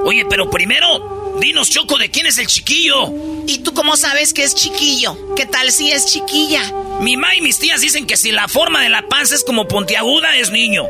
[0.03, 3.11] Oye, pero primero, dinos, Choco, de quién es el chiquillo.
[3.47, 5.35] ¿Y tú cómo sabes que es chiquillo?
[5.35, 6.61] ¿Qué tal si es chiquilla?
[6.99, 9.67] Mi ma y mis tías dicen que si la forma de la panza es como
[9.67, 10.85] pontiaguda, es niño.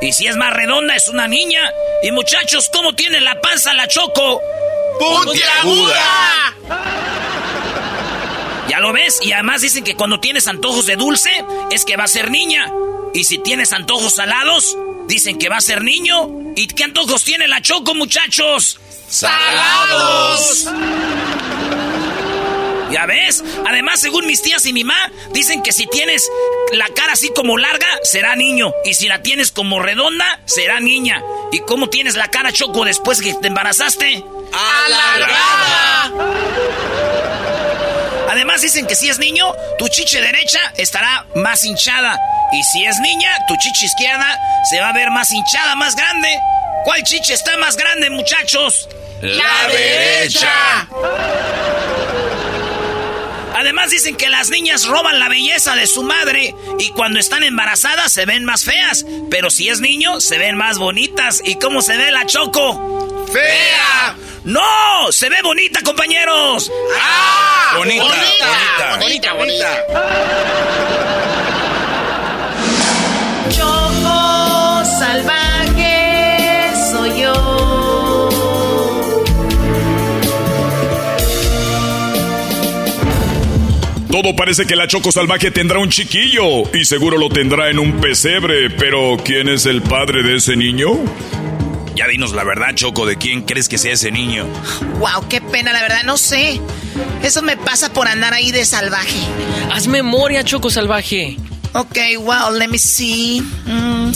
[0.00, 1.60] Y si es más redonda, es una niña.
[2.02, 4.40] Y muchachos, ¿cómo tiene la panza la Choco?
[4.98, 6.54] ¡Puntiaguda!
[8.80, 9.18] ¿Ya lo ves?
[9.20, 11.28] Y además dicen que cuando tienes antojos de dulce,
[11.70, 12.72] es que va a ser niña.
[13.12, 14.74] Y si tienes antojos salados,
[15.06, 16.30] dicen que va a ser niño.
[16.56, 18.80] ¿Y qué antojos tiene la Choco, muchachos?
[19.06, 20.64] ¡Salados!
[22.90, 23.44] ¿Ya ves?
[23.68, 26.26] Además, según mis tías y mi mamá, dicen que si tienes
[26.72, 28.72] la cara así como larga, será niño.
[28.86, 31.22] Y si la tienes como redonda, será niña.
[31.52, 34.24] ¿Y cómo tienes la cara, Choco, después que te embarazaste?
[34.86, 36.12] ¡Alargada!
[38.30, 42.16] Además dicen que si es niño, tu chiche derecha estará más hinchada.
[42.52, 44.38] Y si es niña, tu chiche izquierda
[44.70, 46.28] se va a ver más hinchada, más grande.
[46.84, 48.88] ¿Cuál chiche está más grande, muchachos?
[49.20, 50.88] ¡La derecha!
[53.60, 58.10] Además dicen que las niñas roban la belleza de su madre y cuando están embarazadas
[58.10, 61.42] se ven más feas, pero si es niño se ven más bonitas.
[61.44, 63.26] ¿Y cómo se ve la Choco?
[63.30, 64.16] ¡Fea!
[64.44, 65.12] ¡No!
[65.12, 66.72] ¡Se ve bonita, compañeros!
[66.98, 67.74] ¡Ah!
[67.76, 69.84] Bonita, bonita, bonita, bonita.
[69.86, 71.59] Choco
[84.30, 88.00] Todo parece que la Choco Salvaje tendrá un chiquillo y seguro lo tendrá en un
[88.00, 90.90] pesebre, pero ¿quién es el padre de ese niño?
[91.96, 94.46] Ya dinos la verdad, Choco, ¿de quién crees que sea ese niño?
[95.00, 96.60] Wow, qué pena, la verdad, no sé.
[97.24, 99.18] Eso me pasa por andar ahí de salvaje.
[99.72, 101.36] Haz memoria, Choco Salvaje.
[101.72, 103.42] Ok, wow, let me see.
[103.66, 104.12] Mm,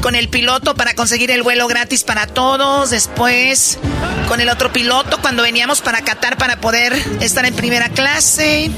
[0.00, 2.90] con el piloto para conseguir el vuelo gratis para todos.
[2.90, 3.78] Después,
[4.28, 8.70] con el otro piloto cuando veníamos para Qatar para poder estar en primera clase.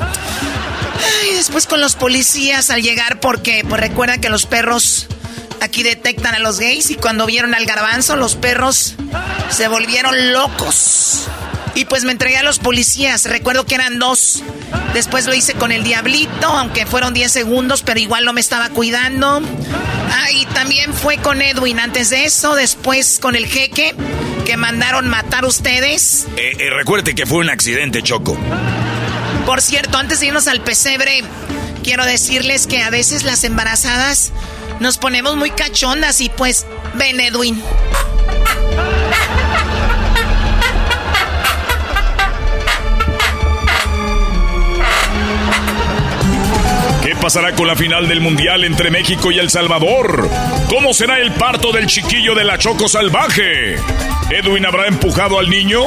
[1.31, 5.07] Y después con los policías al llegar porque, pues recuerda que los perros
[5.61, 8.95] aquí detectan a los gays y cuando vieron al garbanzo los perros
[9.51, 11.29] se volvieron locos.
[11.75, 14.43] Y pues me entregué a los policías, recuerdo que eran dos.
[14.95, 18.69] Después lo hice con el diablito, aunque fueron 10 segundos, pero igual no me estaba
[18.69, 19.41] cuidando.
[20.11, 23.95] Ah, y también fue con Edwin antes de eso, después con el jeque
[24.45, 26.27] que mandaron matar ustedes.
[26.37, 28.37] Eh, eh, recuerde que fue un accidente, Choco.
[29.47, 31.25] Por cierto, antes de irnos al pesebre,
[31.83, 34.33] quiero decirles que a veces las embarazadas
[34.81, 37.63] nos ponemos muy cachondas y pues, ven Edwin.
[47.23, 50.29] Pasará con la final del Mundial entre México y El Salvador?
[50.69, 53.77] ¿Cómo será el parto del chiquillo de la Choco Salvaje?
[54.29, 55.83] ¿Edwin habrá empujado al niño?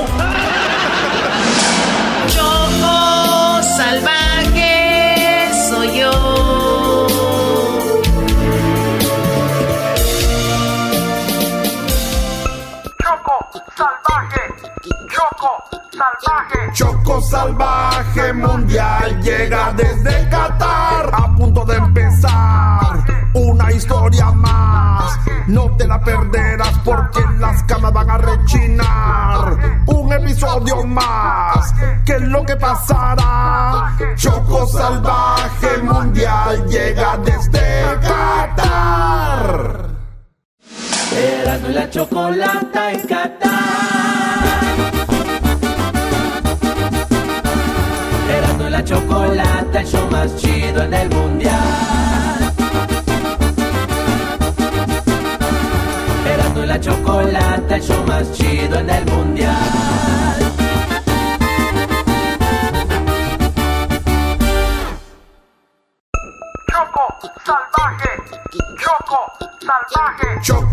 [13.76, 14.42] Salvaje,
[15.10, 16.72] Choco salvaje.
[16.74, 23.06] Choco salvaje mundial llega desde Qatar, a punto de empezar.
[23.34, 29.84] Una historia más, no te la perderás porque las camas van a rechinar.
[29.88, 31.74] Un episodio más,
[32.06, 33.94] ¿qué es lo que pasará?
[34.16, 37.15] Choco salvaje mundial llega
[41.66, 43.52] Erasmo la chocolata en Qatar.
[48.30, 52.54] Erasmo y la chocolata, el show más chido en el mundial.
[56.34, 59.95] Erasmo y la chocolata, el show más chido en el mundial.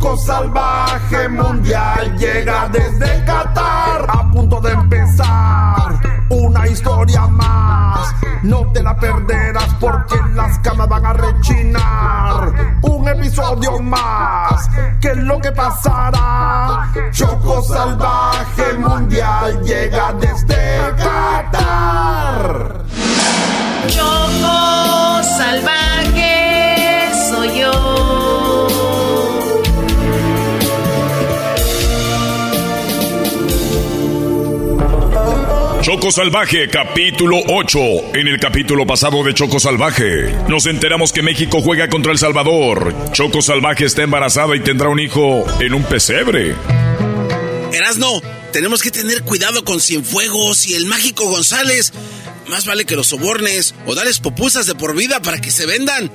[0.03, 5.95] Choco salvaje mundial llega desde Qatar, a punto de empezar.
[6.29, 12.53] Una historia más, no te la perderás porque las camas van a rechinar.
[12.83, 14.69] Un episodio más,
[15.01, 16.91] ¿qué es lo que pasará?
[17.13, 22.83] Choco salvaje mundial llega desde Qatar.
[35.93, 37.79] Choco Salvaje, capítulo 8.
[38.15, 42.95] En el capítulo pasado de Choco Salvaje, nos enteramos que México juega contra El Salvador.
[43.13, 46.55] Choco Salvaje está embarazada y tendrá un hijo en un pesebre.
[47.75, 48.23] Erasno,
[48.55, 51.93] tenemos que tener cuidado con Cienfuegos y el mágico González.
[52.49, 56.11] Más vale que los sobornes o dales popusas de por vida para que se vendan.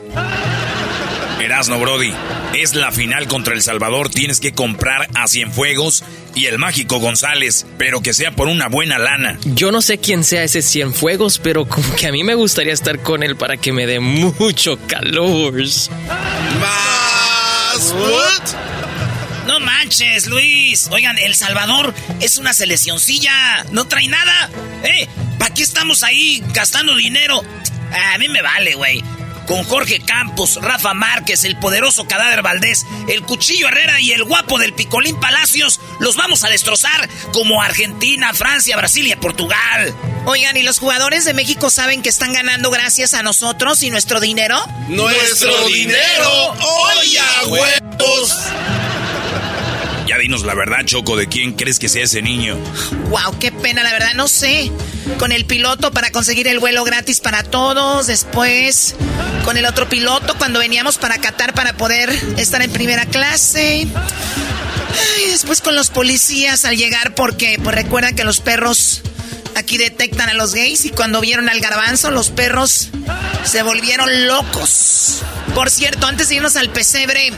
[1.57, 2.13] Erasno, Brody.
[2.53, 4.11] Es la final contra El Salvador.
[4.11, 6.03] Tienes que comprar a Cienfuegos
[6.35, 9.39] y el mágico González, pero que sea por una buena lana.
[9.43, 12.99] Yo no sé quién sea ese Cienfuegos, pero como que a mí me gustaría estar
[12.99, 15.55] con él para que me dé mucho calor.
[16.61, 17.95] ¿Más?
[19.47, 20.89] No manches, Luis.
[20.91, 23.63] Oigan, El Salvador es una seleccioncilla.
[23.71, 24.51] No trae nada.
[24.83, 25.07] ¿Eh?
[25.39, 27.41] ¿Para qué estamos ahí gastando dinero?
[28.13, 29.03] A mí me vale, güey
[29.47, 34.59] con Jorge Campos, Rafa Márquez, el poderoso Cadáver Valdés, el Cuchillo Herrera y el guapo
[34.59, 39.95] del Picolín Palacios, los vamos a destrozar como Argentina, Francia, Brasil y Portugal.
[40.25, 44.19] Oigan, ¿y los jugadores de México saben que están ganando gracias a nosotros y nuestro
[44.19, 44.63] dinero?
[44.89, 46.55] ¡Nuestro dinero!
[46.99, 48.76] ¡Oye, huevos!
[50.07, 52.57] Ya dinos la verdad, Choco, de quién crees que sea ese niño.
[53.09, 54.71] Wow, qué pena, la verdad, no sé.
[55.19, 58.95] Con el piloto para conseguir el vuelo gratis para todos, después
[59.43, 63.87] con el otro piloto cuando veníamos para Qatar para poder estar en primera clase.
[65.25, 69.01] Y después con los policías al llegar porque pues recuerdan que los perros
[69.55, 72.89] aquí detectan a los gays y cuando vieron al garbanzo los perros
[73.43, 75.21] se volvieron locos.
[75.53, 77.31] Por cierto, antes de irnos al pesebre,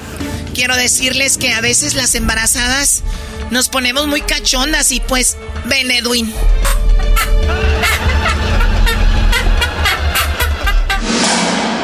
[0.60, 3.02] quiero decirles que a veces las embarazadas
[3.50, 6.34] nos ponemos muy cachondas y pues ven Edwin.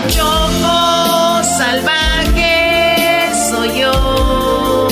[0.10, 4.88] Choco salvaje soy yo.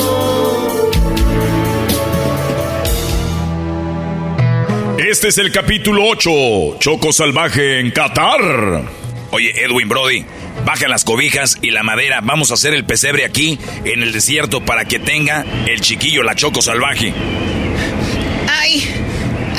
[4.97, 9.02] Este es el capítulo 8, Choco Salvaje en Qatar.
[9.33, 10.23] Oye, Edwin Brody,
[10.63, 12.19] baja las cobijas y la madera.
[12.21, 16.35] Vamos a hacer el pesebre aquí en el desierto para que tenga el chiquillo la
[16.35, 17.11] choco salvaje.
[18.47, 18.87] ¡Ay!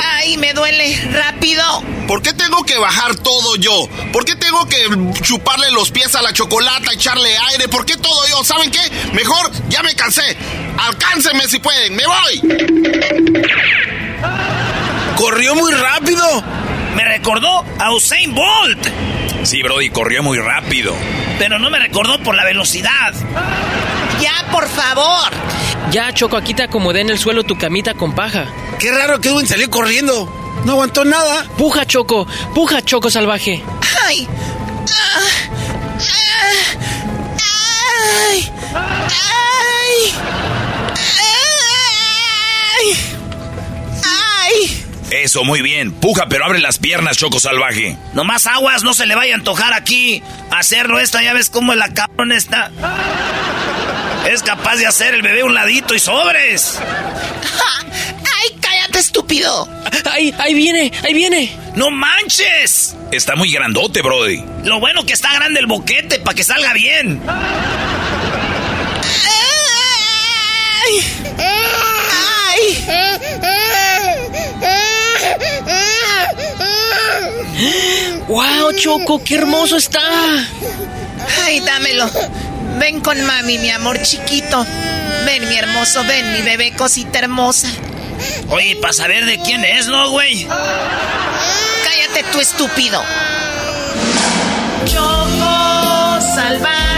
[0.00, 0.36] ¡Ay!
[0.36, 0.96] Me duele.
[1.10, 1.64] ¡Rápido!
[2.06, 3.88] ¿Por qué tengo que bajar todo yo?
[4.12, 4.86] ¿Por qué tengo que
[5.22, 7.66] chuparle los pies a la chocolata, echarle aire?
[7.66, 8.44] ¿Por qué todo yo?
[8.44, 8.78] ¿Saben qué?
[9.12, 10.36] Mejor ya me cansé.
[10.78, 11.96] Alcáncenme si pueden.
[11.96, 12.42] ¡Me voy!
[15.16, 16.44] ¡Corrió muy rápido!
[16.94, 18.86] Me recordó a Usain Bolt.
[19.42, 20.94] Sí, Brody, corrió muy rápido.
[21.38, 23.12] Pero no me recordó por la velocidad.
[24.20, 25.30] Ya, por favor.
[25.90, 28.46] Ya, Choco, aquí te acomodé en el suelo tu camita con paja.
[28.78, 30.32] Qué raro que Edwin salió corriendo.
[30.64, 31.44] No aguantó nada.
[31.58, 32.26] Puja, Choco.
[32.54, 33.62] Puja, Choco salvaje.
[34.06, 34.26] Ay.
[34.86, 35.98] Ay.
[38.20, 38.52] Ay.
[38.74, 40.14] Ay.
[45.22, 45.92] Eso, muy bien.
[45.92, 47.96] Puja, pero abre las piernas, Choco Salvaje.
[48.14, 51.22] Nomás aguas, no se le vaya a antojar aquí hacerlo esta.
[51.22, 52.70] Ya ves cómo la cabrón está.
[54.28, 56.80] Es capaz de hacer el bebé un ladito y sobres.
[56.80, 59.68] ¡Ay, cállate, estúpido!
[60.10, 60.90] ¡Ay, ahí viene!
[61.04, 61.54] ¡Ahí viene!
[61.76, 62.96] ¡No manches!
[63.12, 64.42] Está muy grandote, Brody.
[64.64, 67.20] Lo bueno que está grande el boquete para que salga bien.
[78.28, 79.22] ¡Wow, Choco!
[79.22, 80.00] ¡Qué hermoso está!
[81.44, 82.10] ¡Ay, dámelo!
[82.78, 84.66] Ven con mami, mi amor chiquito.
[85.24, 87.68] Ven, mi hermoso, ven, mi bebé cosita hermosa.
[88.48, 90.46] Oye, para saber de quién es, ¿no, güey?
[91.84, 93.02] Cállate, tú estúpido.
[94.86, 96.93] Choco salvaje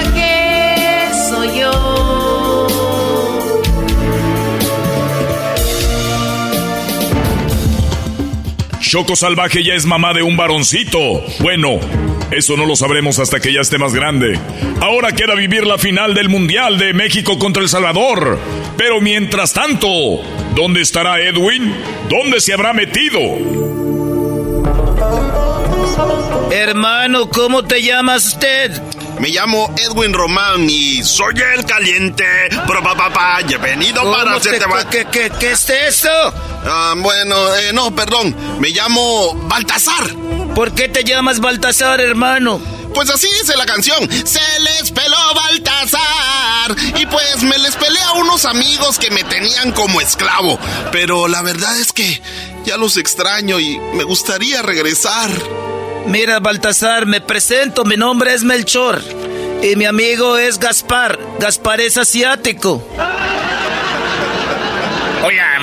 [8.88, 11.24] Choco Salvaje ya es mamá de un varoncito.
[11.40, 11.80] Bueno,
[12.30, 14.38] eso no lo sabremos hasta que ya esté más grande.
[14.80, 18.38] Ahora queda vivir la final del Mundial de México contra El Salvador.
[18.76, 19.88] Pero mientras tanto,
[20.54, 21.74] ¿dónde estará Edwin?
[22.08, 23.20] ¿Dónde se habrá metido?
[26.52, 28.80] Hermano, ¿cómo te llamas usted?
[29.20, 32.24] Me llamo Edwin Román y soy el caliente.
[32.66, 34.64] Pero papá, he venido para hacerte...
[34.90, 36.10] ¿Qué, qué, qué es eso?
[36.64, 38.36] Ah, bueno, eh, no, perdón.
[38.60, 40.14] Me llamo Baltasar.
[40.54, 42.60] ¿Por qué te llamas Baltasar, hermano?
[42.94, 44.08] Pues así dice la canción.
[44.10, 46.76] Se les peló Baltasar.
[46.98, 50.58] Y pues me les peleé a unos amigos que me tenían como esclavo.
[50.92, 52.20] Pero la verdad es que
[52.64, 55.30] ya los extraño y me gustaría regresar.
[56.06, 57.84] Mira, Baltasar, me presento.
[57.84, 59.00] Mi nombre es Melchor.
[59.62, 61.18] Y mi amigo es Gaspar.
[61.40, 62.86] Gaspar es asiático.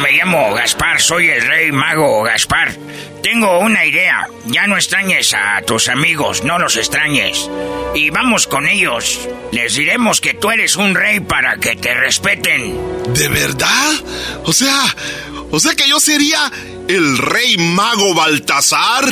[0.04, 2.76] Me llamo Gaspar, soy el rey mago Gaspar.
[3.24, 4.28] Tengo una idea.
[4.48, 7.50] Ya no extrañes a tus amigos, no los extrañes.
[7.96, 9.30] Y vamos con ellos.
[9.54, 12.78] Les diremos que tú eres un rey para que te respeten.
[13.14, 13.94] ¿De verdad?
[14.44, 14.94] O sea,
[15.52, 16.52] o sea que yo sería
[16.90, 19.06] el rey mago Baltasar.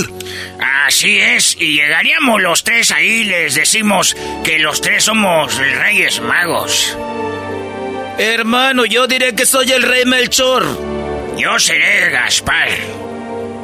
[0.86, 4.14] Así es, y llegaríamos los tres ahí, les decimos
[4.44, 6.98] que los tres somos reyes magos.
[8.24, 10.64] Hermano, yo diré que soy el rey Melchor.
[11.40, 12.70] Yo seré Gaspar.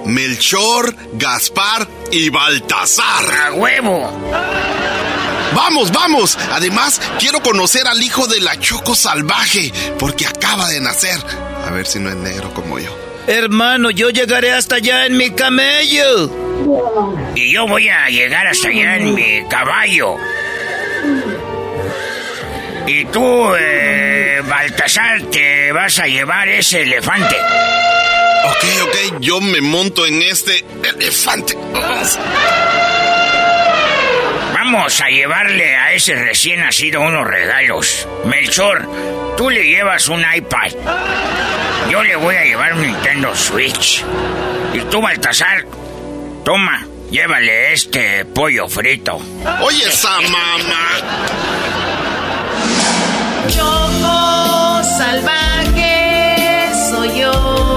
[0.04, 3.24] Melchor, Gaspar y Baltasar.
[3.46, 4.12] ¡A huevo!
[5.54, 6.40] Vamos, vamos.
[6.52, 11.20] Además, quiero conocer al hijo de la Choco Salvaje, porque acaba de nacer.
[11.68, 12.98] A ver si no es negro como yo.
[13.28, 16.32] Hermano, yo llegaré hasta allá en mi camello.
[17.36, 20.16] Y yo voy a llegar hasta allá en mi caballo.
[22.88, 27.36] Y tú, eh, Baltasar, te vas a llevar ese elefante.
[28.46, 31.54] Ok, ok, yo me monto en este elefante.
[34.54, 38.08] Vamos a llevarle a ese recién nacido unos regalos.
[38.24, 38.88] Melchor,
[39.36, 40.72] tú le llevas un iPad.
[41.90, 44.06] Yo le voy a llevar un Nintendo Switch.
[44.74, 45.66] Y tú, Baltasar,
[46.46, 49.20] toma, llévale este pollo frito.
[49.60, 51.58] Oye, esa mamá.
[53.50, 57.68] Choco salvaje soy yo.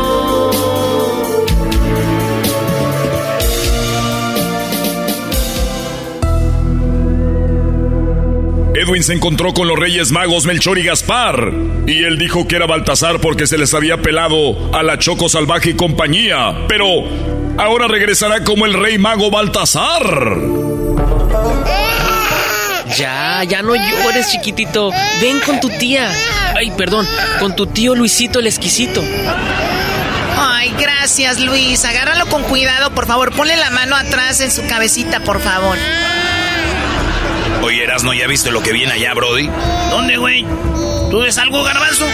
[8.74, 11.52] Edwin se encontró con los reyes magos Melchor y Gaspar.
[11.86, 15.70] Y él dijo que era Baltasar porque se les había pelado a la Choco Salvaje
[15.70, 16.66] y compañía.
[16.66, 16.86] Pero
[17.58, 20.00] ahora regresará como el rey mago Baltasar.
[22.96, 24.90] Ya, ya no llores, chiquitito.
[25.20, 26.10] Ven con tu tía.
[26.56, 27.06] Ay, perdón,
[27.38, 29.02] con tu tío Luisito el exquisito.
[30.36, 31.84] Ay, gracias, Luis.
[31.84, 33.32] Agárralo con cuidado, por favor.
[33.32, 35.76] Ponle la mano atrás en su cabecita, por favor.
[37.62, 39.48] Oye, Erasno, ¿ya viste lo que viene allá, Brody?
[39.90, 40.46] ¿Dónde, güey?
[41.10, 42.06] ¿Tú ves algo, garbanzo?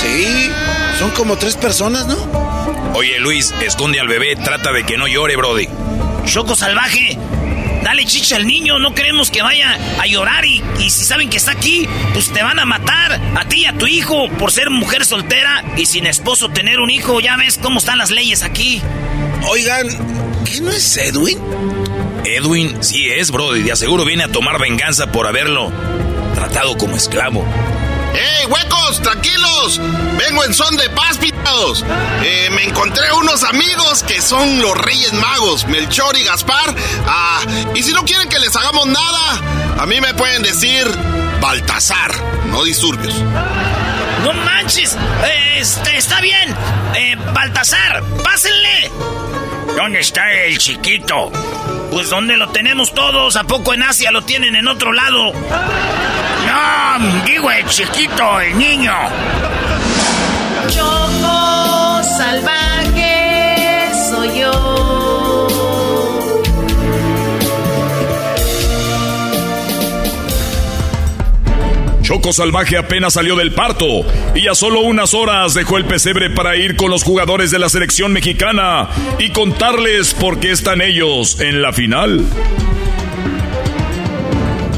[0.00, 0.50] Sí,
[0.98, 2.16] son como tres personas, ¿no?
[2.94, 5.68] Oye, Luis, esconde al bebé, trata de que no llore, Brody.
[6.24, 7.18] Choco salvaje,
[7.86, 11.36] dale chicha al niño, no queremos que vaya a llorar y, y, si saben que
[11.36, 14.70] está aquí, pues te van a matar a ti y a tu hijo por ser
[14.70, 18.82] mujer soltera y sin esposo tener un hijo, ya ves cómo están las leyes aquí.
[19.48, 19.86] Oigan,
[20.44, 21.38] ¿qué no es Edwin?
[22.24, 25.72] Edwin sí es, Brody, de aseguro viene a tomar venganza por haberlo
[26.34, 27.44] tratado como esclavo.
[28.14, 29.02] ¡Ey, huecos!
[29.02, 29.80] ¡Tranquilos!
[30.16, 31.84] Vengo en son de paz, pitados.
[32.22, 36.74] Eh, me encontré unos amigos que son los Reyes Magos, Melchor y Gaspar.
[37.06, 37.40] Ah,
[37.74, 39.40] y si no quieren que les hagamos nada,
[39.78, 40.86] a mí me pueden decir
[41.40, 42.12] Baltasar,
[42.46, 43.14] no disturbios.
[44.22, 44.96] ¡No manches!
[45.56, 46.54] Este, está bien.
[46.94, 48.90] Eh, Baltasar, pásenle.
[49.76, 51.30] ¿Dónde está el chiquito?
[51.90, 53.36] Pues ¿dónde lo tenemos todos?
[53.36, 55.34] ¿A poco en Asia lo tienen en otro lado?
[56.46, 58.94] No, digo el chiquito, el niño.
[60.68, 62.75] Choco salvaje
[72.06, 76.54] Choco Salvaje apenas salió del parto y a solo unas horas dejó el pesebre para
[76.54, 81.62] ir con los jugadores de la selección mexicana y contarles por qué están ellos en
[81.62, 82.24] la final.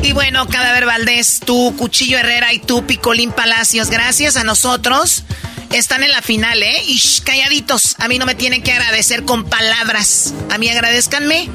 [0.03, 5.25] Y bueno, Cadáver Valdés, tú, Cuchillo Herrera y tú, Picolín Palacios, gracias a nosotros.
[5.71, 6.83] Están en la final, ¿eh?
[6.87, 10.33] Y shh, calladitos, a mí no me tienen que agradecer con palabras.
[10.51, 11.51] A mí agradezcanme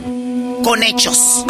[0.63, 1.43] con hechos.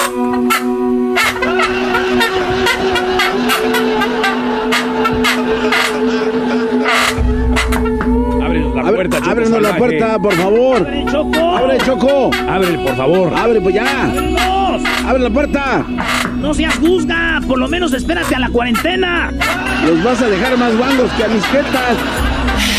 [8.83, 10.77] Ábrenos la puerta, Choco Ábrenos la puerta, por favor.
[10.77, 11.57] ¡Abre, Choco!
[11.57, 12.31] ¡Abre, Choco!
[12.49, 13.33] ¡Abre, por favor!
[13.33, 14.11] ¡Abre, pues ya!
[15.07, 15.85] ¡Abre la puerta!
[16.37, 17.41] ¡No seas juzga!
[17.47, 19.31] Por lo menos espérate a la cuarentena.
[19.85, 21.97] Los vas a dejar más guangos que a mis jetas.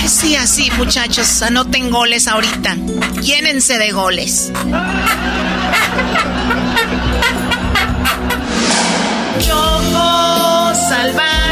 [0.06, 1.42] Sí, así, muchachos.
[1.42, 2.76] Anoten goles ahorita.
[3.22, 4.52] Llénense de goles.
[9.38, 11.43] Choco salvaje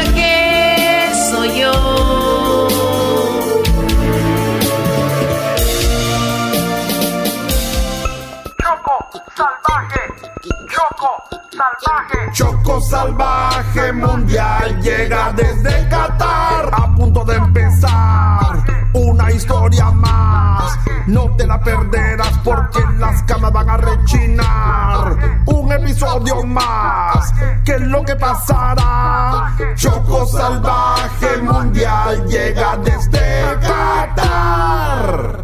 [10.83, 12.31] Choco Salvaje.
[12.33, 18.63] Choco Salvaje Mundial llega desde Qatar a punto de empezar.
[18.93, 25.43] Una historia más, no te la perderás porque las camas van a rechinar.
[25.45, 29.55] Un episodio más, ¿qué es lo que pasará?
[29.75, 35.43] Choco Salvaje Mundial llega desde Qatar.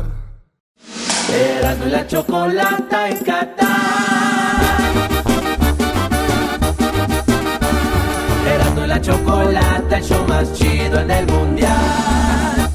[1.31, 4.38] Eras la chocolata en Qatar.
[9.09, 12.69] Chocolata, el show más chido en el mundial.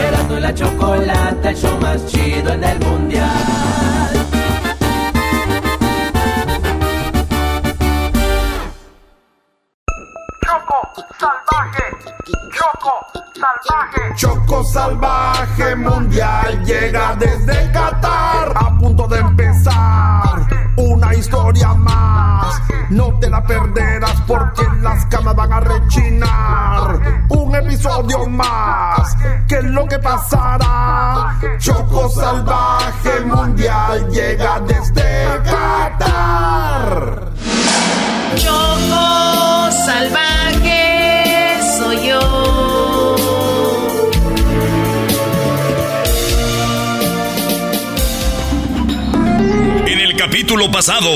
[0.00, 3.30] Erasmo y la chocolata, el show más chido en el mundial.
[10.44, 11.84] Choco salvaje,
[12.58, 12.94] Choco
[13.36, 14.14] salvaje.
[14.16, 18.52] Choco salvaje mundial llega desde Qatar.
[18.56, 20.25] A punto de empezar
[21.16, 22.60] historia más.
[22.90, 27.24] No te la perderás porque las camas van a rechinar.
[27.28, 29.16] Un episodio más.
[29.48, 31.38] ¿Qué es lo que pasará?
[31.58, 37.32] Choco salvaje mundial llega desde Qatar.
[38.36, 42.45] Choco salvaje soy yo.
[50.16, 51.10] El capítulo pasado.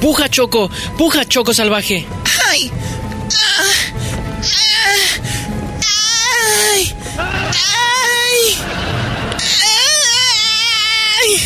[0.00, 2.06] Puja Choco, puja Choco salvaje.
[2.48, 2.70] ¡Ay!
[3.32, 3.64] ¡Ah!
[6.66, 6.94] ¡Ay!
[7.38, 8.54] ¡Ay!
[11.18, 11.40] ¡Ay!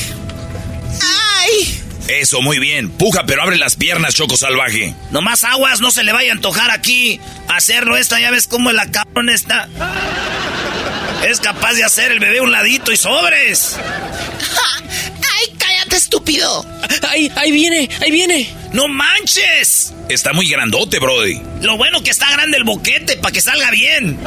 [1.02, 1.82] ¡Ay!
[2.08, 2.90] Eso, muy bien.
[2.90, 4.94] Puja, pero abre las piernas, Choco Salvaje.
[5.10, 8.20] Nomás aguas, no se le vaya a antojar aquí hacerlo esta.
[8.20, 9.68] Ya ves cómo la cabrón está.
[11.26, 13.76] Es capaz de hacer el bebé un ladito y sobres.
[15.94, 16.66] ¡Ay, estúpido!
[17.08, 18.52] ¡Ahí, ahí viene, ahí viene!
[18.72, 19.92] ¡No manches!
[20.08, 21.40] Está muy grandote, Brody.
[21.60, 24.18] Lo bueno que está grande el boquete para que salga bien.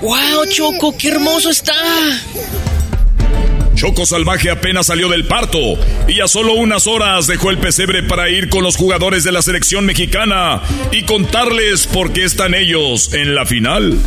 [0.00, 1.74] ¡Wow, Choco, qué hermoso está!
[3.80, 5.58] Choco Salvaje apenas salió del parto
[6.06, 9.40] y a solo unas horas dejó el pesebre para ir con los jugadores de la
[9.40, 10.60] selección mexicana
[10.92, 13.98] y contarles por qué están ellos en la final.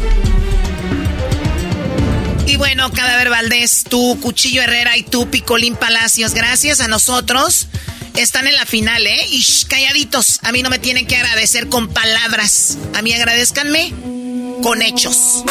[2.45, 7.67] Y bueno, Cadáver Valdés, tú, Cuchillo Herrera y tú, Picolín Palacios, gracias a nosotros.
[8.15, 9.25] Están en la final, ¿eh?
[9.31, 10.39] Y shh, calladitos.
[10.43, 12.77] A mí no me tienen que agradecer con palabras.
[12.93, 13.91] A mí agradezcanme
[14.61, 15.43] con hechos.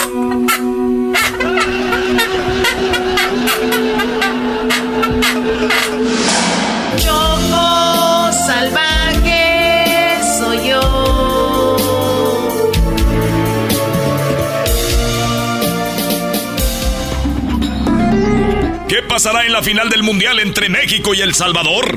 [18.93, 21.97] ¿Qué pasará en la final del Mundial entre México y El Salvador?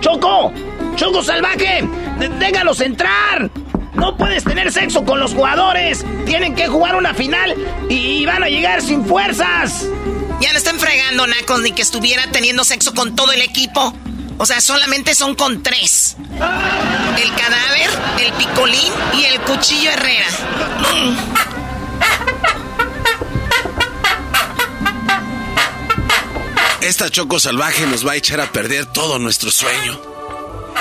[0.00, 0.52] ¡Choco!
[0.96, 1.88] ¡Choco salvaje!
[2.40, 3.48] ¡Déjalos entrar!
[3.94, 6.04] No puedes tener sexo con los jugadores.
[6.24, 7.54] Tienen que jugar una final
[7.88, 9.86] y van a llegar sin fuerzas.
[10.40, 13.94] Ya no están fregando, Nacos, ni que estuviera teniendo sexo con todo el equipo.
[14.38, 16.16] O sea, solamente son con tres.
[16.32, 17.90] El cadáver,
[18.26, 20.26] el picolín y el cuchillo Herrera.
[26.86, 30.00] Esta choco salvaje nos va a echar a perder todo nuestro sueño.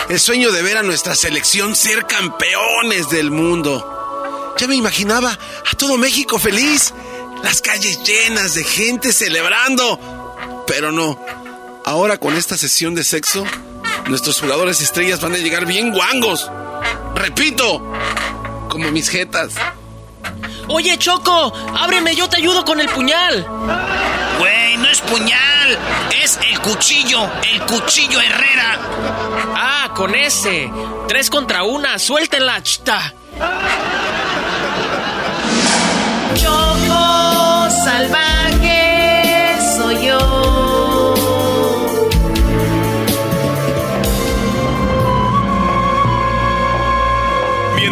[0.08, 4.54] El sueño de ver a nuestra selección ser campeones del mundo.
[4.56, 6.94] Ya me imaginaba a todo México feliz,
[7.42, 10.64] las calles llenas de gente celebrando.
[10.68, 11.20] Pero no,
[11.86, 13.44] ahora con esta sesión de sexo,
[14.08, 16.52] nuestros jugadores estrellas van a llegar bien guangos.
[17.16, 17.82] Repito,
[18.70, 19.54] como mis jetas.
[20.68, 23.44] Oye, Choco, ábreme, yo te ayudo con el puñal.
[24.38, 25.55] Güey, no es puñal,
[26.24, 28.80] es el cuchillo, el cuchillo Herrera.
[29.56, 30.72] Ah, con ese.
[31.08, 33.14] Tres contra una, suéltenla, chita.
[36.36, 38.25] Choco salvaje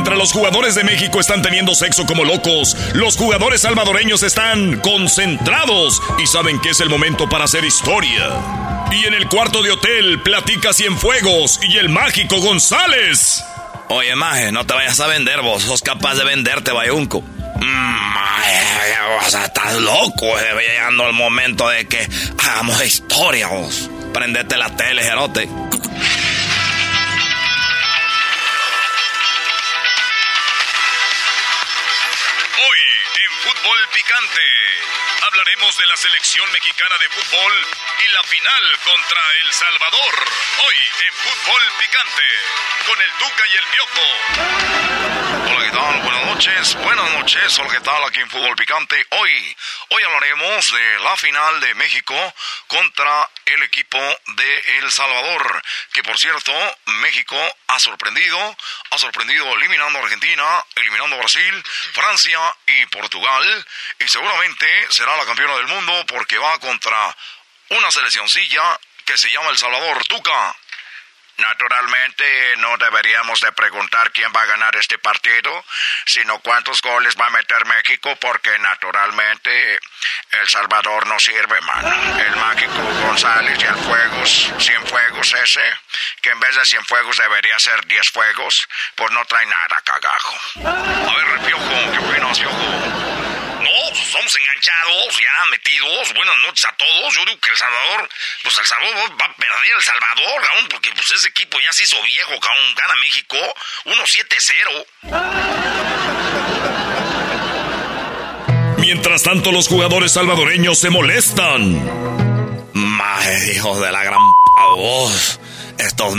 [0.03, 6.01] Mientras los jugadores de México están teniendo sexo como locos, los jugadores salvadoreños están concentrados
[6.21, 8.29] y saben que es el momento para hacer historia.
[8.91, 13.45] Y en el cuarto de hotel platica Cienfuegos y el mágico González.
[13.87, 15.63] Oye, Maje, no te vayas a vender vos.
[15.63, 17.21] Sos capaz de venderte, Bayunco.
[17.21, 18.15] Mm,
[19.25, 20.37] o sea, estás loco.
[20.37, 22.05] eh, Llegando el momento de que
[22.45, 23.89] hagamos historia, vos.
[24.13, 25.47] Prendete la tele, Jerote.
[35.43, 37.53] Hablaremos de la selección mexicana de fútbol
[37.99, 40.25] y la final contra El Salvador.
[40.65, 42.23] Hoy en Fútbol Picante
[42.87, 45.51] con el Duca y el Piojo.
[45.51, 46.01] Hola, ¿qué tal?
[46.01, 46.75] Buenas noches.
[46.75, 47.59] Buenas noches.
[47.59, 48.03] Hola, ¿qué tal?
[48.05, 49.05] Aquí en Fútbol Picante.
[49.09, 49.57] Hoy,
[49.89, 52.33] hoy hablaremos de la final de México
[52.67, 53.99] contra el equipo
[54.35, 56.53] de El Salvador, que por cierto,
[56.85, 58.57] México ha sorprendido,
[58.91, 61.63] ha sorprendido eliminando a Argentina, eliminando a Brasil,
[61.93, 63.67] Francia y Portugal,
[63.99, 67.15] y seguramente será la campeona del mundo porque va contra
[67.69, 70.55] una seleccioncilla que se llama El Salvador Tuca.
[71.37, 75.65] Naturalmente no deberíamos de preguntar quién va a ganar este partido,
[76.05, 79.79] sino cuántos goles va a meter México, porque naturalmente
[80.29, 82.21] El Salvador no sirve, mano.
[82.21, 84.51] El mágico González y el Fuegos,
[84.85, 85.79] fuegos ese,
[86.21, 90.37] que en vez de fuegos debería ser 10 fuegos, pues no trae nada, cagajo.
[90.67, 91.23] A ver.
[93.73, 96.13] No, somos enganchados, ya metidos.
[96.13, 97.15] Buenas noches a todos.
[97.15, 98.07] Yo digo que El Salvador,
[98.43, 101.81] pues El Salvador va a perder El Salvador, cabrón, porque pues ese equipo ya se
[101.83, 102.75] hizo viejo, cabrón.
[102.75, 103.37] Gana México
[103.85, 104.85] 1-7-0.
[108.77, 112.69] Mientras tanto, los jugadores salvadoreños se molestan.
[112.73, 114.21] Madre, hijos de la gran
[114.75, 115.39] voz.
[115.79, 116.13] Estos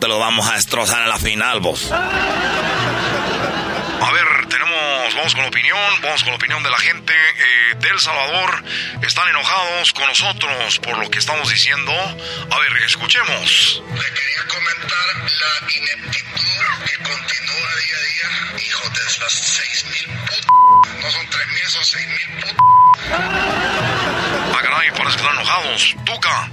[0.00, 1.92] te los vamos a destrozar en la final, vos.
[1.92, 2.00] A
[4.12, 4.37] ver,
[5.08, 8.00] tenemos, vamos con la opinión, vamos con la opinión de la gente eh, de El
[8.00, 8.62] Salvador.
[9.02, 11.92] Están enojados con nosotros por lo que estamos diciendo.
[11.92, 13.82] A ver, escuchemos.
[13.88, 18.66] Le quería comentar la ineptitud que continúa día a día.
[18.66, 20.46] Hijo de las seis mil putas.
[21.02, 22.54] No son tres mil, son seis mil putas.
[24.54, 25.96] Ah, caray, parece que están enojados.
[26.04, 26.50] Tuca.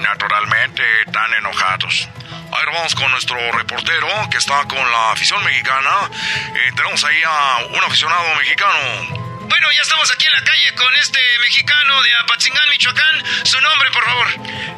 [0.00, 2.08] Naturalmente están enojados.
[2.52, 6.10] A ver, vamos con nuestro reportero que está con la afición mexicana.
[6.54, 9.38] Eh, tenemos ahí a un aficionado mexicano.
[9.48, 13.22] Bueno, ya estamos aquí en la calle con este mexicano de Apatzingán, Michoacán.
[13.44, 14.26] Su nombre, por favor.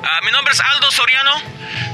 [0.04, 1.40] Ah, mi nombre es Aldo Soriano.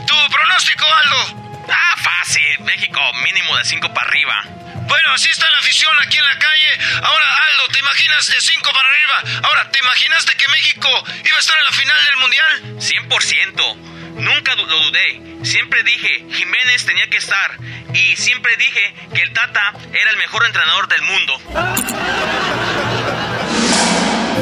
[0.06, 1.49] ¿Tu pronóstico, Aldo?
[1.68, 2.60] Ah, fácil.
[2.60, 4.42] México mínimo de 5 para arriba.
[4.86, 6.78] Bueno, así está la afición aquí en la calle.
[7.02, 9.48] Ahora, Aldo, ¿te imaginas de 5 para arriba?
[9.48, 10.88] Ahora, ¿te imaginaste que México
[11.24, 12.62] iba a estar en la final del Mundial?
[12.78, 13.76] 100%.
[14.20, 15.44] Nunca lo dudé.
[15.44, 17.56] Siempre dije, Jiménez tenía que estar.
[17.94, 21.40] Y siempre dije que el Tata era el mejor entrenador del mundo.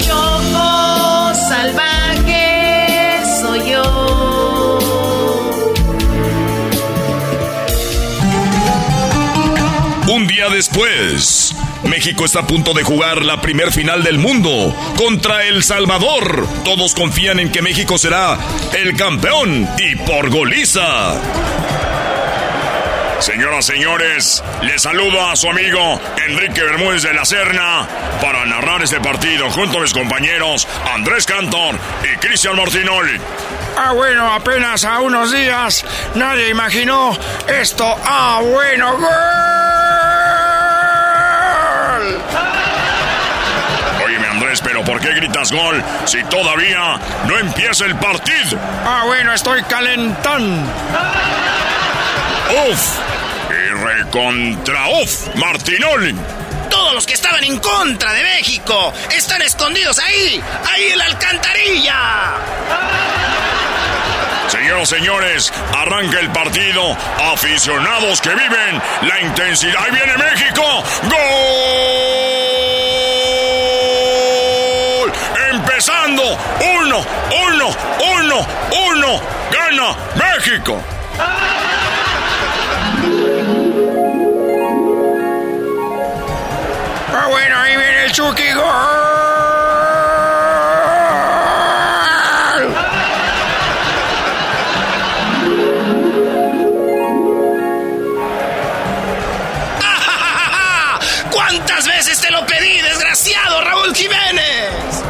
[0.01, 2.28] Choco salvaje
[10.29, 11.55] día después.
[11.85, 16.47] México está a punto de jugar la primer final del mundo contra El Salvador.
[16.65, 18.39] Todos confían en que México será
[18.75, 21.21] el campeón y por goliza.
[23.21, 27.87] Señoras, señores, les saludo a su amigo Enrique Bermúdez de la Serna
[28.23, 33.21] para narrar este partido junto a mis compañeros Andrés Cantor y Cristian Martinoli.
[33.77, 37.17] Ah, bueno, apenas a unos días nadie imaginó
[37.49, 37.97] esto.
[38.05, 39.39] Ah, bueno, gol.
[44.65, 48.59] pero ¿por qué gritas gol si todavía no empieza el partido?
[48.85, 50.71] Ah, bueno, estoy calentando.
[52.51, 52.99] Uf,
[53.51, 56.15] y recontra uf, Martinoli.
[56.71, 61.97] Todos los que estaban en contra de México están escondidos ahí, ahí en la alcantarilla.
[64.49, 66.97] Señoras, señores, arranca el partido.
[67.33, 69.85] Aficionados que viven la intensidad.
[69.85, 70.83] Ahí viene México.
[71.03, 71.99] ¡Gol!
[75.51, 76.23] empezando.
[76.81, 77.05] Uno,
[77.47, 77.77] uno,
[78.17, 78.47] uno,
[78.91, 79.21] uno.
[79.51, 80.83] Gana México.
[88.09, 88.53] El Chucky.
[88.53, 88.65] Gol.
[101.31, 105.05] ¿Cuántas veces te lo pedí, desgraciado Raúl Jiménez?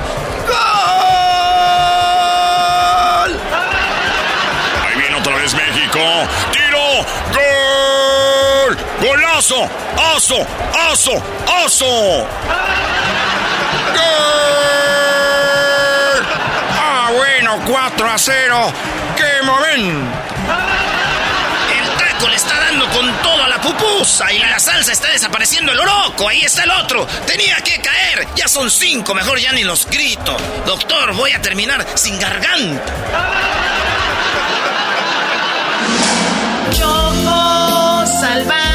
[6.52, 9.68] tiro, gol, golazo,
[9.98, 10.46] aso,
[10.90, 11.22] aso,
[11.64, 12.26] aso.
[13.94, 14.06] ¡Gol!
[16.80, 18.72] Ah, bueno, 4 a 0.
[19.16, 20.16] ¡Qué momento!
[21.72, 25.72] El taco le está dando con todo a la pupusa y la salsa está desapareciendo
[25.72, 26.28] el oroco.
[26.28, 27.06] Ahí está el otro.
[27.26, 28.28] Tenía que caer.
[28.36, 29.14] Ya son cinco.
[29.14, 30.36] Mejor ya ni los grito.
[30.66, 32.92] Doctor, voy a terminar sin garganta.
[36.70, 38.67] Choco salvaje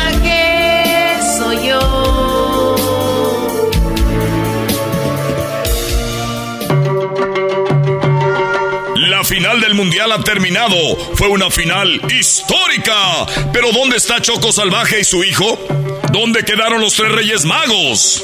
[9.24, 10.76] Final del mundial ha terminado.
[11.16, 13.26] Fue una final histórica.
[13.52, 15.58] Pero ¿dónde está Choco Salvaje y su hijo?
[16.12, 18.22] ¿Dónde quedaron los tres reyes magos?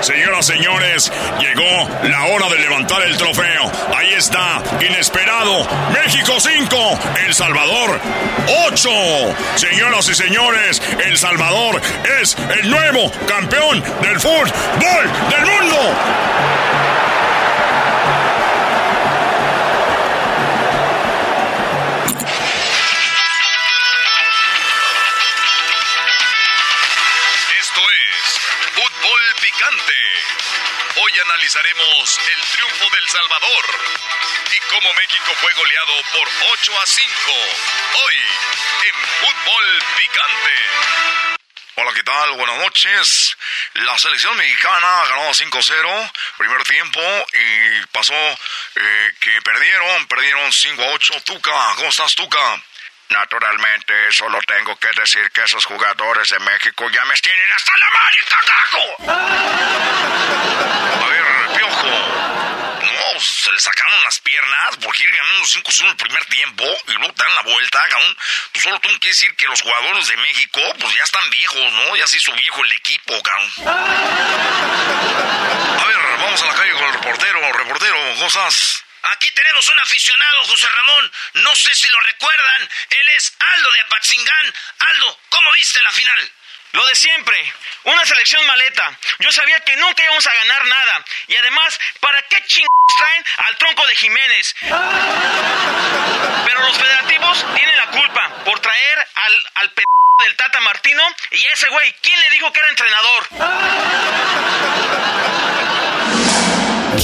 [0.00, 3.70] Señoras, señores, llegó la hora de levantar el trofeo.
[3.96, 5.66] Ahí está, inesperado.
[5.92, 8.00] México 5, El Salvador
[8.68, 8.90] 8.
[9.56, 11.80] Señoras y señores, El Salvador
[12.20, 14.50] es el nuevo campeón del fútbol
[15.30, 15.78] del mundo.
[31.48, 33.64] Analizaremos el triunfo del Salvador
[34.54, 37.10] y cómo México fue goleado por 8 a 5.
[38.04, 38.16] Hoy
[38.84, 41.38] en Fútbol Picante.
[41.76, 42.32] Hola, ¿qué tal?
[42.32, 43.34] Buenas noches.
[43.74, 47.00] La selección mexicana ganó 5-0 primer tiempo
[47.32, 51.22] y pasó eh, que perdieron, perdieron 5 a 8.
[51.24, 52.62] Tuca, ¿cómo estás, Tuca?
[53.10, 57.90] Naturalmente, solo tengo que decir que esos jugadores de México ya me tienen hasta la
[57.90, 58.96] madre, cagajo.
[61.04, 61.24] A ver,
[61.56, 61.88] Piojo.
[61.88, 67.14] No, se le sacaron las piernas porque ir ganando 5-1 el primer tiempo y luego
[67.16, 68.14] dan la vuelta, cabrón.
[68.52, 71.96] Pues solo tengo que decir que los jugadores de México, pues ya están viejos, ¿no?
[71.96, 73.50] Ya se hizo viejo el equipo, cabrón.
[75.80, 77.52] A ver, vamos a la calle con el reportero.
[77.52, 78.84] Reportero, ¿cómo estás?
[79.02, 81.12] Aquí tenemos un aficionado, José Ramón.
[81.34, 82.68] No sé si lo recuerdan.
[82.90, 84.54] Él es Aldo de Apatzingán.
[84.78, 86.32] Aldo, ¿cómo viste la final?
[86.72, 87.52] Lo de siempre,
[87.84, 88.98] una selección maleta.
[89.20, 91.04] Yo sabía que nunca íbamos a ganar nada.
[91.28, 94.54] Y además, ¿para qué chingados traen al tronco de Jiménez?
[94.60, 99.82] Pero los federativos tienen la culpa por traer al, al p
[100.24, 103.28] del Tata Martino y ese güey, ¿quién le dijo que era entrenador?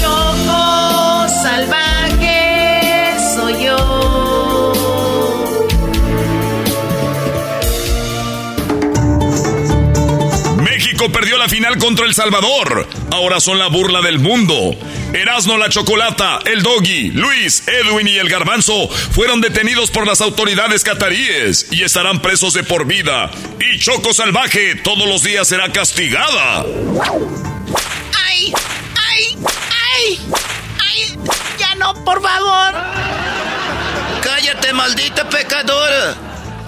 [0.00, 0.33] Choco
[1.44, 4.72] salvaje soy yo.
[10.62, 12.88] México perdió la final contra El Salvador.
[13.12, 14.74] Ahora son la burla del mundo.
[15.12, 20.82] Erasno la Chocolata, el Doggy, Luis, Edwin y el Garbanzo fueron detenidos por las autoridades
[20.82, 23.30] cataríes y estarán presos de por vida.
[23.60, 26.64] Y Choco Salvaje todos los días será castigada.
[28.26, 28.52] ¡Ay!
[28.96, 29.36] ¡Ay!
[29.94, 30.43] ¡Ay!
[30.94, 31.18] ¡Ay!
[31.58, 32.74] ¡Ya no, por favor!
[34.22, 36.14] Cállate, maldita pecadora.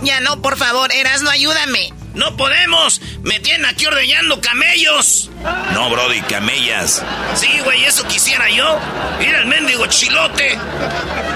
[0.02, 1.92] Ya no, por favor, Erasno, ayúdame.
[2.14, 3.00] No podemos.
[3.22, 5.30] Me tienen aquí ordeñando camellos.
[5.72, 7.02] No, Brody, camellas.
[7.34, 8.78] Sí, güey, eso quisiera yo.
[9.20, 10.58] Ir al mendigo chilote.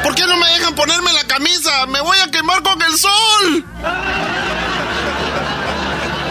[0.02, 1.86] ¿Por qué no me dejan ponerme la camisa?
[1.86, 3.64] ¡Me voy a quemar con el sol!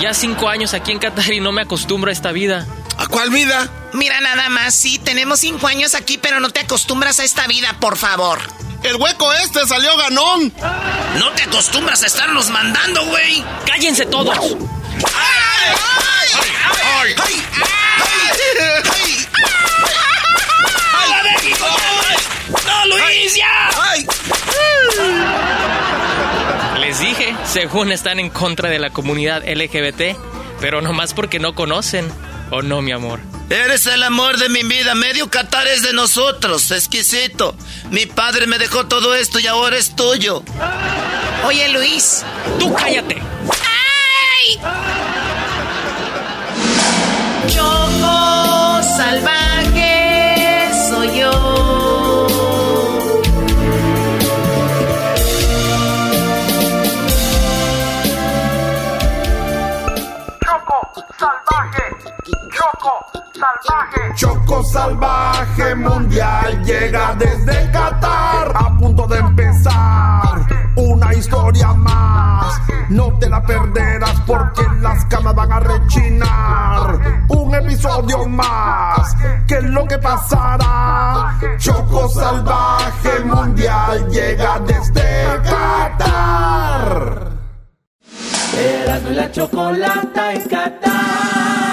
[0.02, 2.66] Ya cinco años aquí en Qatar y no me acostumbro a esta vida.
[3.00, 3.70] ¿A cuál vida?
[3.94, 7.78] Mira nada más, sí, tenemos cinco años aquí, pero no te acostumbras a esta vida,
[7.80, 8.40] por favor.
[8.84, 10.54] El hueco este salió ganón.
[11.18, 13.42] No te acostumbras a estarnos mandando, güey.
[13.66, 14.38] ¡Cállense todos!
[14.38, 14.54] ¡Ay!
[15.72, 16.30] ¡Ay!
[16.74, 17.16] ¡Ay!
[17.18, 17.56] ¡Ay!
[20.94, 21.12] ¡Ay!
[21.24, 21.66] México!
[22.68, 23.70] ¡No, Luis, ya!
[23.82, 24.06] ¡Ay!
[26.82, 30.18] Les dije, según están en contra de la comunidad LGBT,
[30.60, 32.12] pero nomás porque no conocen.
[32.52, 33.20] ¿O no, mi amor?
[33.50, 34.96] Eres el amor de mi vida.
[34.96, 36.72] Medio Qatar es de nosotros.
[36.72, 37.56] Exquisito.
[37.92, 40.44] Mi padre me dejó todo esto y ahora es tuyo.
[41.46, 42.24] Oye, Luis.
[42.60, 43.22] Tú cállate.
[43.52, 44.60] ¡Ay!
[47.48, 52.28] Choco salvaje soy yo.
[60.46, 61.84] Choco salvaje,
[62.52, 64.16] Choco salvaje.
[64.16, 68.52] Choco salvaje mundial llega desde Qatar.
[68.56, 72.60] A punto de empezar una historia más.
[72.90, 77.26] No te la perderás porque las camas van a rechinar.
[77.30, 79.16] Un episodio más.
[79.48, 81.38] ¿Qué es lo que pasará?
[81.58, 87.30] Choco salvaje mundial llega desde Qatar.
[88.58, 91.69] Erasmo y la chocolata en Qatar.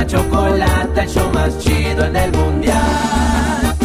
[0.00, 3.76] La chocolata, el show más chido en el mundial.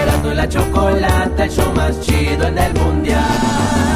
[0.00, 3.95] Erasmo y la chocolata, el show más chido en el mundial.